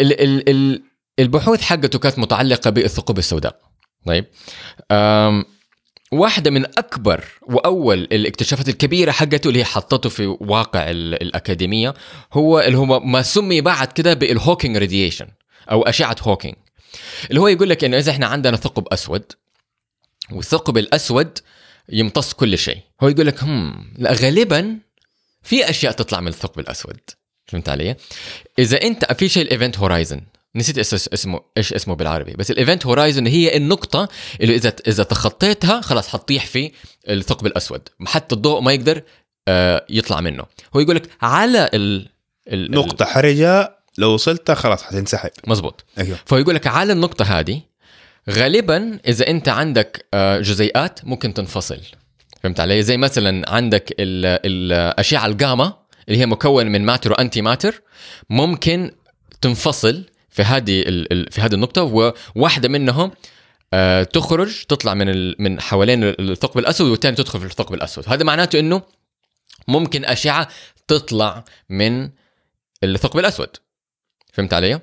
ال 0.00 0.20
ال 0.20 0.48
ال 0.48 0.82
البحوث 1.18 1.62
حقته 1.62 1.98
كانت 1.98 2.18
متعلقة 2.18 2.70
بالثقوب 2.70 3.18
السوداء. 3.18 3.60
طيب؟ 4.06 4.26
واحدة 6.12 6.50
من 6.50 6.64
أكبر 6.64 7.24
وأول 7.42 7.98
الاكتشافات 7.98 8.68
الكبيرة 8.68 9.10
حقته 9.10 9.48
اللي 9.48 9.58
هي 9.60 9.64
حطته 9.64 10.08
في 10.08 10.26
واقع 10.26 10.90
ال- 10.90 11.22
الأكاديمية 11.22 11.94
هو 12.32 12.60
اللي 12.60 12.78
هو 12.78 13.00
ما 13.00 13.22
سمي 13.22 13.60
بعد 13.60 13.92
كده 13.92 14.14
بال 14.14 14.28
Hawking 14.28 14.76
radiation 14.76 15.26
أو 15.70 15.82
أشعة 15.82 16.16
هوكينج 16.22 16.54
اللي 17.30 17.40
هو 17.40 17.48
يقول 17.48 17.70
لك 17.70 17.84
إنه 17.84 17.98
إذا 17.98 18.12
إحنا 18.12 18.26
عندنا 18.26 18.56
ثقب 18.56 18.88
أسود 18.92 19.32
والثقب 20.32 20.78
الأسود 20.78 21.38
يمتص 21.88 22.32
كل 22.32 22.58
شيء. 22.58 22.78
هو 23.02 23.08
يقول 23.08 23.26
لك 23.26 23.42
هم 23.42 23.86
لا 23.98 24.12
غالبا 24.12 24.78
في 25.42 25.70
أشياء 25.70 25.92
تطلع 25.92 26.20
من 26.20 26.28
الثقب 26.28 26.60
الأسود. 26.60 27.00
فهمت 27.46 27.68
علي؟ 27.68 27.96
إذا 28.58 28.82
أنت 28.82 29.12
في 29.12 29.28
شيء 29.28 29.42
ال 29.42 29.48
event 29.48 29.78
horizon 29.78 30.20
نسيت 30.56 30.78
اس- 30.78 31.08
اسمه 31.08 31.40
إيش 31.58 31.72
اسمه 31.72 31.94
بالعربي. 31.94 32.32
بس 32.32 32.50
ال 32.50 32.56
event 32.56 32.86
horizon 32.86 33.26
هي 33.26 33.56
النقطة 33.56 34.08
اللي 34.40 34.54
إذا 34.54 34.72
إذا 34.86 35.02
تخطيتها 35.02 35.80
خلاص 35.80 36.08
حتطيح 36.08 36.46
في 36.46 36.72
الثقب 37.08 37.46
الأسود. 37.46 37.88
حتى 38.06 38.34
الضوء 38.34 38.60
ما 38.60 38.72
يقدر 38.72 39.02
آه، 39.48 39.84
يطلع 39.90 40.20
منه. 40.20 40.44
هو 40.76 40.80
يقول 40.80 40.96
لك 40.96 41.08
على 41.22 41.70
ال 41.74 42.08
ال- 42.48 42.70
نقطة 42.70 43.04
حرجة 43.04 43.76
لو 43.98 44.10
وصلتها 44.14 44.54
خلاص 44.54 44.82
حتنسحب. 44.82 45.30
مظبوط. 45.46 45.84
أيوه. 45.98 46.18
فهو 46.26 46.38
يقول 46.38 46.54
لك 46.54 46.66
على 46.66 46.92
النقطة 46.92 47.24
هذه 47.24 47.60
غالبا 48.30 48.98
إذا 49.08 49.26
أنت 49.28 49.48
عندك 49.48 50.06
آه، 50.14 50.40
جزيئات 50.40 51.00
ممكن 51.04 51.34
تنفصل. 51.34 51.80
فهمت 52.42 52.60
علي؟ 52.60 52.82
زي 52.82 52.96
مثلا 52.96 53.50
عندك 53.50 53.90
ال- 54.00 54.40
الاشعه 54.72 55.26
الجاما 55.26 55.72
اللي 56.08 56.20
هي 56.20 56.26
مكون 56.26 56.66
من 56.66 56.84
ماتر 56.86 57.12
وأنتي 57.12 57.42
ماتر 57.42 57.82
ممكن 58.30 58.90
تنفصل 59.40 60.04
في 60.38 60.44
هذه 60.44 60.82
في 61.30 61.40
هذه 61.40 61.54
النقطة 61.54 61.82
وواحدة 62.36 62.68
منهم 62.68 63.10
آه، 63.72 64.02
تخرج 64.02 64.64
تطلع 64.64 64.94
من 64.94 65.34
من 65.42 65.60
حوالين 65.60 66.04
الثقب 66.04 66.58
الأسود 66.58 66.90
والثانيه 66.90 67.16
تدخل 67.16 67.40
في 67.40 67.46
الثقب 67.46 67.74
الأسود. 67.74 68.04
هذا 68.08 68.24
معناته 68.24 68.58
إنه 68.60 68.82
ممكن 69.68 70.04
أشعة 70.04 70.48
تطلع 70.88 71.44
من 71.68 72.10
الثقب 72.84 73.18
الأسود. 73.18 73.48
فهمت 74.32 74.54
علي؟ 74.54 74.80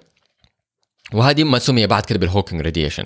وهذه 1.13 1.43
ما 1.43 1.59
سمي 1.59 1.87
بعد 1.87 2.05
كده 2.05 2.19
بال 2.19 2.29
Hawking 2.29 2.61
radiation 2.61 3.05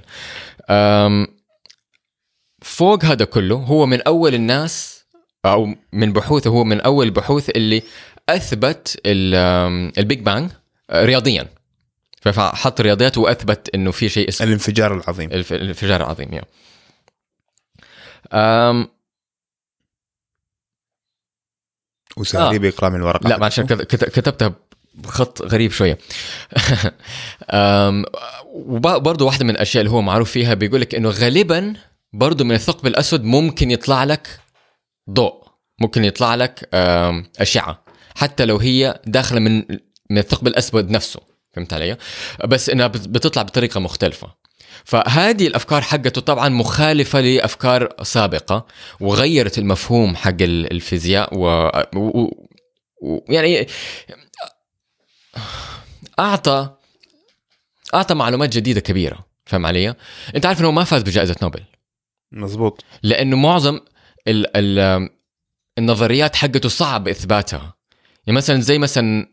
فوق 2.61 3.05
هذا 3.05 3.25
كله 3.25 3.55
هو 3.55 3.85
من 3.85 4.01
أول 4.01 4.33
الناس 4.35 5.05
أو 5.45 5.75
من 5.93 6.13
بحوثه 6.13 6.49
هو 6.49 6.63
من 6.63 6.81
أول 6.81 7.05
البحوث 7.05 7.49
اللي 7.49 7.83
أثبت 8.29 9.01
ال 9.05 9.34
Big 9.34 10.19
Bang 10.19 10.51
آه، 10.89 11.05
رياضيا. 11.05 11.58
فحط 12.21 12.81
رياضيات 12.81 13.17
وأثبت 13.17 13.69
إنه 13.75 13.91
في 13.91 14.09
شيء 14.09 14.29
اسمه 14.29 14.47
الانفجار 14.47 14.93
العظيم. 14.93 15.31
الف- 15.31 15.53
الانفجار 15.53 16.01
العظيم 16.01 16.33
يا. 16.33 16.41
أم 18.33 18.87
وساري 22.17 22.59
بيقرا 22.59 22.89
من 22.89 22.95
الورقة. 22.95 23.29
لا 23.29 23.37
كت- 23.65 23.81
كت- 23.95 24.05
كتبتها 24.19 24.55
بخط 24.93 25.41
غريب 25.41 25.71
شوية. 25.71 25.97
وبرضه 28.53 29.25
واحدة 29.25 29.45
من 29.45 29.49
الأشياء 29.51 29.81
اللي 29.81 29.91
هو 29.93 30.01
معروف 30.01 30.31
فيها 30.31 30.53
بيقول 30.53 30.81
لك 30.81 30.95
إنه 30.95 31.09
غالبا 31.09 31.73
برضه 32.13 32.45
من 32.45 32.55
الثقب 32.55 32.87
الأسود 32.87 33.23
ممكن 33.23 33.71
يطلع 33.71 34.03
لك 34.03 34.39
ضوء 35.09 35.43
ممكن 35.81 36.03
يطلع 36.05 36.35
لك 36.35 36.69
أشعة 37.39 37.83
حتى 38.15 38.45
لو 38.45 38.57
هي 38.57 38.99
داخلة 39.05 39.39
من 39.39 39.57
من 40.09 40.17
الثقب 40.17 40.47
الأسود 40.47 40.89
نفسه. 40.89 41.28
فهمت 41.51 41.73
علي؟ 41.73 41.97
بس 42.45 42.69
إنها 42.69 42.87
بت- 42.87 43.07
بتطلع 43.07 43.41
بطريقة 43.43 43.79
مختلفة. 43.79 44.35
فهذه 44.83 45.47
الأفكار 45.47 45.81
حقته 45.81 46.21
طبعا 46.21 46.49
مخالفة 46.49 47.19
لأفكار 47.21 47.93
سابقة 48.03 48.65
وغيرت 48.99 49.57
المفهوم 49.57 50.15
حق 50.15 50.29
ال- 50.41 50.71
الفيزياء 50.71 51.37
و, 51.37 51.67
و... 51.95 52.29
و... 53.01 53.19
يعني 53.29 53.67
أعطى 56.19 56.69
أعطى 57.93 58.13
معلومات 58.13 58.49
جديدة 58.49 58.79
كبيرة. 58.79 59.25
فاهم 59.45 59.65
علي؟ 59.65 59.95
أنت 60.35 60.45
عارف 60.45 60.59
إنه 60.59 60.71
ما 60.71 60.83
فاز 60.83 61.01
بجائزة 61.01 61.35
نوبل. 61.41 61.63
مزبوط 62.31 62.83
لأنه 63.03 63.37
معظم 63.37 63.79
ال 64.27 64.57
ال 64.57 65.09
النظريات 65.77 66.35
حقته 66.35 66.69
صعب 66.69 67.07
إثباتها. 67.07 67.73
يعني 68.27 68.37
مثلا 68.37 68.61
زي 68.61 68.77
مثلا 68.77 69.27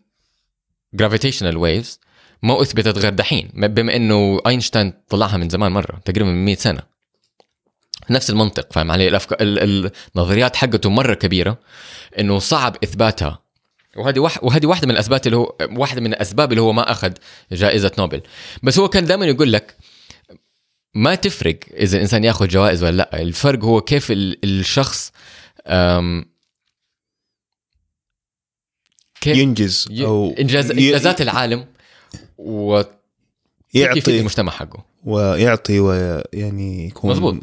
gravitational 1.03 1.55
waves 1.55 1.99
ما 2.47 2.63
أثبتت 2.63 2.99
غير 2.99 3.13
دحين. 3.13 3.51
بما 3.55 3.97
إنه 3.97 4.41
أينشتاين 4.47 4.93
طلعها 5.09 5.37
من 5.37 5.49
زمان 5.49 5.73
مرة 5.73 6.01
تقريبا 6.05 6.31
من 6.31 6.45
100 6.45 6.55
سنة. 6.57 6.83
نفس 8.11 8.31
المنطق 8.31 8.73
فاهم 8.73 8.91
علي؟ 8.91 9.09
الأفكار 9.09 9.39
ال- 9.41 9.91
النظريات 10.17 10.57
حقته 10.57 10.91
مرة 10.91 11.15
كبيرة 11.15 11.59
إنه 12.19 12.39
صعب 12.39 12.77
إثباتها. 12.85 13.43
وهذه 13.97 14.19
واحد 14.19 14.41
وهذه 14.45 14.67
واحدة 14.67 14.87
من 14.87 14.93
الأسباب 14.93 15.21
اللي 15.27 15.37
هو 15.37 15.57
واحدة 15.71 16.01
من 16.01 16.13
الأسباب 16.13 16.51
اللي 16.53 16.63
هو 16.63 16.73
ما 16.73 16.91
أخذ 16.91 17.13
جائزة 17.53 17.93
نوبل. 17.99 18.23
بس 18.63 18.79
هو 18.79 18.89
كان 18.89 19.05
دائما 19.05 19.27
يقول 19.27 19.53
لك 19.53 19.77
ما 20.95 21.15
تفرق 21.15 21.59
إذا 21.73 21.97
الانسان 21.97 22.25
ياخذ 22.25 22.49
جوائز 22.49 22.83
ولا 22.85 22.97
لأ. 22.97 23.23
الفرق 23.23 23.65
هو 23.65 23.81
كيف 23.81 24.11
ال- 24.11 24.45
الشخص 24.45 25.13
أم، 25.67 26.27
كيف 29.21 29.37
ينجز 29.37 29.89
أو 30.01 30.35
انجاز 30.39 30.71
إنجازات 30.71 31.21
العالم. 31.21 31.67
يفيد 32.39 33.97
يعطي 33.97 34.21
المجتمع 34.21 34.53
حقه. 34.53 34.85
ويعطي 35.05 35.81
ويعني 35.81 36.87
يكون 36.87 37.11
مظبوط. 37.11 37.37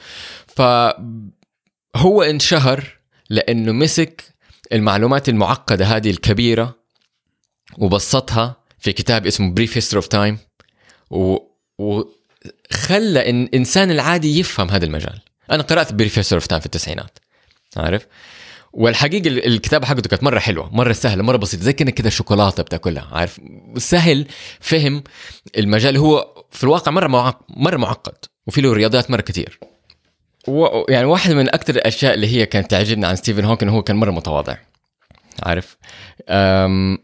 فهو 0.48 2.22
انشهر 2.22 2.98
لأنه 3.30 3.72
مسك 3.72 4.24
المعلومات 4.74 5.30
المعقدة 5.30 5.86
هذه 5.86 6.10
الكبيرة 6.10 6.76
وبسطها 7.78 8.56
في 8.80 8.94
كتاب 8.94 9.28
اسمه 9.28 9.52
Brief 9.52 9.78
History 9.78 9.98
of 9.98 10.08
Time 10.08 10.38
وخلى 11.80 12.10
الانسان 13.30 13.91
العادي 13.91 14.39
يفهم 14.39 14.70
هذا 14.70 14.86
المجال. 14.86 15.22
أنا 15.52 15.64
قرأت 15.64 15.94
Brief 15.94 16.18
History 16.18 16.39
of 16.39 16.48
Time 16.48 16.60
في 16.60 16.66
التسعينات. 16.66 17.20
عارف؟ 17.78 18.08
والحقيقة 18.74 19.28
ال- 19.28 19.46
الكتابة 19.46 19.86
حقته 19.86 20.10
كانت 20.10 20.24
مرة 20.24 20.40
حلوة 20.40 20.76
مرة 20.76 20.92
سهلة 20.94 21.24
مرة 21.24 21.38
بسيطة 21.38 21.64
زي 21.64 21.74
كأنك 21.74 21.94
كده 21.94 22.10
شوكولاتة 22.10 22.64
بتاكلها 22.64 23.08
عارف؟ 23.12 23.40
سهل 23.78 24.26
فهم 24.60 25.04
المجال 25.58 25.98
هو 25.98 26.46
في 26.52 26.64
الواقع 26.64 26.92
مرة 26.92 27.08
معقد 27.08 27.46
مرة 27.50 27.78
معقد 27.78 28.16
وفي 28.48 28.62
له 28.62 28.74
رياضيات 28.74 29.12
مرة 29.12 29.22
كتير. 29.22 29.60
و... 30.48 30.86
يعني 30.90 31.06
واحدة 31.06 31.36
من 31.36 31.50
أكثر 31.50 31.76
الأشياء 31.76 32.14
اللي 32.14 32.28
هي 32.28 32.46
كانت 32.46 32.72
تعجبني 32.72 33.06
عن 33.06 33.16
ستيفن 33.16 33.46
هوكن 33.46 33.70
هو 33.70 33.82
كان 33.84 33.96
مرة 33.96 34.12
متواضع 34.12 34.58
عارف؟ 35.44 35.78
أم 36.30 36.98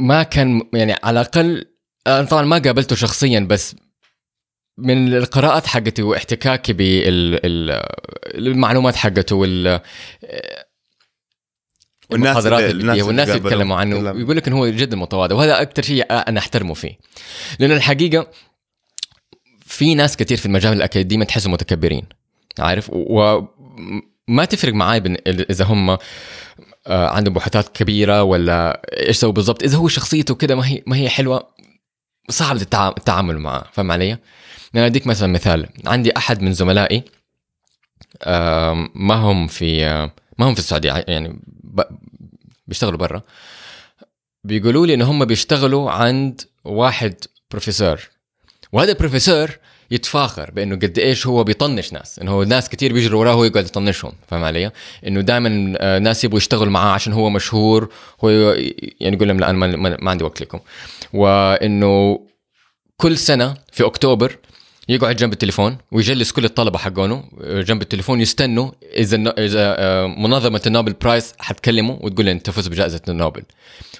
ما 0.00 0.22
كان 0.22 0.62
يعني 0.74 0.94
على 1.02 1.20
الأقل 1.20 1.64
أنا 2.06 2.22
طبعا 2.24 2.42
ما 2.42 2.58
قابلته 2.58 2.96
شخصيا 2.96 3.40
بس 3.40 3.76
من 4.78 5.14
القراءات 5.16 5.66
حقتي 5.66 6.02
واحتكاكي 6.02 6.72
بالمعلومات 8.32 8.96
حقته 8.96 9.36
وال 9.36 9.80
المحاضرات 12.14 12.60
اللي- 12.70 12.70
اللي 12.82 12.94
فيها 12.94 13.04
والناس 13.04 13.28
يتكلموا 13.28 13.76
عنه 13.76 13.96
قابلوا. 13.96 14.20
يقول 14.24 14.36
لك 14.36 14.48
إنه 14.48 14.58
هو 14.58 14.66
جدا 14.68 14.96
متواضع 14.96 15.36
وهذا 15.36 15.62
أكثر 15.62 15.82
شيء 15.82 16.06
أنا 16.10 16.38
أحترمه 16.38 16.74
فيه 16.74 16.98
لأنه 17.58 17.74
الحقيقة 17.76 18.26
في 19.66 19.94
ناس 19.94 20.16
كثير 20.16 20.38
في 20.38 20.46
المجال 20.46 20.72
الأكاديمي 20.72 21.24
تحسهم 21.24 21.52
متكبرين 21.52 22.02
عارف 22.58 22.90
وما 22.92 24.44
تفرق 24.44 24.74
معاي 24.74 25.02
إذا 25.26 25.64
هم 25.64 25.90
آه، 26.86 27.08
عندهم 27.08 27.34
بحوثات 27.34 27.68
كبيرة 27.68 28.22
ولا 28.22 28.82
إيش 28.92 29.16
سووا 29.16 29.32
بالضبط 29.32 29.62
إذا 29.62 29.76
هو 29.78 29.88
شخصيته 29.88 30.34
كده 30.34 30.54
ما 30.54 30.66
هي 30.68 30.82
ما 30.86 30.96
هي 30.96 31.08
حلوة 31.08 31.48
صعب 32.28 32.56
التعا- 32.56 32.94
التعامل 32.98 33.38
معه 33.38 33.64
فاهم 33.72 33.92
علي؟ 33.92 34.06
يعني 34.74 34.86
أديك 34.86 35.06
مثلا 35.06 35.32
مثال 35.32 35.68
عندي 35.86 36.16
أحد 36.16 36.42
من 36.42 36.52
زملائي 36.52 37.02
ما 38.94 39.14
هم 39.14 39.46
في 39.46 39.84
ما 40.38 40.48
هم 40.48 40.54
في 40.54 40.60
السعودية 40.60 41.04
يعني 41.08 41.40
بيشتغلوا 42.66 42.98
برا. 42.98 43.22
بيقولوا 44.44 44.86
لي 44.86 44.94
إن 44.94 45.02
هم 45.02 45.24
بيشتغلوا 45.24 45.90
عند 45.90 46.40
واحد 46.64 47.14
بروفيسور 47.50 48.00
وهذا 48.72 48.92
البروفيسور 48.92 49.50
يتفاخر 49.90 50.50
بإنه 50.50 50.76
قد 50.76 50.98
إيش 50.98 51.26
هو 51.26 51.44
بيطنش 51.44 51.92
ناس. 51.92 52.18
إنه 52.18 52.30
هو 52.30 52.42
ناس 52.44 52.68
كتير 52.68 52.92
بيجروا 52.92 53.20
وراه 53.20 53.34
وهو 53.34 53.44
يقعد 53.44 53.64
يطنشهم 53.64 54.12
فاهم 54.28 54.44
علي؟ 54.44 54.70
إنه 55.06 55.20
دائما 55.20 55.98
ناس 55.98 56.24
يبغوا 56.24 56.38
يشتغلوا 56.38 56.72
معاه 56.72 56.92
عشان 56.92 57.12
هو 57.12 57.30
مشهور 57.30 57.92
هو 58.24 58.30
يعني 59.00 59.16
يقول 59.16 59.28
لهم 59.28 59.40
لا 59.40 59.50
أنا 59.50 59.76
ما 59.76 60.10
عندي 60.10 60.24
وقت 60.24 60.40
لكم. 60.40 60.60
وإنه 61.12 62.26
كل 62.96 63.18
سنة 63.18 63.54
في 63.72 63.86
أكتوبر 63.86 64.38
يقعد 64.88 65.16
جنب 65.16 65.32
التليفون 65.32 65.78
ويجلس 65.92 66.32
كل 66.32 66.44
الطلبة 66.44 66.78
حقونه 66.78 67.24
جنب 67.40 67.82
التليفون 67.82 68.20
يستنوا 68.20 68.70
إذا 68.82 69.34
إذا 69.38 69.76
آه، 69.78 70.06
منظمة 70.06 70.62
ال 70.66 70.70
Nobel 70.70 70.92
Prize 70.92 71.34
حتكلمه 71.38 71.98
وتقول 72.00 72.26
له 72.26 72.32
أنت 72.32 72.46
تفوز 72.46 72.68
بجائزة 72.68 73.00
النوبل. 73.08 73.42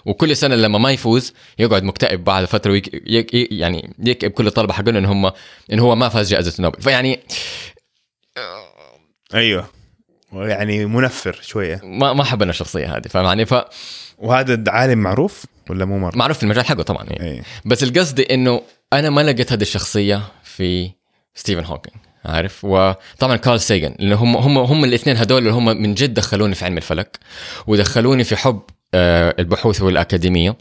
وكل 0.05 0.37
سنة 0.37 0.55
لما 0.55 0.79
ما 0.79 0.91
يفوز 0.93 1.33
يقعد 1.59 1.83
مكتئب 1.83 2.25
بعد 2.25 2.45
فترة 2.45 2.71
ويك 2.71 2.91
يك 3.07 3.53
يعني 3.53 3.95
يكئب 3.99 4.31
كل 4.31 4.47
الطلبة 4.47 4.73
حقونه 4.73 4.99
إن 4.99 5.05
هم 5.05 5.33
إن 5.73 5.79
هو 5.79 5.95
ما 5.95 6.09
فاز 6.09 6.31
جائزة 6.31 6.55
النوبل. 6.59 6.83
فيعني 6.83 7.21
أيوه. 9.35 9.67
يعني 10.33 10.87
منفر 10.87 11.41
شوية. 11.43 11.81
ما 11.85 12.13
ما 12.13 12.23
أحب 12.23 12.43
أنا 12.43 12.51
الشخصية 12.51 12.97
هذه 12.97 13.09
فاهم 13.09 13.25
يعني 13.25 13.47
فمعروف 13.47 13.69
وهذا 14.19 14.65
عالم 14.69 14.99
معروف 14.99 15.45
ولا 15.71 15.85
مو 15.85 15.99
مره؟ 15.99 16.33
في 16.33 16.43
المجال 16.43 16.65
حقه 16.65 16.83
طبعا 16.83 17.05
يعني. 17.05 17.39
اي 17.39 17.43
بس 17.65 17.83
القصد 17.83 18.21
إنه 18.21 18.63
أنا 18.93 19.11
ما 19.11 19.21
لقيت 19.21 19.53
هذه 19.53 19.63
الشخصية 19.63 20.23
في 20.57 20.91
ستيفن 21.35 21.65
هوكينج 21.65 21.97
عارف؟ 22.25 22.65
وطبعا 22.65 23.37
كارل 23.37 23.61
سيجن 23.61 23.95
لأنه 23.99 24.17
هم 24.17 24.37
هم 24.37 24.59
هم 24.59 24.85
الاثنين 24.85 25.17
هذول 25.17 25.39
اللي 25.39 25.53
هم 25.53 25.65
من 25.65 25.95
جد 25.95 26.15
دخلوني 26.15 26.55
في 26.55 26.65
علم 26.65 26.77
الفلك 26.77 27.19
ودخلوني 27.67 28.25
في 28.25 28.37
حب 28.37 28.63
آه، 28.95 29.35
البحوث 29.39 29.83
والأكاديمية. 29.83 30.57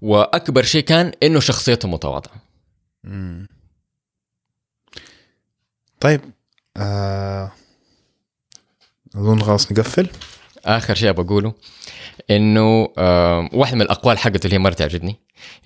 وأكبر 0.00 0.62
شيء 0.62 0.82
كان 0.82 1.12
إنه 1.22 1.40
شخصيته 1.40 1.88
متواضعة. 1.88 2.34
طيب 6.00 6.20
آه... 6.76 7.52
أظن 9.16 9.42
خلاص 9.42 9.72
نقفل. 9.72 10.08
آخر 10.64 10.94
شيء 10.94 11.12
بقوله 11.12 11.54
إنه 12.30 12.88
آه، 12.98 13.48
واحدة 13.52 13.76
من 13.76 13.82
الأقوال 13.82 14.18
حقته 14.18 14.44
اللي 14.44 14.54
هي 14.54 14.58
مره 14.58 14.74
تعجبني 14.74 15.16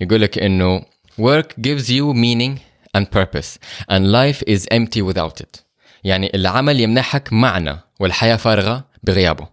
يقول 0.01 0.21
لك 0.21 0.37
إنه 0.37 0.85
work 1.17 1.55
gives 1.61 1.89
you 1.89 2.13
meaning 2.13 2.59
and 2.95 3.11
purpose 3.11 3.59
and 3.89 4.11
life 4.11 4.43
is 4.47 4.67
empty 4.71 5.01
without 5.01 5.41
it. 5.41 5.63
يعني 6.03 6.31
العمل 6.35 6.79
يمنحك 6.79 7.33
معنى 7.33 7.79
والحياة 7.99 8.35
فارغة 8.35 8.85
بغيابه. 9.03 9.47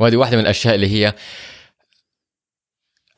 وهذه 0.00 0.16
واحدة 0.16 0.36
من 0.36 0.42
الأشياء 0.42 0.74
اللي 0.74 0.86
هي 0.86 1.14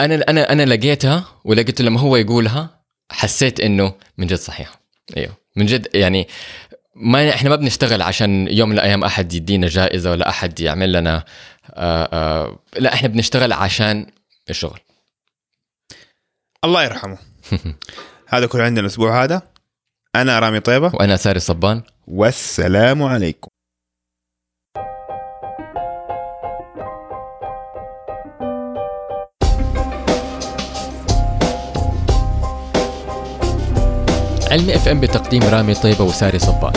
أنا 0.00 0.14
أنا 0.28 0.52
أنا 0.52 0.62
لقيتها 0.62 1.24
ولقيت 1.44 1.80
لما 1.80 2.00
هو 2.00 2.16
يقولها 2.16 2.80
حسيت 3.10 3.60
إنه 3.60 3.94
من 4.18 4.26
جد 4.26 4.38
صحيح. 4.38 4.80
أيوه. 5.16 5.36
من 5.56 5.66
جد 5.66 5.88
يعني 5.94 6.28
ما 6.94 7.30
إحنا 7.30 7.50
ما 7.50 7.56
بنشتغل 7.56 8.02
عشان 8.02 8.48
يوم 8.50 8.68
من 8.68 8.74
الأيام 8.74 9.04
أحد 9.04 9.32
يدينا 9.32 9.68
جائزة 9.68 10.10
ولا 10.10 10.28
أحد 10.28 10.60
يعمل 10.60 10.92
لنا 10.92 11.24
آآ 11.70 12.08
آآ 12.12 12.58
لا 12.78 12.94
إحنا 12.94 13.08
بنشتغل 13.08 13.52
عشان 13.52 14.06
الشغل. 14.50 14.80
الله 16.64 16.84
يرحمه. 16.84 17.18
هذا 18.32 18.46
كله 18.46 18.62
عندنا 18.62 18.80
الأسبوع 18.80 19.24
هذا. 19.24 19.42
أنا 20.16 20.38
رامي 20.38 20.60
طيبة. 20.60 20.90
وأنا 20.94 21.16
ساري 21.16 21.40
صبان. 21.40 21.82
والسلام 22.06 23.02
عليكم. 23.02 23.48
علم 34.50 34.76
FM 34.76 35.00
بتقديم 35.00 35.42
رامي 35.42 35.74
طيبة 35.74 36.04
وساري 36.04 36.38
صبان. 36.38 36.72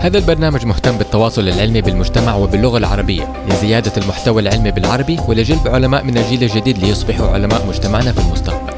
هذا 0.00 0.18
البرنامج 0.18 0.66
مهتم 0.66 0.98
بالتواصل 0.98 1.48
العلمي 1.48 1.80
بالمجتمع 1.80 2.34
وباللغة 2.34 2.78
العربية 2.78 3.46
لزيادة 3.48 4.02
المحتوى 4.02 4.42
العلمي 4.42 4.70
بالعربي 4.70 5.18
ولجلب 5.28 5.68
علماء 5.68 6.04
من 6.04 6.18
الجيل 6.18 6.42
الجديد 6.42 6.78
ليصبحوا 6.78 7.28
علماء 7.28 7.66
مجتمعنا 7.66 8.12
في 8.12 8.20
المستقبل. 8.20 8.75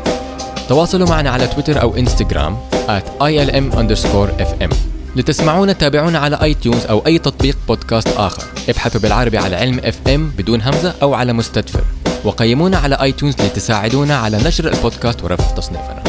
تواصلوا 0.68 1.08
معنا 1.08 1.30
على 1.30 1.46
تويتر 1.46 1.82
أو 1.82 1.96
إنستغرام 1.96 2.56
at 2.72 3.22
ilm 3.22 3.74
underscore 3.74 4.42
fm 4.42 4.74
لتسمعونا 5.16 5.72
تابعونا 5.72 6.18
على 6.18 6.38
iTunes 6.42 6.86
أو 6.86 7.02
أي 7.06 7.18
تطبيق 7.18 7.56
بودكاست 7.68 8.08
آخر. 8.08 8.42
ابحثوا 8.68 9.00
بالعربي 9.00 9.38
على 9.38 9.56
علم 9.56 9.80
اف 9.84 9.98
ام 10.08 10.30
بدون 10.38 10.62
همزة 10.62 10.94
أو 11.02 11.14
على 11.14 11.32
مستدفر. 11.32 11.84
وقيمونا 12.24 12.78
على 12.78 12.94
iTunes 12.94 13.34
لتساعدونا 13.34 14.16
على 14.16 14.36
نشر 14.36 14.68
البودكاست 14.72 15.24
ورفع 15.24 15.54
تصنيفنا. 15.54 16.02